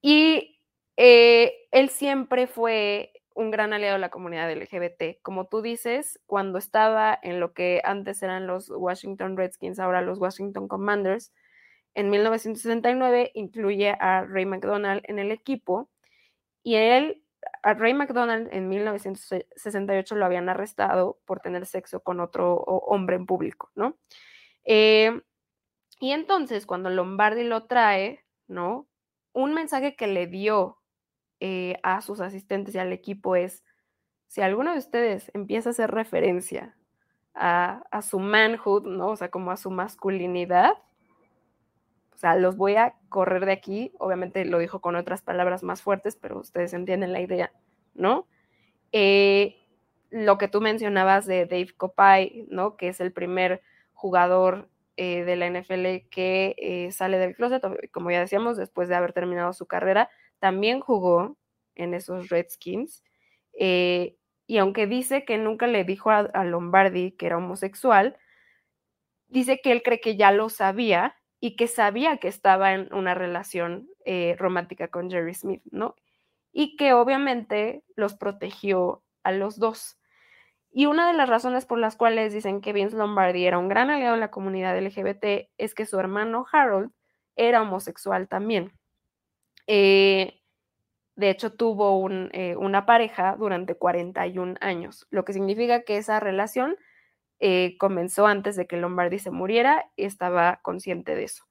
Y 0.00 0.60
eh, 0.96 1.54
él 1.72 1.90
siempre 1.90 2.46
fue 2.46 3.12
un 3.38 3.52
gran 3.52 3.72
aliado 3.72 3.94
de 3.94 4.00
la 4.00 4.10
comunidad 4.10 4.52
LGBT. 4.52 5.22
Como 5.22 5.46
tú 5.46 5.62
dices, 5.62 6.20
cuando 6.26 6.58
estaba 6.58 7.16
en 7.22 7.38
lo 7.38 7.54
que 7.54 7.80
antes 7.84 8.20
eran 8.24 8.48
los 8.48 8.68
Washington 8.68 9.36
Redskins, 9.36 9.78
ahora 9.78 10.02
los 10.02 10.18
Washington 10.18 10.66
Commanders, 10.66 11.32
en 11.94 12.10
1969 12.10 13.30
incluye 13.34 13.90
a 14.00 14.24
Ray 14.24 14.44
McDonald 14.44 15.02
en 15.04 15.20
el 15.20 15.30
equipo 15.30 15.88
y 16.64 16.74
él 16.74 17.22
a 17.62 17.74
Ray 17.74 17.94
McDonald 17.94 18.48
en 18.52 18.68
1968 18.68 20.16
lo 20.16 20.24
habían 20.24 20.48
arrestado 20.48 21.20
por 21.24 21.38
tener 21.38 21.64
sexo 21.64 22.00
con 22.00 22.18
otro 22.18 22.56
hombre 22.56 23.14
en 23.14 23.26
público, 23.26 23.70
¿no? 23.76 23.96
Eh, 24.64 25.22
y 26.00 26.10
entonces 26.10 26.66
cuando 26.66 26.90
Lombardi 26.90 27.44
lo 27.44 27.66
trae, 27.66 28.24
¿no? 28.48 28.88
Un 29.32 29.54
mensaje 29.54 29.94
que 29.94 30.08
le 30.08 30.26
dio 30.26 30.77
eh, 31.40 31.76
a 31.82 32.00
sus 32.00 32.20
asistentes 32.20 32.74
y 32.74 32.78
al 32.78 32.92
equipo 32.92 33.36
es, 33.36 33.64
si 34.26 34.40
alguno 34.40 34.72
de 34.72 34.78
ustedes 34.78 35.30
empieza 35.34 35.70
a 35.70 35.72
hacer 35.72 35.90
referencia 35.90 36.76
a, 37.34 37.84
a 37.90 38.02
su 38.02 38.18
manhood, 38.18 38.86
¿no? 38.86 39.08
O 39.08 39.16
sea, 39.16 39.30
como 39.30 39.50
a 39.50 39.56
su 39.56 39.70
masculinidad, 39.70 40.72
o 42.18 42.18
sea, 42.18 42.34
los 42.34 42.56
voy 42.56 42.74
a 42.74 42.96
correr 43.08 43.46
de 43.46 43.52
aquí. 43.52 43.92
Obviamente 44.00 44.44
lo 44.44 44.58
dijo 44.58 44.80
con 44.80 44.96
otras 44.96 45.22
palabras 45.22 45.62
más 45.62 45.82
fuertes, 45.82 46.16
pero 46.16 46.40
ustedes 46.40 46.74
entienden 46.74 47.12
la 47.12 47.20
idea, 47.20 47.52
¿no? 47.94 48.26
Eh, 48.90 49.56
lo 50.10 50.36
que 50.36 50.48
tú 50.48 50.60
mencionabas 50.60 51.26
de 51.26 51.46
Dave 51.46 51.68
Copay, 51.76 52.46
¿no? 52.50 52.76
Que 52.76 52.88
es 52.88 53.00
el 53.00 53.12
primer 53.12 53.62
jugador 53.92 54.68
eh, 54.96 55.22
de 55.22 55.36
la 55.36 55.46
NFL 55.48 56.08
que 56.10 56.88
sale 56.90 57.18
del 57.18 57.36
closet, 57.36 57.62
como 57.92 58.10
ya 58.10 58.18
decíamos, 58.18 58.56
después 58.56 58.88
de 58.88 58.96
haber 58.96 59.12
terminado 59.12 59.52
su 59.52 59.66
carrera, 59.66 60.10
también 60.40 60.80
jugó 60.80 61.36
en 61.74 61.94
esos 61.94 62.28
Redskins. 62.28 63.02
y 63.54 64.58
aunque 64.58 64.86
dice 64.86 65.24
que 65.24 65.36
nunca 65.38 65.66
le 65.66 65.84
dijo 65.84 66.10
a, 66.10 66.44
Lombardi 66.44 67.12
que 67.12 67.26
era 67.26 67.36
homosexual, 67.38 68.16
dice 69.28 69.60
que 69.62 69.72
él 69.72 69.82
cree 69.82 70.00
que 70.00 70.16
ya 70.16 70.32
lo 70.32 70.48
sabía 70.48 71.16
y 71.40 71.56
que 71.56 71.68
sabía 71.68 72.18
que 72.18 72.28
estaba 72.28 72.74
en 72.74 72.92
una 72.92 73.14
relación 73.14 73.88
eh, 74.04 74.36
romántica 74.38 74.88
con 74.88 75.10
Jerry 75.10 75.34
Smith, 75.34 75.62
¿no? 75.70 75.94
Y 76.52 76.76
que 76.76 76.92
obviamente 76.94 77.84
los 77.94 78.14
protegió 78.14 79.02
a 79.22 79.32
los 79.32 79.58
dos. 79.58 79.98
Y 80.70 80.86
una 80.86 81.08
de 81.08 81.14
las 81.14 81.28
razones 81.28 81.66
por 81.66 81.78
las 81.78 81.96
cuales 81.96 82.32
dicen 82.32 82.60
que 82.60 82.72
Vince 82.72 82.96
Lombardi 82.96 83.46
era 83.46 83.58
un 83.58 83.68
gran 83.68 83.90
aliado 83.90 84.14
de 84.14 84.20
la 84.20 84.30
comunidad 84.30 84.78
LGBT 84.78 85.48
es 85.58 85.74
que 85.74 85.86
su 85.86 85.98
hermano 85.98 86.46
Harold 86.52 86.90
era 87.36 87.62
homosexual 87.62 88.28
también. 88.28 88.72
Eh, 89.68 90.40
de 91.14 91.30
hecho, 91.30 91.52
tuvo 91.52 92.08
eh, 92.32 92.56
una 92.56 92.86
pareja 92.86 93.36
durante 93.38 93.76
41 93.76 94.56
años, 94.60 95.06
lo 95.10 95.24
que 95.24 95.34
significa 95.34 95.82
que 95.82 95.98
esa 95.98 96.20
relación 96.20 96.76
eh, 97.40 97.76
comenzó 97.78 98.26
antes 98.26 98.56
de 98.56 98.66
que 98.66 98.78
Lombardi 98.78 99.18
se 99.18 99.30
muriera 99.30 99.84
y 99.96 100.04
estaba 100.04 100.60
consciente 100.62 101.14
de 101.14 101.24
eso. 101.24 101.44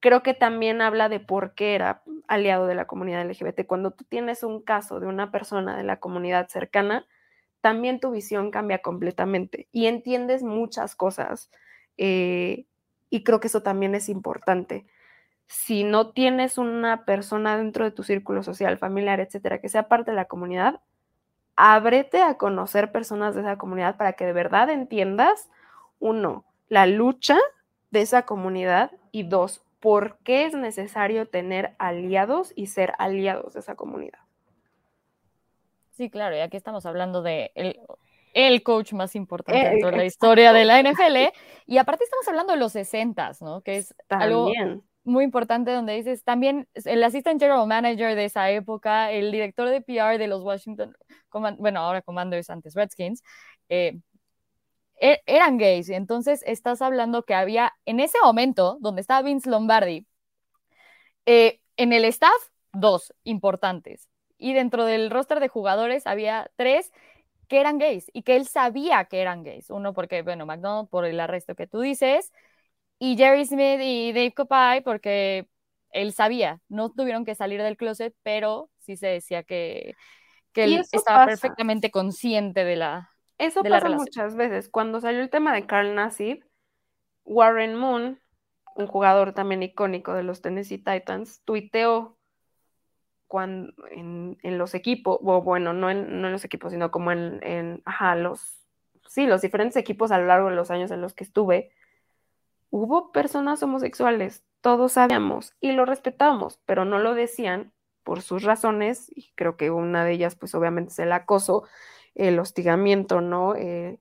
Creo 0.00 0.24
que 0.24 0.34
también 0.34 0.82
habla 0.82 1.08
de 1.08 1.20
por 1.20 1.54
qué 1.54 1.76
era 1.76 2.02
aliado 2.26 2.66
de 2.66 2.74
la 2.74 2.86
comunidad 2.86 3.22
LGBT. 3.22 3.66
Cuando 3.68 3.92
tú 3.92 4.04
tienes 4.04 4.42
un 4.42 4.60
caso 4.62 4.98
de 4.98 5.06
una 5.06 5.30
persona 5.30 5.76
de 5.76 5.84
la 5.84 6.00
comunidad 6.00 6.48
cercana, 6.48 7.06
también 7.60 8.00
tu 8.00 8.10
visión 8.10 8.50
cambia 8.50 8.82
completamente 8.82 9.68
y 9.70 9.86
entiendes 9.86 10.42
muchas 10.42 10.96
cosas. 10.96 11.50
Y 11.96 13.24
creo 13.24 13.40
que 13.40 13.46
eso 13.48 13.62
también 13.62 13.94
es 13.94 14.08
importante. 14.08 14.86
Si 15.52 15.84
no 15.84 16.12
tienes 16.12 16.56
una 16.56 17.04
persona 17.04 17.58
dentro 17.58 17.84
de 17.84 17.90
tu 17.90 18.02
círculo 18.02 18.42
social, 18.42 18.78
familiar, 18.78 19.20
etcétera, 19.20 19.60
que 19.60 19.68
sea 19.68 19.86
parte 19.86 20.10
de 20.10 20.16
la 20.16 20.24
comunidad, 20.24 20.80
ábrete 21.56 22.22
a 22.22 22.38
conocer 22.38 22.90
personas 22.90 23.34
de 23.34 23.42
esa 23.42 23.58
comunidad 23.58 23.98
para 23.98 24.14
que 24.14 24.24
de 24.24 24.32
verdad 24.32 24.70
entiendas, 24.70 25.50
uno, 25.98 26.46
la 26.68 26.86
lucha 26.86 27.38
de 27.90 28.00
esa 28.00 28.22
comunidad 28.22 28.92
y 29.10 29.24
dos, 29.24 29.62
por 29.78 30.16
qué 30.24 30.46
es 30.46 30.54
necesario 30.54 31.28
tener 31.28 31.74
aliados 31.78 32.54
y 32.56 32.68
ser 32.68 32.94
aliados 32.98 33.52
de 33.52 33.60
esa 33.60 33.74
comunidad. 33.74 34.20
Sí, 35.90 36.08
claro, 36.08 36.34
y 36.34 36.40
aquí 36.40 36.56
estamos 36.56 36.86
hablando 36.86 37.20
de 37.20 37.52
el, 38.32 38.62
coach 38.62 38.94
más 38.94 39.14
importante 39.14 39.68
de 39.68 39.80
toda 39.80 39.92
la 39.92 40.06
historia 40.06 40.54
de 40.54 40.64
la 40.64 40.80
NFL. 40.80 41.36
Y 41.66 41.76
aparte 41.76 42.04
estamos 42.04 42.26
hablando 42.26 42.54
de 42.54 42.58
los 42.58 42.72
60, 42.72 43.32
¿no? 43.42 43.60
Que 43.60 43.76
es 43.76 43.94
algo 44.08 44.50
muy 45.04 45.24
importante 45.24 45.72
donde 45.72 45.94
dices, 45.94 46.24
también 46.24 46.68
el 46.84 47.02
assistant 47.04 47.40
general 47.40 47.66
manager 47.66 48.14
de 48.14 48.24
esa 48.26 48.50
época, 48.50 49.10
el 49.10 49.32
director 49.32 49.68
de 49.68 49.80
PR 49.80 50.18
de 50.18 50.28
los 50.28 50.42
Washington, 50.42 50.96
bueno, 51.58 51.80
ahora 51.80 52.02
Commanders 52.02 52.50
antes 52.50 52.74
Redskins, 52.74 53.22
eh, 53.68 53.98
e, 55.00 55.20
eran 55.26 55.58
gays. 55.58 55.88
Entonces 55.90 56.42
estás 56.46 56.82
hablando 56.82 57.24
que 57.24 57.34
había, 57.34 57.72
en 57.86 58.00
ese 58.00 58.18
momento, 58.22 58.78
donde 58.80 59.00
estaba 59.00 59.22
Vince 59.22 59.50
Lombardi, 59.50 60.06
eh, 61.26 61.60
en 61.76 61.92
el 61.92 62.04
staff, 62.04 62.30
dos 62.72 63.12
importantes. 63.24 64.08
Y 64.38 64.54
dentro 64.54 64.84
del 64.84 65.10
roster 65.10 65.40
de 65.40 65.48
jugadores 65.48 66.06
había 66.06 66.50
tres 66.56 66.92
que 67.48 67.60
eran 67.60 67.78
gays 67.78 68.10
y 68.12 68.22
que 68.22 68.36
él 68.36 68.46
sabía 68.46 69.04
que 69.06 69.20
eran 69.20 69.42
gays. 69.42 69.70
Uno 69.70 69.92
porque, 69.92 70.22
bueno, 70.22 70.46
McDonald 70.46 70.88
por 70.88 71.04
el 71.04 71.20
arresto 71.20 71.54
que 71.54 71.66
tú 71.66 71.80
dices, 71.80 72.32
y 73.04 73.16
Jerry 73.16 73.44
Smith 73.44 73.80
y 73.80 74.12
Dave 74.12 74.32
Copay 74.32 74.80
porque 74.80 75.48
él 75.90 76.12
sabía, 76.12 76.60
no 76.68 76.92
tuvieron 76.92 77.24
que 77.24 77.34
salir 77.34 77.60
del 77.60 77.76
closet, 77.76 78.14
pero 78.22 78.70
sí 78.78 78.96
se 78.96 79.08
decía 79.08 79.42
que, 79.42 79.96
que 80.52 80.64
él 80.64 80.84
estaba 80.92 81.26
perfectamente 81.26 81.90
consciente 81.90 82.64
de 82.64 82.76
la 82.76 83.10
Eso 83.38 83.64
pasa 83.64 83.88
muchas 83.88 84.36
veces. 84.36 84.68
Cuando 84.68 85.00
salió 85.00 85.20
el 85.20 85.30
tema 85.30 85.52
de 85.52 85.66
Carl 85.66 85.96
Nassib, 85.96 86.44
Warren 87.24 87.74
Moon, 87.74 88.20
un 88.76 88.86
jugador 88.86 89.32
también 89.32 89.64
icónico 89.64 90.14
de 90.14 90.22
los 90.22 90.40
Tennessee 90.40 90.78
Titans, 90.78 91.42
tuiteó 91.44 92.16
cuando, 93.26 93.72
en, 93.90 94.38
los 94.44 94.76
equipos, 94.76 95.18
o 95.20 95.42
bueno, 95.42 95.72
no 95.72 95.90
en, 95.90 96.20
no 96.20 96.28
en 96.28 96.32
los 96.32 96.44
equipos, 96.44 96.70
sino 96.70 96.92
como 96.92 97.10
en, 97.10 97.40
en, 97.42 97.82
ajá, 97.84 98.14
los, 98.14 98.60
sí, 99.08 99.26
los 99.26 99.42
diferentes 99.42 99.76
equipos 99.76 100.12
a 100.12 100.18
lo 100.18 100.26
largo 100.26 100.50
de 100.50 100.54
los 100.54 100.70
años 100.70 100.92
en 100.92 101.00
los 101.00 101.14
que 101.14 101.24
estuve, 101.24 101.72
hubo 102.72 103.12
personas 103.12 103.62
homosexuales, 103.62 104.42
todos 104.62 104.92
sabíamos 104.92 105.54
y 105.60 105.72
lo 105.72 105.84
respetamos, 105.84 106.58
pero 106.64 106.84
no 106.86 106.98
lo 106.98 107.14
decían 107.14 107.70
por 108.02 108.22
sus 108.22 108.42
razones, 108.42 109.06
y 109.14 109.30
creo 109.36 109.56
que 109.56 109.70
una 109.70 110.04
de 110.04 110.12
ellas, 110.12 110.34
pues 110.34 110.54
obviamente 110.54 110.90
es 110.90 110.98
el 110.98 111.12
acoso, 111.12 111.64
el 112.14 112.38
hostigamiento, 112.38 113.20
¿no? 113.20 113.54
Eh, 113.54 114.00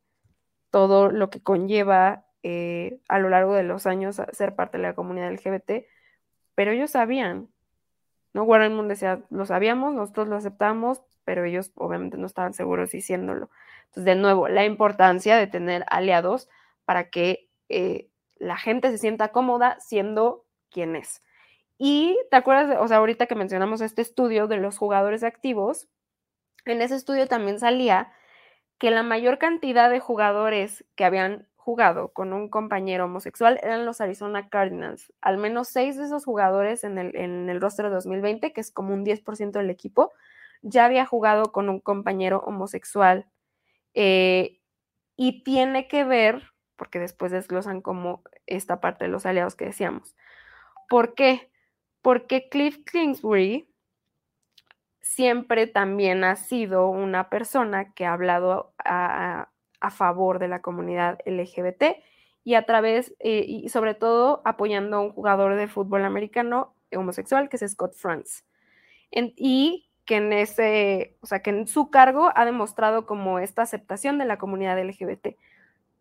todo 0.72 1.12
lo 1.12 1.30
que 1.30 1.44
conlleva 1.44 2.26
eh, 2.44 3.00
a 3.10 3.20
lo 3.20 3.30
largo 3.30 3.54
de 3.54 3.64
los 3.64 3.86
años 3.86 4.20
ser 4.32 4.56
parte 4.56 4.78
de 4.78 4.84
la 4.84 4.96
comunidad 4.96 5.32
LGBT, 5.32 5.86
pero 6.56 6.72
ellos 6.72 6.92
sabían, 6.92 7.50
¿no? 8.34 8.44
Warren 8.44 8.74
Moon 8.74 8.88
decía, 8.88 9.22
lo 9.30 9.46
sabíamos, 9.46 9.94
nosotros 9.94 10.30
lo 10.30 10.38
aceptamos, 10.38 11.04
pero 11.26 11.44
ellos 11.44 11.72
obviamente 11.76 12.18
no 12.18 12.26
estaban 12.26 12.54
seguros 12.54 12.92
diciéndolo. 12.92 13.50
Entonces, 13.88 14.06
de 14.06 14.16
nuevo, 14.16 14.48
la 14.48 14.64
importancia 14.64 15.36
de 15.36 15.48
tener 15.48 15.84
aliados 15.90 16.50
para 16.86 17.10
que 17.10 17.50
eh, 17.68 18.11
la 18.42 18.58
gente 18.58 18.90
se 18.90 18.98
sienta 18.98 19.32
cómoda 19.32 19.78
siendo 19.80 20.46
quién 20.72 20.96
es. 20.96 21.24
Y 21.78 22.18
te 22.30 22.38
acuerdas, 22.38 22.78
o 22.80 22.88
sea, 22.88 22.98
ahorita 22.98 23.28
que 23.28 23.36
mencionamos 23.36 23.82
este 23.82 24.02
estudio 24.02 24.48
de 24.48 24.58
los 24.58 24.78
jugadores 24.78 25.24
activos, 25.24 25.88
en 26.66 26.82
ese 26.82 26.96
estudio 26.96 27.28
también 27.28 27.60
salía 27.60 28.12
que 28.78 28.92
la 28.92 29.04
mayor 29.04 29.38
cantidad 29.38 29.90
de 29.90 30.00
jugadores 30.00 30.84
que 30.96 31.06
habían 31.06 31.48
jugado 31.56 32.14
con 32.14 32.34
un 32.34 32.50
compañero 32.50 33.06
homosexual 33.06 33.60
eran 33.62 33.86
los 33.86 34.02
Arizona 34.02 34.50
Cardinals. 34.50 35.14
Al 35.22 35.38
menos 35.38 35.68
seis 35.68 35.98
de 35.98 36.06
esos 36.06 36.26
jugadores 36.26 36.84
en 36.84 36.98
el, 36.98 37.16
en 37.16 37.50
el 37.50 37.62
roster 37.62 37.86
de 37.86 37.92
2020, 37.92 38.54
que 38.54 38.62
es 38.62 38.72
como 38.72 38.94
un 38.94 39.06
10% 39.06 39.52
del 39.52 39.70
equipo, 39.70 40.12
ya 40.64 40.86
había 40.86 41.06
jugado 41.06 41.52
con 41.52 41.70
un 41.70 41.80
compañero 41.80 42.40
homosexual. 42.40 43.28
Eh, 43.94 44.60
y 45.16 45.44
tiene 45.44 45.88
que 45.88 46.04
ver, 46.04 46.51
porque 46.82 47.00
después 47.00 47.32
desglosan 47.32 47.80
como 47.82 48.24
esta 48.48 48.82
parte 48.82 49.06
de 49.06 49.12
los 49.12 49.28
aliados 49.28 49.54
que 49.54 49.66
decíamos. 49.66 50.16
¿Por 50.90 51.14
qué? 51.14 51.52
Porque 52.02 52.50
Cliff 52.50 52.80
Kingsbury 52.92 53.72
siempre 55.00 55.68
también 55.68 56.24
ha 56.24 56.36
sido 56.36 56.90
una 56.90 57.30
persona 57.30 57.94
que 57.94 58.08
ha 58.08 58.14
hablado 58.14 58.74
a, 58.84 59.50
favor 59.92 60.40
de 60.40 60.48
la 60.48 60.64
comunidad 60.64 61.20
LGBT 61.28 61.98
y 62.44 62.56
a 62.56 62.66
través, 62.66 63.14
eh, 63.20 63.46
y 63.48 63.70
sobre 63.70 63.94
todo 63.94 64.42
apoyando 64.44 64.98
a 64.98 65.02
un 65.02 65.12
jugador 65.12 65.58
de 65.58 65.68
fútbol 65.68 66.04
americano 66.04 66.74
homosexual 66.92 67.48
que 67.48 67.58
es 67.58 67.72
Scott 67.74 67.94
Franz. 67.94 68.44
y 69.12 69.88
que 70.06 70.16
en 70.16 70.34
ese, 70.34 71.16
o 71.22 71.28
sea, 71.28 71.44
que 71.44 71.52
en 71.52 71.68
su 71.68 71.92
cargo 71.92 72.32
ha 72.34 72.44
demostrado 72.44 73.06
como 73.06 73.38
esta 73.38 73.62
aceptación 73.62 74.18
de 74.18 74.26
la 74.26 74.40
comunidad 74.40 74.84
LGBT. 74.84 75.38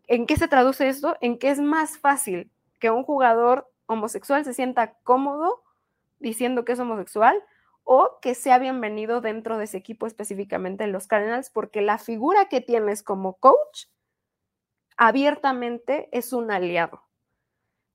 ¿En 0.07 0.25
qué 0.25 0.35
se 0.35 0.47
traduce 0.47 0.87
esto? 0.87 1.17
En 1.21 1.37
que 1.37 1.49
es 1.49 1.59
más 1.59 1.97
fácil 1.97 2.51
que 2.79 2.89
un 2.89 3.03
jugador 3.03 3.71
homosexual 3.85 4.43
se 4.43 4.53
sienta 4.53 4.93
cómodo 5.03 5.63
diciendo 6.19 6.65
que 6.65 6.73
es 6.73 6.79
homosexual 6.79 7.43
o 7.83 8.19
que 8.21 8.35
sea 8.35 8.59
bienvenido 8.59 9.21
dentro 9.21 9.57
de 9.57 9.65
ese 9.65 9.77
equipo 9.77 10.07
específicamente 10.07 10.83
en 10.83 10.91
los 10.91 11.07
Cardinals, 11.07 11.49
porque 11.49 11.81
la 11.81 11.97
figura 11.97 12.47
que 12.47 12.61
tienes 12.61 13.03
como 13.03 13.33
coach 13.33 13.85
abiertamente 14.97 16.09
es 16.11 16.31
un 16.31 16.51
aliado. 16.51 17.03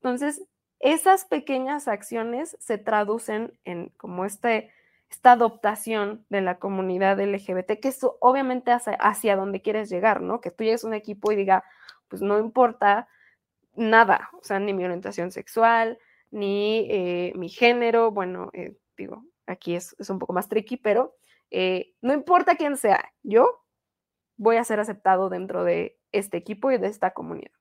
Entonces, 0.01 0.43
esas 0.81 1.25
pequeñas 1.25 1.89
acciones 1.89 2.57
se 2.61 2.79
traducen 2.79 3.59
en 3.65 3.91
como 3.97 4.25
este, 4.25 4.71
esta 5.09 5.33
adoptación 5.33 6.27
de 6.29 6.41
la 6.41 6.59
comunidad 6.59 7.21
LGBT, 7.21 7.81
que 7.81 7.89
eso 7.89 8.19
obviamente 8.21 8.73
hacia, 8.73 8.95
hacia 8.95 9.37
donde 9.37 9.63
quieres 9.63 9.89
llegar, 9.89 10.21
¿no? 10.21 10.41
Que 10.41 10.51
tú 10.51 10.65
llegues 10.65 10.85
a 10.85 10.89
un 10.89 10.95
equipo 10.95 11.33
y 11.33 11.37
diga, 11.37 11.65
pues 12.09 12.23
no 12.23 12.39
importa 12.39 13.09
nada, 13.75 14.31
o 14.41 14.45
sea, 14.45 14.59
ni 14.59 14.73
mi 14.73 14.85
orientación 14.85 15.31
sexual, 15.31 15.99
ni 16.31 16.87
eh, 16.91 17.33
mi 17.37 17.49
género, 17.49 18.11
bueno, 18.11 18.51
eh, 18.53 18.77
digo, 18.97 19.25
aquí 19.47 19.75
es, 19.75 19.95
un 20.09 20.19
poco 20.19 20.33
más 20.33 20.49
tricky, 20.49 20.77
pero 20.77 21.17
eh, 21.51 21.95
no 22.01 22.13
importa 22.13 22.57
quién 22.57 22.77
sea, 22.77 23.13
yo 23.23 23.65
voy 24.37 24.57
a 24.57 24.65
ser 24.65 24.81
aceptado 24.81 25.29
dentro 25.29 25.65
de 25.65 25.99
este 26.13 26.37
equipo 26.37 26.71
y 26.71 26.79
de 26.79 26.89
esta 26.89 27.13
comunidad. 27.13 27.56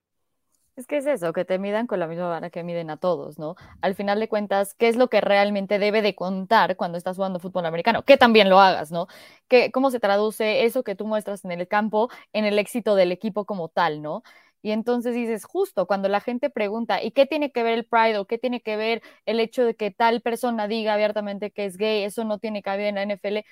Es 0.76 0.88
que 0.88 0.98
es 0.98 1.06
eso, 1.06 1.32
que 1.32 1.46
te 1.46 1.58
midan 1.58 1.88
con 1.88 2.00
la 2.02 2.08
misma 2.08 2.28
vara 2.28 2.50
que 2.50 2.62
miden 2.62 2.90
a 2.90 2.98
todos, 2.98 3.40
¿no? 3.40 3.56
Al 3.82 3.96
final 3.96 4.20
de 4.20 4.28
cuentas, 4.28 4.74
¿qué 4.74 4.90
es 4.90 4.98
lo 4.98 5.08
que 5.10 5.22
realmente 5.22 5.80
debe 5.80 6.02
de 6.02 6.16
contar 6.16 6.76
cuando 6.76 6.98
estás 6.98 7.16
jugando 7.16 7.40
fútbol 7.40 7.66
americano? 7.66 8.04
Que 8.04 8.18
también 8.18 8.50
lo 8.50 8.60
hagas, 8.60 8.92
¿no? 8.92 9.08
Que, 9.48 9.72
¿Cómo 9.72 9.90
se 9.90 10.02
traduce 10.02 10.66
eso 10.66 10.84
que 10.84 10.96
tú 10.96 11.06
muestras 11.06 11.46
en 11.46 11.54
el 11.54 11.66
campo 11.70 12.10
en 12.34 12.44
el 12.44 12.60
éxito 12.60 12.96
del 12.96 13.14
equipo 13.14 13.46
como 13.46 13.70
tal, 13.70 14.02
¿no? 14.02 14.22
Y 14.62 14.72
entonces 14.72 15.14
dices, 15.16 15.46
justo 15.46 15.86
cuando 15.88 16.10
la 16.10 16.20
gente 16.20 16.50
pregunta, 16.50 17.02
¿y 17.02 17.12
qué 17.12 17.26
tiene 17.26 17.52
que 17.54 17.64
ver 17.64 17.76
el 17.76 17.86
Pride 17.86 18.18
o 18.18 18.26
qué 18.26 18.38
tiene 18.38 18.62
que 18.62 18.76
ver 18.76 19.02
el 19.26 19.40
hecho 19.40 19.64
de 19.64 19.76
que 19.76 19.92
tal 19.92 20.22
persona 20.22 20.68
diga 20.68 20.94
abiertamente 20.94 21.52
que 21.52 21.66
es 21.66 21.78
gay, 21.78 22.04
eso 22.04 22.26
no 22.26 22.40
tiene 22.40 22.62
cabida 22.62 22.90
en 22.90 22.96
la 22.96 23.04
NFL? 23.04 23.46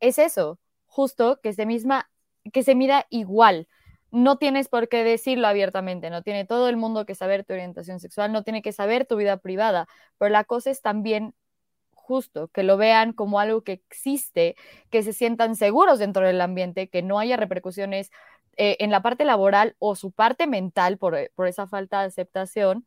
Es 0.00 0.18
eso, 0.18 0.60
justo 0.86 1.40
que 1.42 1.52
se 1.54 1.66
misma, 1.66 2.08
que 2.52 2.62
se 2.62 2.74
mida 2.76 3.06
igual. 3.10 3.66
No 4.10 4.38
tienes 4.38 4.68
por 4.68 4.88
qué 4.88 5.04
decirlo 5.04 5.46
abiertamente, 5.46 6.10
no 6.10 6.22
tiene 6.22 6.44
todo 6.46 6.68
el 6.68 6.76
mundo 6.76 7.04
que 7.04 7.14
saber 7.14 7.44
tu 7.44 7.52
orientación 7.52 8.00
sexual, 8.00 8.32
no 8.32 8.42
tiene 8.42 8.62
que 8.62 8.72
saber 8.72 9.06
tu 9.06 9.16
vida 9.16 9.36
privada, 9.36 9.86
pero 10.16 10.30
la 10.30 10.44
cosa 10.44 10.70
es 10.70 10.80
también 10.80 11.34
justo, 11.90 12.48
que 12.48 12.62
lo 12.62 12.78
vean 12.78 13.12
como 13.12 13.38
algo 13.38 13.62
que 13.62 13.72
existe, 13.72 14.56
que 14.90 15.02
se 15.02 15.12
sientan 15.12 15.56
seguros 15.56 15.98
dentro 15.98 16.26
del 16.26 16.40
ambiente, 16.40 16.88
que 16.88 17.02
no 17.02 17.18
haya 17.18 17.36
repercusiones 17.36 18.10
eh, 18.56 18.76
en 18.80 18.90
la 18.90 19.02
parte 19.02 19.26
laboral 19.26 19.76
o 19.78 19.94
su 19.94 20.10
parte 20.10 20.46
mental 20.46 20.96
por, 20.96 21.14
eh, 21.14 21.30
por 21.34 21.46
esa 21.46 21.66
falta 21.66 22.00
de 22.00 22.06
aceptación 22.06 22.86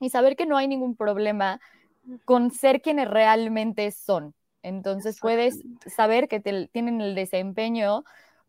y 0.00 0.10
saber 0.10 0.34
que 0.36 0.44
no 0.44 0.56
hay 0.56 0.66
ningún 0.66 0.96
problema 0.96 1.60
con 2.24 2.50
ser 2.50 2.82
quienes 2.82 3.08
realmente 3.08 3.90
son. 3.92 4.34
Entonces 4.62 5.18
puedes 5.20 5.62
saber 5.86 6.28
que 6.28 6.40
tienen 6.40 7.00
el 7.00 7.14
desempeño 7.14 8.04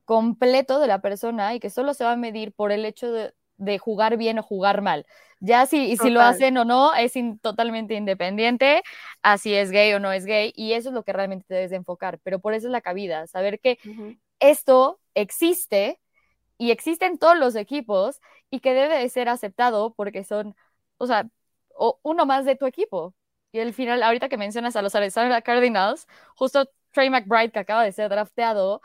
completo 0.10 0.80
de 0.80 0.88
la 0.88 1.01
persona 1.01 1.53
y 1.53 1.60
que 1.60 1.70
solo 1.70 1.93
se 1.93 2.03
va 2.03 2.14
a 2.14 2.16
medir 2.16 2.51
por 2.51 2.72
el 2.72 2.84
hecho 2.84 3.12
de, 3.12 3.78
jugar 3.78 4.18
bien 4.18 4.39
o 4.39 4.41
jugar 4.41 4.82
mal. 4.82 5.05
Ya 5.39 5.68
si, 5.68 5.95
si 5.97 6.10
lo 6.10 6.22
hacen 6.22 6.57
o 6.57 6.66
no 6.66 6.95
es 6.95 7.14
totalmente 7.43 7.93
independiente, 7.93 8.82
así 9.22 9.53
es 9.53 9.70
gay 9.70 9.93
o 9.93 9.99
no 9.99 10.12
es 10.12 10.26
gay, 10.26 10.51
y 10.55 10.74
eso 10.74 10.89
es 10.89 10.95
lo 10.95 11.03
que 11.03 11.14
realmente 11.14 11.45
te 11.47 11.53
debes 11.53 11.70
de 11.70 11.76
enfocar. 11.76 12.18
Pero 12.24 12.39
por 12.39 12.55
eso 12.55 12.66
es 12.66 12.72
la 12.72 12.82
cabida, 12.82 13.28
saber 13.28 13.60
que 13.60 13.78
esto 14.39 14.99
existe 15.14 15.99
y 16.57 16.72
existen 16.72 17.20
todos 17.20 17.38
los 17.38 17.55
equipos 17.55 18.20
y 18.49 18.62
que 18.62 18.74
debe 18.74 18.97
de 18.97 19.10
ser 19.10 19.30
aceptado 19.30 19.93
porque 19.93 20.24
son, 20.24 20.55
o 20.97 21.05
sea, 21.05 21.30
uno 22.01 22.26
más 22.26 22.45
de 22.45 22.55
tu 22.55 22.66
equipo. 22.66 23.14
Y 23.51 23.60
al 23.60 23.76
final, 23.76 24.01
ahorita 24.01 24.28
que 24.28 24.38
mencionas 24.38 24.76
a 24.76 24.82
los 24.82 24.95
Arizona 24.95 25.43
Cardinals, 25.43 26.07
justo 26.36 26.68
Trey 26.93 27.12
McBride, 27.12 27.51
que 27.51 27.60
acaba 27.60 27.84
de 27.84 27.91
ser 27.91 28.10
drafteado, 28.10 28.82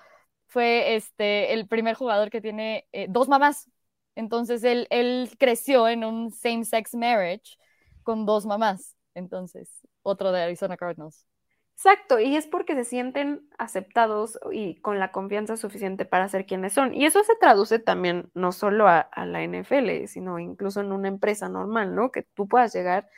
fue 0.55 0.95
este, 0.95 1.53
el 1.53 1.67
primer 1.67 1.97
jugador 1.97 2.31
que 2.31 2.41
tiene 2.41 2.87
eh, 2.93 3.07
dos 3.11 3.29
mamás. 3.29 3.69
Entonces, 4.15 4.63
él, 4.63 4.87
él 4.91 5.29
creció 5.37 5.89
en 5.89 6.05
un 6.05 6.31
same-sex 6.31 6.95
marriage 6.95 7.59
con 8.05 8.25
dos 8.25 8.47
mamás. 8.47 8.95
Entonces, 9.15 9.69
otro 10.03 10.31
de 10.31 10.43
Arizona 10.43 10.77
Cardinals. 10.77 11.27
Exacto, 11.73 12.21
y 12.21 12.37
es 12.37 12.47
porque 12.47 12.77
se 12.77 12.85
sienten 12.85 13.49
aceptados 13.59 14.39
y 14.53 14.77
con 14.77 15.01
la 15.01 15.11
confianza 15.11 15.57
suficiente 15.57 16.05
para 16.05 16.29
ser 16.29 16.47
quienes 16.47 16.73
son. 16.73 16.95
Y 16.95 17.05
eso 17.05 17.25
se 17.25 17.35
traduce 17.35 17.81
también 17.81 18.31
no 18.35 18.53
solo 18.53 18.87
a, 18.87 19.09
la 19.27 19.43
NFL, 19.43 20.07
sino 20.07 20.39
incluso 20.39 20.81
en 20.83 20.93
una 20.93 21.09
empresa 21.09 21.49
normal, 21.49 21.97
¿no? 21.97 22.13
Que 22.13 22.23
tú 22.23 22.47
puedas 22.47 22.73
llegar 22.73 23.09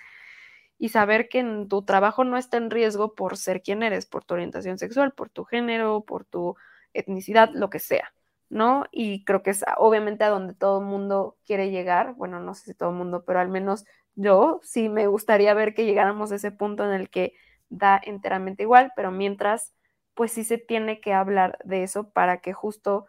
y 0.78 0.88
saber 0.88 1.28
que 1.28 1.40
en 1.40 1.68
tu 1.68 1.84
trabajo 1.84 2.24
no 2.24 2.38
está 2.38 2.56
en 2.56 2.70
riesgo 2.70 3.14
por 3.14 3.36
ser 3.36 3.60
quien 3.60 3.82
eres, 3.82 4.06
por 4.06 4.24
tu 4.24 4.32
orientación 4.32 4.78
sexual, 4.78 5.12
por 5.12 5.28
tu 5.28 5.44
género, 5.44 6.02
por 6.02 6.24
tu 6.24 6.56
etnicidad, 6.98 7.50
lo 7.52 7.70
que 7.70 7.78
sea, 7.78 8.12
¿no? 8.48 8.84
Y 8.90 9.24
creo 9.24 9.42
que 9.42 9.50
es 9.50 9.64
obviamente 9.78 10.24
a 10.24 10.28
donde 10.28 10.54
todo 10.54 10.80
el 10.80 10.86
mundo 10.86 11.36
quiere 11.46 11.70
llegar, 11.70 12.14
bueno, 12.14 12.40
no 12.40 12.54
sé 12.54 12.64
si 12.64 12.74
todo 12.74 12.90
el 12.90 12.96
mundo, 12.96 13.24
pero 13.26 13.40
al 13.40 13.48
menos 13.48 13.84
yo 14.14 14.60
sí 14.62 14.88
me 14.88 15.06
gustaría 15.06 15.54
ver 15.54 15.74
que 15.74 15.84
llegáramos 15.84 16.32
a 16.32 16.36
ese 16.36 16.50
punto 16.52 16.84
en 16.84 16.92
el 16.92 17.10
que 17.10 17.34
da 17.68 18.00
enteramente 18.02 18.62
igual, 18.62 18.92
pero 18.96 19.10
mientras, 19.10 19.74
pues 20.14 20.32
sí 20.32 20.44
se 20.44 20.58
tiene 20.58 21.00
que 21.00 21.12
hablar 21.12 21.58
de 21.64 21.82
eso 21.82 22.10
para 22.10 22.40
que 22.40 22.52
justo 22.52 23.06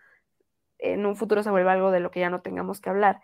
en 0.79 1.05
un 1.05 1.15
futuro 1.15 1.43
se 1.43 1.49
vuelva 1.49 1.73
algo 1.73 1.91
de 1.91 1.99
lo 1.99 2.11
que 2.11 2.19
ya 2.19 2.29
no 2.29 2.41
tengamos 2.41 2.81
que 2.81 2.89
hablar. 2.89 3.21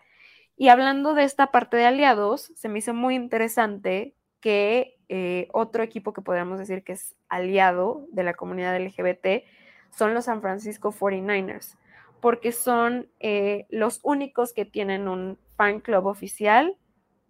Y 0.56 0.68
hablando 0.68 1.14
de 1.14 1.24
esta 1.24 1.50
parte 1.50 1.76
de 1.76 1.86
aliados, 1.86 2.52
se 2.54 2.68
me 2.68 2.78
hizo 2.78 2.94
muy 2.94 3.14
interesante 3.14 4.16
que 4.40 4.96
eh, 5.08 5.48
otro 5.52 5.82
equipo 5.82 6.12
que 6.12 6.22
podríamos 6.22 6.58
decir 6.58 6.84
que 6.84 6.92
es 6.92 7.16
aliado 7.28 8.06
de 8.12 8.22
la 8.22 8.34
comunidad 8.34 8.76
LGBT 8.76 9.44
son 9.96 10.14
los 10.14 10.26
San 10.26 10.40
Francisco 10.40 10.92
49ers, 10.92 11.76
porque 12.20 12.52
son 12.52 13.08
eh, 13.20 13.66
los 13.70 14.00
únicos 14.02 14.52
que 14.52 14.64
tienen 14.64 15.08
un 15.08 15.38
fan 15.56 15.80
club 15.80 16.06
oficial 16.06 16.76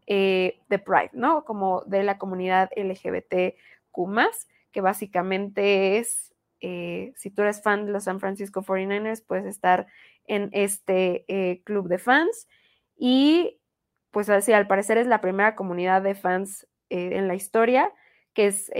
eh, 0.06 0.60
de 0.68 0.78
Pride, 0.78 1.10
¿no? 1.14 1.44
Como 1.46 1.82
de 1.86 2.02
la 2.02 2.18
comunidad 2.18 2.70
LGBT 2.76 3.54
Kumas, 3.90 4.48
que 4.70 4.82
básicamente 4.82 5.96
es, 5.96 6.34
eh, 6.60 7.14
si 7.16 7.30
tú 7.30 7.40
eres 7.40 7.62
fan 7.62 7.86
de 7.86 7.92
los 7.92 8.04
San 8.04 8.20
Francisco 8.20 8.62
49ers, 8.62 9.24
puedes 9.26 9.46
estar 9.46 9.86
en 10.26 10.50
este 10.52 11.24
eh, 11.28 11.62
club 11.64 11.88
de 11.88 11.96
fans. 11.96 12.48
Y 12.98 13.60
pues 14.10 14.28
así, 14.28 14.52
al 14.52 14.66
parecer 14.66 14.98
es 14.98 15.06
la 15.06 15.22
primera 15.22 15.56
comunidad 15.56 16.02
de 16.02 16.14
fans 16.14 16.68
en 16.90 17.26
la 17.26 17.34
historia, 17.34 17.90
que 18.34 18.46
es 18.46 18.70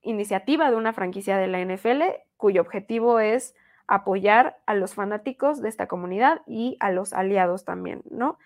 iniciativa 0.00 0.70
de 0.70 0.76
una 0.76 0.94
franquicia 0.94 1.36
de 1.36 1.48
la 1.48 1.60
NFL, 1.60 2.02
cuyo 2.36 2.60
objetivo 2.60 3.20
es 3.20 3.54
apoyar 3.86 4.58
a 4.66 4.74
los 4.74 4.94
fanáticos 4.94 5.62
de 5.62 5.68
esta 5.68 5.86
comunidad 5.86 6.42
y 6.46 6.76
a 6.80 6.90
los 6.90 7.12
aliados 7.12 7.64
también, 7.64 8.02
¿no? 8.10 8.38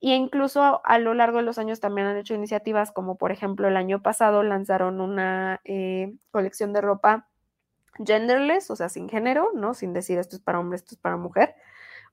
Y 0.00 0.14
incluso 0.14 0.80
a 0.84 0.98
lo 0.98 1.14
largo 1.14 1.38
de 1.38 1.44
los 1.44 1.58
años 1.58 1.78
también 1.78 2.08
han 2.08 2.16
hecho 2.16 2.34
iniciativas 2.34 2.90
como 2.90 3.16
por 3.16 3.30
ejemplo 3.30 3.68
el 3.68 3.76
año 3.76 4.02
pasado 4.02 4.42
lanzaron 4.42 5.00
una 5.00 5.60
eh, 5.64 6.14
colección 6.32 6.72
de 6.72 6.80
ropa 6.80 7.28
genderless, 8.04 8.70
o 8.70 8.76
sea, 8.76 8.88
sin 8.88 9.08
género, 9.08 9.50
¿no? 9.54 9.74
Sin 9.74 9.92
decir 9.92 10.18
esto 10.18 10.36
es 10.36 10.42
para 10.42 10.58
hombre, 10.58 10.76
esto 10.76 10.94
es 10.94 11.00
para 11.00 11.16
mujer, 11.16 11.54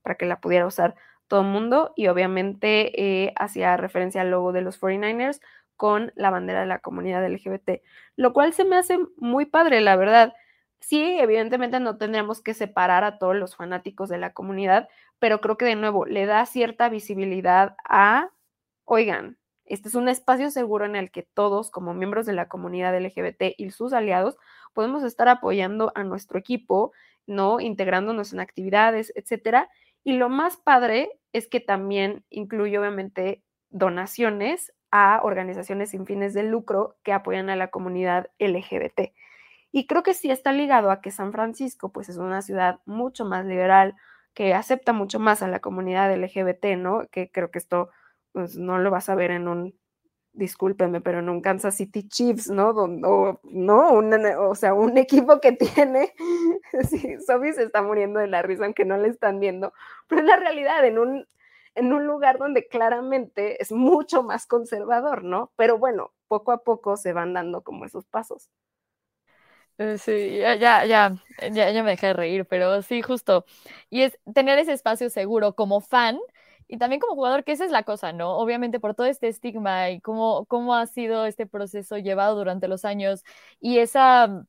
para 0.02 0.14
que 0.14 0.26
la 0.26 0.40
pudiera 0.40 0.66
usar 0.66 0.94
todo 1.28 1.40
el 1.42 1.48
mundo 1.48 1.92
y 1.96 2.08
obviamente 2.08 3.24
eh, 3.24 3.32
hacía 3.36 3.76
referencia 3.76 4.20
al 4.22 4.30
logo 4.30 4.52
de 4.52 4.62
los 4.62 4.80
49ers 4.80 5.40
con 5.76 6.12
la 6.14 6.30
bandera 6.30 6.60
de 6.60 6.66
la 6.66 6.80
comunidad 6.80 7.26
LGBT, 7.26 7.82
lo 8.16 8.32
cual 8.32 8.52
se 8.52 8.64
me 8.64 8.76
hace 8.76 8.98
muy 9.16 9.46
padre, 9.46 9.80
la 9.80 9.96
verdad. 9.96 10.34
Sí, 10.80 11.18
evidentemente 11.20 11.78
no 11.78 11.98
tendríamos 11.98 12.40
que 12.42 12.54
separar 12.54 13.04
a 13.04 13.18
todos 13.18 13.36
los 13.36 13.54
fanáticos 13.56 14.08
de 14.08 14.18
la 14.18 14.32
comunidad, 14.32 14.88
pero 15.18 15.40
creo 15.40 15.56
que 15.58 15.66
de 15.66 15.76
nuevo 15.76 16.06
le 16.06 16.26
da 16.26 16.44
cierta 16.46 16.88
visibilidad 16.88 17.76
a, 17.84 18.30
oigan, 18.84 19.38
este 19.66 19.88
es 19.88 19.94
un 19.94 20.08
espacio 20.08 20.50
seguro 20.50 20.84
en 20.86 20.96
el 20.96 21.10
que 21.12 21.22
todos, 21.22 21.70
como 21.70 21.94
miembros 21.94 22.26
de 22.26 22.32
la 22.32 22.48
comunidad 22.48 22.98
LGBT 22.98 23.54
y 23.56 23.70
sus 23.70 23.92
aliados, 23.92 24.36
podemos 24.72 25.04
estar 25.04 25.28
apoyando 25.28 25.92
a 25.94 26.02
nuestro 26.02 26.38
equipo, 26.38 26.92
¿no? 27.26 27.60
Integrándonos 27.60 28.32
en 28.32 28.40
actividades, 28.40 29.12
etcétera. 29.14 29.68
Y 30.02 30.14
lo 30.14 30.28
más 30.28 30.56
padre 30.56 31.20
es 31.32 31.46
que 31.46 31.60
también 31.60 32.24
incluye, 32.30 32.78
obviamente, 32.78 33.44
donaciones 33.68 34.72
a 34.90 35.20
organizaciones 35.22 35.90
sin 35.90 36.04
fines 36.06 36.34
de 36.34 36.42
lucro 36.42 36.96
que 37.04 37.12
apoyan 37.12 37.48
a 37.50 37.56
la 37.56 37.68
comunidad 37.70 38.30
LGBT. 38.40 39.12
Y 39.72 39.86
creo 39.86 40.02
que 40.02 40.14
sí 40.14 40.30
está 40.30 40.52
ligado 40.52 40.90
a 40.90 41.00
que 41.00 41.10
San 41.10 41.32
Francisco, 41.32 41.92
pues 41.92 42.08
es 42.08 42.16
una 42.16 42.42
ciudad 42.42 42.80
mucho 42.86 43.24
más 43.24 43.46
liberal, 43.46 43.94
que 44.34 44.54
acepta 44.54 44.92
mucho 44.92 45.18
más 45.18 45.42
a 45.42 45.48
la 45.48 45.60
comunidad 45.60 46.14
LGBT, 46.14 46.76
¿no? 46.76 47.06
Que 47.10 47.30
creo 47.30 47.50
que 47.50 47.58
esto 47.58 47.90
pues, 48.32 48.56
no 48.56 48.78
lo 48.78 48.90
vas 48.90 49.08
a 49.08 49.14
ver 49.14 49.30
en 49.32 49.48
un, 49.48 49.74
discúlpeme, 50.32 51.00
pero 51.00 51.18
en 51.20 51.28
un 51.28 51.40
Kansas 51.40 51.76
City 51.76 52.06
Chiefs, 52.08 52.50
¿no? 52.50 52.70
O, 52.70 53.40
no, 53.44 54.00
o 54.48 54.54
sea, 54.54 54.74
un 54.74 54.96
equipo 54.98 55.40
que 55.40 55.52
tiene, 55.76 56.14
sí, 56.88 57.16
Sophie 57.26 57.52
se 57.52 57.64
está 57.64 57.82
muriendo 57.82 58.20
de 58.20 58.28
la 58.28 58.42
risa 58.42 58.64
aunque 58.64 58.84
no 58.84 58.96
le 58.96 59.08
están 59.08 59.40
viendo, 59.40 59.72
pero 60.08 60.22
es 60.22 60.26
la 60.26 60.36
realidad, 60.36 60.84
en 60.84 60.98
un, 60.98 61.26
en 61.74 61.92
un 61.92 62.06
lugar 62.06 62.38
donde 62.38 62.68
claramente 62.68 63.62
es 63.62 63.72
mucho 63.72 64.22
más 64.22 64.46
conservador, 64.46 65.24
¿no? 65.24 65.52
Pero 65.56 65.78
bueno, 65.78 66.12
poco 66.28 66.52
a 66.52 66.62
poco 66.62 66.96
se 66.96 67.12
van 67.12 67.34
dando 67.34 67.62
como 67.62 67.84
esos 67.84 68.06
pasos. 68.06 68.50
Eh, 69.78 69.96
sí, 69.98 70.36
ya, 70.38 70.56
ya, 70.56 70.84
ya, 70.84 71.16
ya, 71.50 71.82
me 71.82 71.90
dejé 71.92 72.08
de 72.08 72.12
reír, 72.12 72.46
pero 72.46 72.82
sí, 72.82 73.00
justo. 73.00 73.46
Y 73.88 74.02
es 74.02 74.18
tener 74.34 74.58
ese 74.58 74.72
espacio 74.74 75.08
seguro 75.08 75.54
como 75.54 75.80
fan 75.80 76.18
y 76.68 76.76
también 76.78 77.00
como 77.00 77.14
jugador, 77.14 77.44
que 77.44 77.52
esa 77.52 77.64
es 77.64 77.70
la 77.70 77.82
cosa, 77.84 78.12
¿no? 78.12 78.36
Obviamente 78.36 78.78
por 78.78 78.94
todo 78.94 79.06
este 79.06 79.28
estigma 79.28 79.90
y 79.90 80.00
cómo, 80.02 80.44
cómo 80.46 80.74
ha 80.74 80.86
sido 80.86 81.24
este 81.24 81.46
proceso 81.46 81.96
llevado 81.96 82.36
durante 82.36 82.68
los 82.68 82.84
años 82.84 83.24
y 83.58 83.78
esa, 83.78 84.44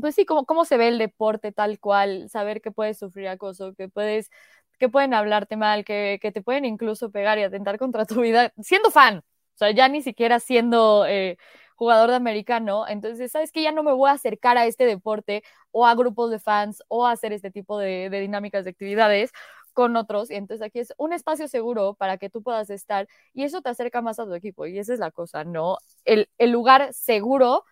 pues 0.00 0.14
sí, 0.14 0.26
cómo, 0.26 0.44
cómo 0.44 0.64
se 0.66 0.76
ve 0.76 0.88
el 0.88 0.98
deporte 0.98 1.50
tal 1.52 1.80
cual, 1.80 2.28
saber 2.28 2.60
que 2.60 2.70
puedes 2.70 2.98
sufrir 2.98 3.28
acoso, 3.28 3.74
que 3.74 3.88
puedes 3.88 4.30
que 4.78 4.88
pueden 4.88 5.12
hablarte 5.14 5.56
mal, 5.56 5.84
que, 5.84 6.18
que, 6.22 6.30
te 6.32 6.40
pueden 6.42 6.64
incluso 6.64 7.10
pegar 7.10 7.36
y 7.38 7.42
atentar 7.42 7.78
contra 7.78 8.06
tu 8.06 8.20
vida, 8.20 8.52
siendo 8.62 8.90
fan, 8.92 9.18
o 9.18 9.58
sea, 9.58 9.70
ya 9.72 9.88
ni 9.88 10.02
siquiera 10.02 10.38
siendo 10.40 11.04
eh, 11.06 11.36
jugador 11.78 12.10
de 12.10 12.16
americano, 12.16 12.86
entonces, 12.88 13.30
¿sabes 13.30 13.52
que 13.52 13.62
Ya 13.62 13.70
no 13.70 13.84
me 13.84 13.92
voy 13.92 14.10
a 14.10 14.14
acercar 14.14 14.58
a 14.58 14.66
este 14.66 14.84
deporte 14.84 15.44
o 15.70 15.86
a 15.86 15.94
grupos 15.94 16.30
de 16.30 16.40
fans 16.40 16.82
o 16.88 17.06
a 17.06 17.12
hacer 17.12 17.32
este 17.32 17.52
tipo 17.52 17.78
de, 17.78 18.10
de 18.10 18.20
dinámicas 18.20 18.64
de 18.64 18.70
actividades 18.70 19.30
con 19.74 19.94
otros, 19.94 20.28
y 20.30 20.34
entonces 20.34 20.66
aquí 20.66 20.80
es 20.80 20.92
un 20.98 21.12
espacio 21.12 21.46
seguro 21.46 21.94
para 21.94 22.18
que 22.18 22.30
tú 22.30 22.42
puedas 22.42 22.68
estar, 22.68 23.06
y 23.32 23.44
eso 23.44 23.62
te 23.62 23.68
acerca 23.68 24.02
más 24.02 24.18
a 24.18 24.24
tu 24.24 24.34
equipo, 24.34 24.66
y 24.66 24.76
esa 24.76 24.92
es 24.92 24.98
la 24.98 25.12
cosa, 25.12 25.44
¿no? 25.44 25.78
El, 26.04 26.28
el 26.36 26.50
lugar 26.50 26.92
seguro 26.92 27.64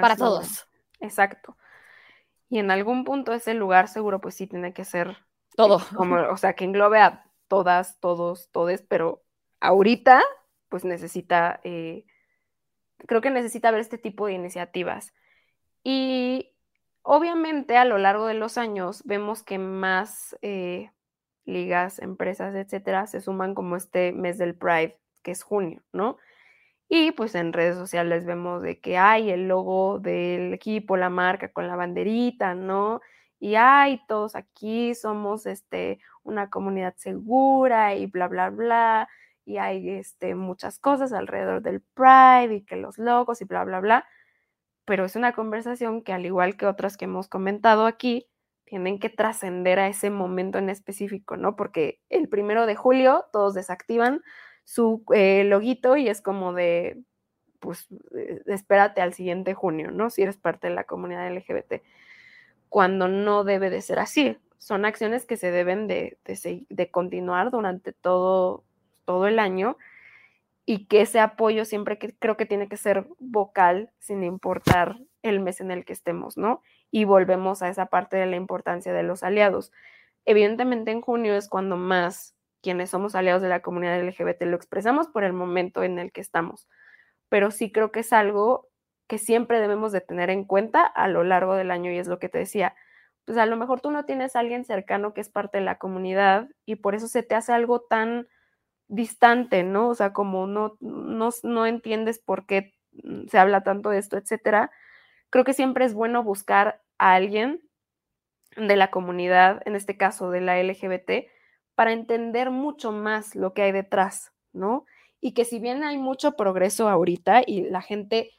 para 0.00 0.16
todos. 0.16 0.66
Exacto. 1.00 1.56
Y 2.50 2.58
en 2.58 2.70
algún 2.70 3.04
punto 3.04 3.32
ese 3.32 3.54
lugar 3.54 3.88
seguro, 3.88 4.20
pues 4.20 4.34
sí 4.34 4.46
tiene 4.46 4.74
que 4.74 4.84
ser 4.84 5.16
todo. 5.56 5.78
Como, 5.96 6.16
o 6.16 6.36
sea, 6.36 6.52
que 6.52 6.64
englobe 6.64 7.00
a 7.00 7.24
todas, 7.48 7.98
todos, 7.98 8.50
todes, 8.50 8.82
pero 8.82 9.22
ahorita, 9.60 10.22
pues 10.68 10.84
necesita, 10.84 11.60
eh, 11.64 12.04
creo 13.06 13.20
que 13.20 13.30
necesita 13.30 13.70
ver 13.70 13.80
este 13.80 13.98
tipo 13.98 14.26
de 14.26 14.34
iniciativas. 14.34 15.14
Y 15.84 16.52
obviamente 17.02 17.76
a 17.76 17.84
lo 17.84 17.98
largo 17.98 18.26
de 18.26 18.34
los 18.34 18.58
años 18.58 19.02
vemos 19.04 19.42
que 19.42 19.58
más 19.58 20.36
eh, 20.42 20.90
ligas, 21.44 21.98
empresas, 21.98 22.54
etcétera, 22.54 23.06
se 23.06 23.20
suman 23.20 23.54
como 23.54 23.76
este 23.76 24.12
mes 24.12 24.38
del 24.38 24.54
Pride, 24.54 24.98
que 25.22 25.32
es 25.32 25.42
junio, 25.42 25.82
¿no? 25.92 26.18
Y 26.88 27.12
pues 27.12 27.34
en 27.34 27.52
redes 27.52 27.76
sociales 27.76 28.26
vemos 28.26 28.62
de 28.62 28.80
que 28.80 28.98
hay 28.98 29.30
el 29.30 29.48
logo 29.48 29.98
del 29.98 30.52
equipo, 30.54 30.96
la 30.96 31.10
marca 31.10 31.52
con 31.52 31.66
la 31.66 31.76
banderita, 31.76 32.54
¿no? 32.54 33.00
y 33.42 33.56
ay, 33.56 34.00
todos 34.06 34.36
aquí 34.36 34.94
somos 34.94 35.46
este, 35.46 35.98
una 36.22 36.48
comunidad 36.48 36.94
segura 36.96 37.96
y 37.96 38.06
bla, 38.06 38.28
bla, 38.28 38.50
bla, 38.50 39.08
y 39.44 39.58
hay 39.58 39.90
este, 39.90 40.34
muchas 40.34 40.78
cosas 40.78 41.12
alrededor 41.12 41.62
del 41.62 41.80
Pride 41.80 42.54
y 42.54 42.64
que 42.64 42.76
los 42.76 42.98
logos 42.98 43.40
y 43.40 43.44
bla, 43.44 43.64
bla, 43.64 43.80
bla, 43.80 44.06
pero 44.84 45.04
es 45.04 45.16
una 45.16 45.32
conversación 45.32 46.02
que 46.02 46.12
al 46.12 46.26
igual 46.26 46.56
que 46.56 46.66
otras 46.66 46.96
que 46.96 47.06
hemos 47.06 47.28
comentado 47.28 47.86
aquí, 47.86 48.28
tienen 48.64 48.98
que 48.98 49.10
trascender 49.10 49.78
a 49.78 49.88
ese 49.88 50.08
momento 50.08 50.58
en 50.58 50.70
específico, 50.70 51.36
¿no? 51.36 51.56
Porque 51.56 52.00
el 52.08 52.28
primero 52.28 52.64
de 52.64 52.74
julio 52.74 53.26
todos 53.30 53.52
desactivan 53.52 54.22
su 54.64 55.04
eh, 55.14 55.44
loguito 55.44 55.96
y 55.96 56.08
es 56.08 56.22
como 56.22 56.54
de, 56.54 57.02
pues, 57.60 57.88
eh, 58.16 58.40
espérate 58.46 59.02
al 59.02 59.12
siguiente 59.12 59.52
junio, 59.52 59.90
¿no? 59.90 60.08
Si 60.08 60.22
eres 60.22 60.38
parte 60.38 60.68
de 60.68 60.74
la 60.74 60.84
comunidad 60.84 61.30
LGBT 61.30 61.82
cuando 62.72 63.06
no 63.06 63.44
debe 63.44 63.68
de 63.68 63.82
ser 63.82 63.98
así. 63.98 64.38
Son 64.56 64.86
acciones 64.86 65.26
que 65.26 65.36
se 65.36 65.50
deben 65.50 65.86
de, 65.88 66.16
de, 66.70 66.90
continuar 66.90 67.50
durante 67.50 67.92
todo, 67.92 68.64
todo 69.04 69.26
el 69.26 69.38
año 69.38 69.76
y 70.64 70.86
que 70.86 71.02
ese 71.02 71.20
apoyo 71.20 71.64
siempre 71.64 71.98
que, 71.98 72.14
creo 72.16 72.36
que 72.36 72.46
tiene 72.46 72.68
que 72.68 72.76
ser 72.76 73.06
vocal 73.18 73.90
sin 73.98 74.22
importar 74.22 74.98
el 75.22 75.40
mes 75.40 75.60
en 75.60 75.70
el 75.70 75.84
que 75.84 75.92
estemos, 75.92 76.36
¿no? 76.36 76.62
Y 76.90 77.04
volvemos 77.04 77.62
a 77.62 77.68
esa 77.68 77.86
parte 77.86 78.16
de 78.16 78.26
la 78.26 78.36
importancia 78.36 78.92
de 78.92 79.02
los 79.02 79.22
aliados. 79.22 79.72
Evidentemente 80.24 80.90
en 80.90 81.00
junio 81.00 81.34
es 81.34 81.48
cuando 81.48 81.76
más 81.76 82.36
quienes 82.62 82.90
somos 82.90 83.14
aliados 83.14 83.42
de 83.42 83.48
la 83.48 83.60
comunidad 83.60 84.00
LGBT 84.00 84.42
lo 84.42 84.56
expresamos 84.56 85.08
por 85.08 85.24
el 85.24 85.32
momento 85.32 85.82
en 85.82 85.98
el 85.98 86.12
que 86.12 86.20
estamos, 86.20 86.68
pero 87.28 87.50
sí 87.50 87.72
creo 87.72 87.90
que 87.90 88.00
es 88.00 88.12
algo 88.12 88.68
que 89.08 89.18
siempre 89.18 89.60
debemos 89.60 89.92
de 89.92 90.00
tener 90.00 90.30
en 90.30 90.44
cuenta 90.44 90.86
a 90.86 91.08
lo 91.08 91.24
largo 91.24 91.54
del 91.54 91.70
año 91.70 91.90
y 91.90 91.98
es 91.98 92.06
lo 92.06 92.18
que 92.18 92.28
te 92.28 92.38
decía, 92.38 92.74
pues 93.24 93.36
a 93.36 93.46
lo 93.46 93.56
mejor 93.56 93.80
tú 93.80 93.90
no 93.90 94.04
tienes 94.04 94.36
a 94.36 94.40
alguien 94.40 94.64
cercano 94.64 95.12
que 95.12 95.20
es 95.20 95.28
parte 95.28 95.58
de 95.58 95.64
la 95.64 95.78
comunidad 95.78 96.48
y 96.64 96.76
por 96.76 96.94
eso 96.94 97.08
se 97.08 97.22
te 97.22 97.34
hace 97.34 97.52
algo 97.52 97.80
tan 97.80 98.28
distante, 98.92 99.62
¿no? 99.62 99.88
O 99.88 99.94
sea, 99.94 100.12
como 100.12 100.46
no, 100.46 100.76
no, 100.80 101.30
no 101.42 101.66
entiendes 101.66 102.18
por 102.18 102.44
qué 102.46 102.74
se 103.28 103.38
habla 103.38 103.62
tanto 103.62 103.88
de 103.88 103.98
esto, 103.98 104.18
etcétera. 104.18 104.70
Creo 105.30 105.44
que 105.44 105.54
siempre 105.54 105.86
es 105.86 105.94
bueno 105.94 106.22
buscar 106.22 106.82
a 106.98 107.14
alguien 107.14 107.62
de 108.56 108.76
la 108.76 108.90
comunidad, 108.90 109.62
en 109.64 109.76
este 109.76 109.96
caso 109.96 110.30
de 110.30 110.42
la 110.42 110.62
LGBT, 110.62 111.26
para 111.74 111.92
entender 111.92 112.50
mucho 112.50 112.92
más 112.92 113.34
lo 113.34 113.54
que 113.54 113.62
hay 113.62 113.72
detrás, 113.72 114.30
¿no? 114.52 114.84
Y 115.22 115.32
que 115.32 115.46
si 115.46 115.58
bien 115.58 115.84
hay 115.84 115.96
mucho 115.96 116.36
progreso 116.36 116.88
ahorita 116.90 117.42
y 117.46 117.62
la 117.62 117.80
gente 117.80 118.30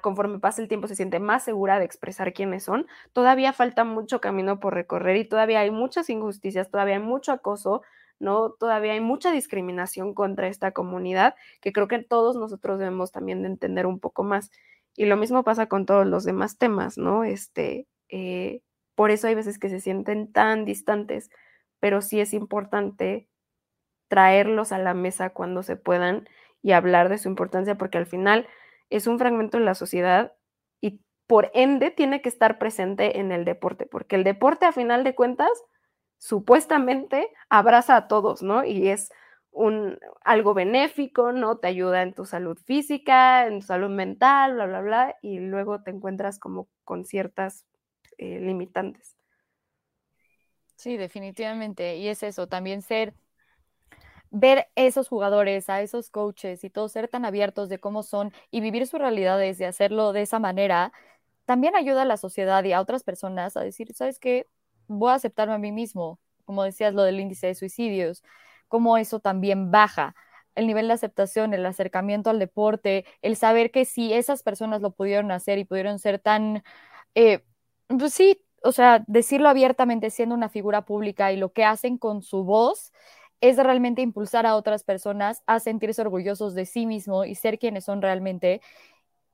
conforme 0.00 0.38
pasa 0.38 0.62
el 0.62 0.68
tiempo 0.68 0.86
se 0.86 0.94
siente 0.94 1.18
más 1.18 1.42
segura 1.42 1.78
de 1.80 1.84
expresar 1.84 2.32
quiénes 2.32 2.62
son, 2.62 2.86
todavía 3.12 3.52
falta 3.52 3.82
mucho 3.84 4.20
camino 4.20 4.60
por 4.60 4.74
recorrer 4.74 5.16
y 5.16 5.28
todavía 5.28 5.60
hay 5.60 5.72
muchas 5.72 6.08
injusticias, 6.08 6.70
todavía 6.70 6.94
hay 6.94 7.02
mucho 7.02 7.32
acoso, 7.32 7.82
¿no? 8.18 8.52
Todavía 8.52 8.92
hay 8.92 9.00
mucha 9.00 9.30
discriminación 9.32 10.14
contra 10.14 10.48
esta 10.48 10.72
comunidad 10.72 11.34
que 11.60 11.72
creo 11.72 11.88
que 11.88 12.02
todos 12.02 12.36
nosotros 12.36 12.78
debemos 12.78 13.12
también 13.12 13.42
de 13.42 13.48
entender 13.48 13.86
un 13.86 14.00
poco 14.00 14.24
más. 14.24 14.50
Y 14.96 15.06
lo 15.06 15.16
mismo 15.16 15.44
pasa 15.44 15.66
con 15.66 15.86
todos 15.86 16.06
los 16.06 16.24
demás 16.24 16.58
temas, 16.58 16.96
¿no? 16.98 17.24
Este, 17.24 17.86
eh, 18.08 18.62
por 18.94 19.10
eso 19.10 19.28
hay 19.28 19.34
veces 19.34 19.58
que 19.58 19.68
se 19.68 19.80
sienten 19.80 20.32
tan 20.32 20.64
distantes, 20.64 21.30
pero 21.80 22.00
sí 22.00 22.20
es 22.20 22.32
importante 22.32 23.28
traerlos 24.08 24.72
a 24.72 24.78
la 24.78 24.94
mesa 24.94 25.30
cuando 25.30 25.62
se 25.62 25.76
puedan 25.76 26.28
y 26.62 26.72
hablar 26.72 27.08
de 27.08 27.18
su 27.18 27.28
importancia, 27.28 27.76
porque 27.76 27.98
al 27.98 28.06
final 28.06 28.46
es 28.90 29.06
un 29.06 29.18
fragmento 29.18 29.58
de 29.58 29.64
la 29.64 29.74
sociedad 29.74 30.32
y 30.80 31.00
por 31.26 31.50
ende 31.54 31.90
tiene 31.90 32.22
que 32.22 32.28
estar 32.28 32.58
presente 32.58 33.18
en 33.20 33.32
el 33.32 33.44
deporte, 33.44 33.86
porque 33.86 34.16
el 34.16 34.24
deporte 34.24 34.66
a 34.66 34.72
final 34.72 35.04
de 35.04 35.14
cuentas 35.14 35.50
supuestamente 36.26 37.28
abraza 37.48 37.94
a 37.94 38.08
todos, 38.08 38.42
¿no? 38.42 38.64
Y 38.64 38.88
es 38.88 39.12
un, 39.52 39.96
algo 40.22 40.54
benéfico, 40.54 41.30
¿no? 41.30 41.58
Te 41.58 41.68
ayuda 41.68 42.02
en 42.02 42.14
tu 42.14 42.24
salud 42.24 42.58
física, 42.58 43.46
en 43.46 43.60
tu 43.60 43.66
salud 43.66 43.90
mental, 43.90 44.54
bla, 44.54 44.66
bla, 44.66 44.80
bla, 44.80 45.16
y 45.22 45.38
luego 45.38 45.84
te 45.84 45.92
encuentras 45.92 46.40
como 46.40 46.66
con 46.82 47.04
ciertas 47.04 47.64
eh, 48.18 48.40
limitantes. 48.40 49.16
Sí, 50.74 50.96
definitivamente. 50.96 51.96
Y 51.96 52.08
es 52.08 52.24
eso, 52.24 52.48
también 52.48 52.82
ser 52.82 53.14
ver 54.30 54.66
esos 54.74 55.08
jugadores, 55.08 55.70
a 55.70 55.80
esos 55.80 56.10
coaches 56.10 56.64
y 56.64 56.70
todos 56.70 56.90
ser 56.90 57.06
tan 57.06 57.24
abiertos 57.24 57.68
de 57.68 57.78
cómo 57.78 58.02
son 58.02 58.32
y 58.50 58.60
vivir 58.60 58.88
sus 58.88 58.98
realidades 58.98 59.60
y 59.60 59.64
hacerlo 59.64 60.12
de 60.12 60.22
esa 60.22 60.40
manera, 60.40 60.92
también 61.44 61.76
ayuda 61.76 62.02
a 62.02 62.04
la 62.04 62.16
sociedad 62.16 62.64
y 62.64 62.72
a 62.72 62.80
otras 62.80 63.04
personas 63.04 63.56
a 63.56 63.60
decir, 63.60 63.94
¿sabes 63.94 64.18
qué? 64.18 64.48
Voy 64.88 65.10
a 65.10 65.14
aceptarme 65.14 65.54
a 65.54 65.58
mí 65.58 65.72
mismo, 65.72 66.18
como 66.44 66.62
decías, 66.64 66.94
lo 66.94 67.02
del 67.02 67.20
índice 67.20 67.48
de 67.48 67.54
suicidios, 67.54 68.22
cómo 68.68 68.96
eso 68.98 69.20
también 69.20 69.70
baja. 69.70 70.14
el 70.54 70.66
nivel 70.66 70.88
de 70.88 70.94
aceptación, 70.94 71.52
el 71.54 71.66
acercamiento 71.66 72.30
al 72.30 72.38
deporte, 72.38 73.04
el 73.22 73.36
saber 73.36 73.70
que 73.70 73.84
si 73.84 74.12
esas 74.14 74.42
personas 74.42 74.80
lo 74.80 74.90
pudieron 74.92 75.30
hacer 75.30 75.58
y 75.58 75.64
pudieron 75.66 75.98
ser 75.98 76.18
tan, 76.18 76.62
eh, 77.14 77.44
pues 77.88 78.14
sí, 78.14 78.42
o 78.62 78.72
sea, 78.72 79.04
decirlo 79.06 79.48
abiertamente 79.48 80.10
siendo 80.10 80.34
una 80.34 80.48
figura 80.48 80.84
pública 80.86 81.32
y 81.32 81.36
lo 81.36 81.52
que 81.52 81.64
hacen 81.64 81.98
con 81.98 82.22
su 82.22 82.44
voz 82.44 82.92
es 83.40 83.56
realmente 83.58 84.00
impulsar 84.02 84.46
a 84.46 84.56
otras 84.56 84.82
personas 84.84 85.42
a 85.46 85.60
sentirse 85.60 86.00
orgullosos 86.02 86.54
de 86.54 86.64
sí 86.66 86.86
mismo 86.86 87.24
y 87.24 87.34
ser 87.34 87.58
quienes 87.58 87.84
son 87.84 88.00
realmente. 88.02 88.60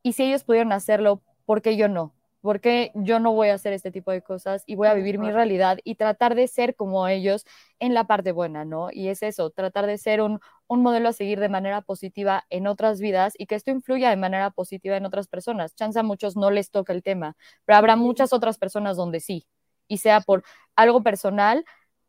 Y 0.02 0.14
si 0.14 0.24
ellos 0.24 0.44
pudieron 0.44 0.72
hacerlo, 0.72 1.22
¿por 1.46 1.62
qué 1.62 1.76
yo 1.76 1.88
no? 1.88 2.14
Porque 2.42 2.90
yo 2.94 3.20
no 3.20 3.32
voy 3.32 3.48
a 3.48 3.54
hacer 3.54 3.72
este 3.72 3.90
tipo 3.92 4.10
de 4.10 4.20
cosas 4.20 4.64
y 4.66 4.74
voy 4.74 4.88
a 4.88 4.94
vivir 4.94 5.18
mi 5.18 5.30
realidad 5.30 5.78
y 5.84 5.94
tratar 5.94 6.34
de 6.34 6.48
ser 6.48 6.74
como 6.74 7.06
ellos 7.08 7.46
en 7.78 7.94
la 7.94 8.04
parte 8.04 8.32
buena, 8.32 8.64
¿no? 8.64 8.88
Y 8.92 9.08
es 9.08 9.22
eso, 9.22 9.50
tratar 9.50 9.86
de 9.86 9.96
ser 9.96 10.20
un, 10.20 10.40
modelo 10.68 11.10
a 11.10 11.12
seguir 11.12 11.38
de 11.38 11.48
manera 11.50 11.82
positiva 11.82 12.44
en 12.50 12.66
otras 12.66 12.98
vidas 13.00 13.34
y 13.38 13.46
que 13.46 13.54
esto 13.54 13.70
influya 13.70 14.10
de 14.10 14.16
manera 14.16 14.50
positiva 14.50 14.96
en 14.96 15.06
otras 15.06 15.28
personas. 15.28 15.74
Chance 15.74 16.00
a 16.00 16.02
muchos 16.02 16.36
no 16.36 16.50
les 16.50 16.70
toca 16.70 16.92
el 16.92 17.02
tema, 17.02 17.36
pero 17.64 17.76
habrá 17.76 17.94
muchas 17.96 18.32
otras 18.32 18.58
personas 18.58 18.96
donde 18.96 19.20
sí, 19.20 19.46
y 19.86 19.98
sea 19.98 20.20
por 20.20 20.42
algo 20.74 21.02
personal, 21.02 21.64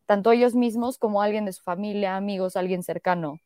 tanto 0.06 0.32
ellos 0.32 0.56
mismos 0.56 0.98
como 0.98 1.22
alguien 1.22 1.46
de 1.46 1.54
su 1.54 1.62
familia, 1.64 2.16
amigos, 2.16 2.56
alguien 2.56 2.84
cercano. 2.84 3.40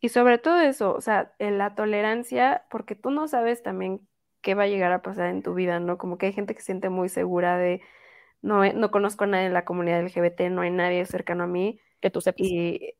Y 0.00 0.10
sobre 0.10 0.38
todo 0.38 0.60
eso, 0.60 0.94
o 0.94 1.00
sea, 1.00 1.34
la 1.38 1.74
tolerancia, 1.74 2.66
porque 2.70 2.94
tú 2.94 3.10
no 3.10 3.28
sabes 3.28 3.62
también 3.62 4.06
qué 4.42 4.54
va 4.54 4.64
a 4.64 4.68
llegar 4.68 4.92
a 4.92 5.02
pasar 5.02 5.28
en 5.28 5.42
tu 5.42 5.54
vida, 5.54 5.80
¿no? 5.80 5.98
Como 5.98 6.18
que 6.18 6.26
hay 6.26 6.32
gente 6.32 6.54
que 6.54 6.60
se 6.60 6.66
siente 6.66 6.88
muy 6.90 7.08
segura 7.08 7.56
de, 7.58 7.82
no, 8.42 8.64
no 8.72 8.90
conozco 8.90 9.24
a 9.24 9.26
nadie 9.26 9.46
en 9.46 9.54
la 9.54 9.64
comunidad 9.64 10.02
LGBT, 10.04 10.42
no 10.50 10.62
hay 10.62 10.70
nadie 10.70 11.04
cercano 11.06 11.44
a 11.44 11.46
mí. 11.46 11.80
Que 12.00 12.10
tú 12.10 12.20
sepas. 12.20 12.40
Y, 12.40 12.94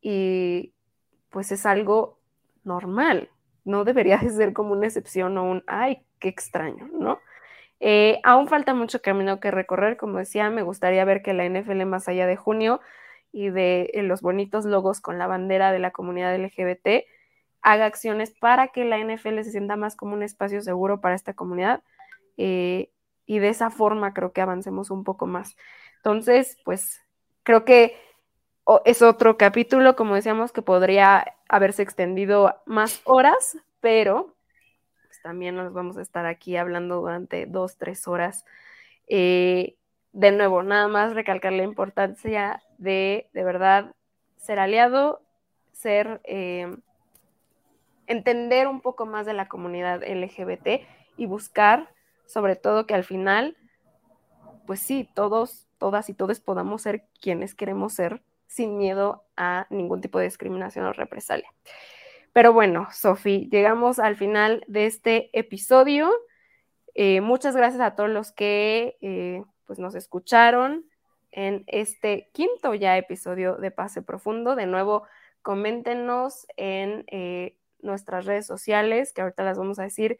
y 0.00 0.74
pues 1.30 1.50
es 1.52 1.66
algo 1.66 2.20
normal, 2.62 3.30
no 3.64 3.84
debería 3.84 4.18
de 4.18 4.30
ser 4.30 4.52
como 4.52 4.72
una 4.72 4.86
excepción 4.86 5.36
o 5.38 5.44
un, 5.44 5.64
ay, 5.66 6.04
qué 6.20 6.28
extraño, 6.28 6.88
¿no? 6.92 7.20
Eh, 7.80 8.20
aún 8.22 8.48
falta 8.48 8.72
mucho 8.72 9.02
camino 9.02 9.40
que 9.40 9.50
recorrer, 9.50 9.96
como 9.96 10.18
decía, 10.18 10.48
me 10.50 10.62
gustaría 10.62 11.04
ver 11.04 11.22
que 11.22 11.34
la 11.34 11.44
NFL 11.44 11.84
más 11.86 12.08
allá 12.08 12.26
de 12.26 12.36
junio 12.36 12.80
y 13.32 13.50
de 13.50 13.90
eh, 13.94 14.02
los 14.02 14.22
bonitos 14.22 14.64
logos 14.64 15.00
con 15.00 15.18
la 15.18 15.26
bandera 15.26 15.72
de 15.72 15.80
la 15.80 15.90
comunidad 15.90 16.34
LGBT, 16.36 17.04
haga 17.64 17.86
acciones 17.86 18.30
para 18.30 18.68
que 18.68 18.84
la 18.84 18.98
NFL 18.98 19.40
se 19.42 19.50
sienta 19.50 19.74
más 19.76 19.96
como 19.96 20.12
un 20.14 20.22
espacio 20.22 20.60
seguro 20.60 21.00
para 21.00 21.14
esta 21.14 21.32
comunidad 21.32 21.82
eh, 22.36 22.90
y 23.26 23.38
de 23.38 23.48
esa 23.48 23.70
forma 23.70 24.12
creo 24.12 24.32
que 24.32 24.42
avancemos 24.42 24.90
un 24.90 25.02
poco 25.02 25.26
más. 25.26 25.56
Entonces, 25.96 26.58
pues 26.62 27.00
creo 27.42 27.64
que 27.64 27.96
es 28.84 29.00
otro 29.00 29.38
capítulo, 29.38 29.96
como 29.96 30.14
decíamos, 30.14 30.52
que 30.52 30.60
podría 30.60 31.24
haberse 31.48 31.82
extendido 31.82 32.54
más 32.66 33.00
horas, 33.04 33.56
pero 33.80 34.36
pues, 35.06 35.22
también 35.22 35.56
nos 35.56 35.72
vamos 35.72 35.96
a 35.96 36.02
estar 36.02 36.26
aquí 36.26 36.58
hablando 36.58 37.00
durante 37.00 37.46
dos, 37.46 37.78
tres 37.78 38.06
horas. 38.06 38.44
Eh, 39.06 39.76
de 40.12 40.32
nuevo, 40.32 40.62
nada 40.62 40.86
más 40.88 41.14
recalcar 41.14 41.54
la 41.54 41.62
importancia 41.62 42.62
de, 42.76 43.30
de 43.32 43.42
verdad, 43.42 43.94
ser 44.36 44.58
aliado, 44.58 45.22
ser... 45.72 46.20
Eh, 46.24 46.76
entender 48.06 48.68
un 48.68 48.80
poco 48.80 49.06
más 49.06 49.26
de 49.26 49.34
la 49.34 49.48
comunidad 49.48 50.02
LGBT 50.02 50.86
y 51.16 51.26
buscar, 51.26 51.90
sobre 52.26 52.56
todo, 52.56 52.86
que 52.86 52.94
al 52.94 53.04
final, 53.04 53.56
pues 54.66 54.80
sí, 54.80 55.08
todos, 55.14 55.68
todas 55.78 56.08
y 56.08 56.14
todos 56.14 56.40
podamos 56.40 56.82
ser 56.82 57.04
quienes 57.20 57.54
queremos 57.54 57.92
ser 57.92 58.22
sin 58.46 58.76
miedo 58.78 59.24
a 59.36 59.66
ningún 59.70 60.00
tipo 60.00 60.18
de 60.18 60.26
discriminación 60.26 60.84
o 60.86 60.92
represalia. 60.92 61.52
Pero 62.32 62.52
bueno, 62.52 62.88
Sofi, 62.92 63.48
llegamos 63.50 63.98
al 63.98 64.16
final 64.16 64.64
de 64.66 64.86
este 64.86 65.30
episodio. 65.38 66.10
Eh, 66.94 67.20
muchas 67.20 67.56
gracias 67.56 67.80
a 67.80 67.94
todos 67.94 68.10
los 68.10 68.32
que 68.32 68.96
eh, 69.00 69.44
pues 69.66 69.78
nos 69.78 69.94
escucharon 69.94 70.84
en 71.30 71.64
este 71.66 72.30
quinto 72.32 72.74
ya 72.74 72.96
episodio 72.96 73.56
de 73.56 73.70
Pase 73.70 74.02
Profundo. 74.02 74.56
De 74.56 74.66
nuevo, 74.66 75.04
coméntenos 75.42 76.46
en 76.56 77.04
eh, 77.08 77.56
nuestras 77.84 78.24
redes 78.24 78.46
sociales, 78.46 79.12
que 79.12 79.22
ahorita 79.22 79.44
las 79.44 79.58
vamos 79.58 79.78
a 79.78 79.84
decir 79.84 80.18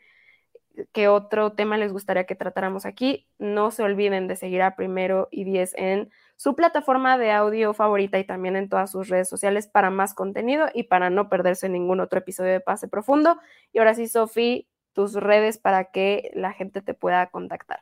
qué 0.92 1.08
otro 1.08 1.52
tema 1.52 1.76
les 1.76 1.92
gustaría 1.92 2.24
que 2.24 2.34
tratáramos 2.34 2.86
aquí. 2.86 3.28
No 3.38 3.70
se 3.70 3.82
olviden 3.82 4.28
de 4.28 4.36
seguir 4.36 4.62
a 4.62 4.76
Primero 4.76 5.28
y 5.30 5.44
Diez 5.44 5.74
en 5.76 6.10
su 6.36 6.56
plataforma 6.56 7.16
de 7.16 7.30
audio 7.30 7.74
favorita 7.74 8.18
y 8.18 8.24
también 8.24 8.56
en 8.56 8.68
todas 8.68 8.90
sus 8.90 9.08
redes 9.08 9.28
sociales 9.28 9.66
para 9.66 9.90
más 9.90 10.14
contenido 10.14 10.66
y 10.74 10.84
para 10.84 11.10
no 11.10 11.28
perderse 11.28 11.68
ningún 11.68 12.00
otro 12.00 12.18
episodio 12.18 12.52
de 12.52 12.60
Pase 12.60 12.88
Profundo. 12.88 13.38
Y 13.72 13.78
ahora 13.78 13.94
sí, 13.94 14.08
Sofi, 14.08 14.68
tus 14.92 15.14
redes 15.14 15.58
para 15.58 15.90
que 15.90 16.30
la 16.34 16.52
gente 16.52 16.82
te 16.82 16.94
pueda 16.94 17.26
contactar. 17.28 17.80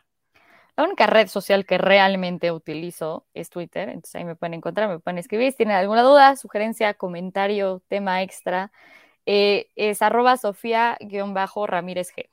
La 0.76 0.84
única 0.84 1.06
red 1.06 1.28
social 1.28 1.66
que 1.66 1.76
realmente 1.76 2.50
utilizo 2.50 3.26
es 3.34 3.50
Twitter, 3.50 3.90
entonces 3.90 4.14
ahí 4.14 4.24
me 4.24 4.36
pueden 4.36 4.54
encontrar, 4.54 4.88
me 4.88 4.98
pueden 5.00 5.18
escribir 5.18 5.50
si 5.50 5.58
tienen 5.58 5.76
alguna 5.76 6.00
duda, 6.00 6.34
sugerencia, 6.36 6.94
comentario, 6.94 7.82
tema 7.88 8.22
extra. 8.22 8.72
Eh, 9.26 9.70
es 9.76 10.02
arroba 10.02 10.36
Sofía-Ramírez 10.36 12.12
G. 12.14 12.28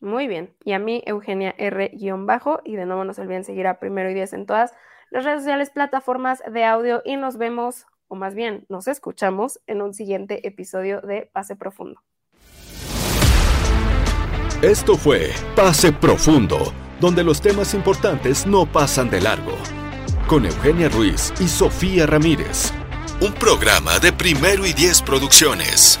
Muy 0.00 0.26
bien. 0.26 0.54
Y 0.64 0.72
a 0.72 0.78
mí, 0.78 1.02
Eugenia 1.06 1.54
R-bajo. 1.56 2.60
Y 2.64 2.76
de 2.76 2.86
nuevo 2.86 3.04
no 3.04 3.14
se 3.14 3.22
olviden 3.22 3.44
seguir 3.44 3.66
a 3.66 3.78
Primero 3.78 4.10
y 4.10 4.14
Diez 4.14 4.32
en 4.32 4.46
todas 4.46 4.72
las 5.10 5.24
redes 5.24 5.40
sociales, 5.40 5.70
plataformas 5.70 6.42
de 6.50 6.64
audio. 6.64 7.02
Y 7.04 7.16
nos 7.16 7.36
vemos, 7.36 7.86
o 8.08 8.16
más 8.16 8.34
bien, 8.34 8.66
nos 8.68 8.88
escuchamos 8.88 9.60
en 9.66 9.80
un 9.80 9.94
siguiente 9.94 10.46
episodio 10.46 11.00
de 11.00 11.30
Pase 11.32 11.54
Profundo. 11.54 12.00
Esto 14.62 14.96
fue 14.96 15.30
Pase 15.56 15.92
Profundo, 15.92 16.72
donde 17.00 17.24
los 17.24 17.40
temas 17.40 17.74
importantes 17.74 18.46
no 18.46 18.64
pasan 18.64 19.10
de 19.10 19.20
largo. 19.20 19.56
Con 20.28 20.46
Eugenia 20.46 20.88
Ruiz 20.88 21.32
y 21.40 21.48
Sofía 21.48 22.06
Ramírez. 22.06 22.72
Un 23.20 23.32
programa 23.34 23.98
de 23.98 24.12
Primero 24.12 24.66
y 24.66 24.72
Diez 24.72 25.02
Producciones. 25.02 26.00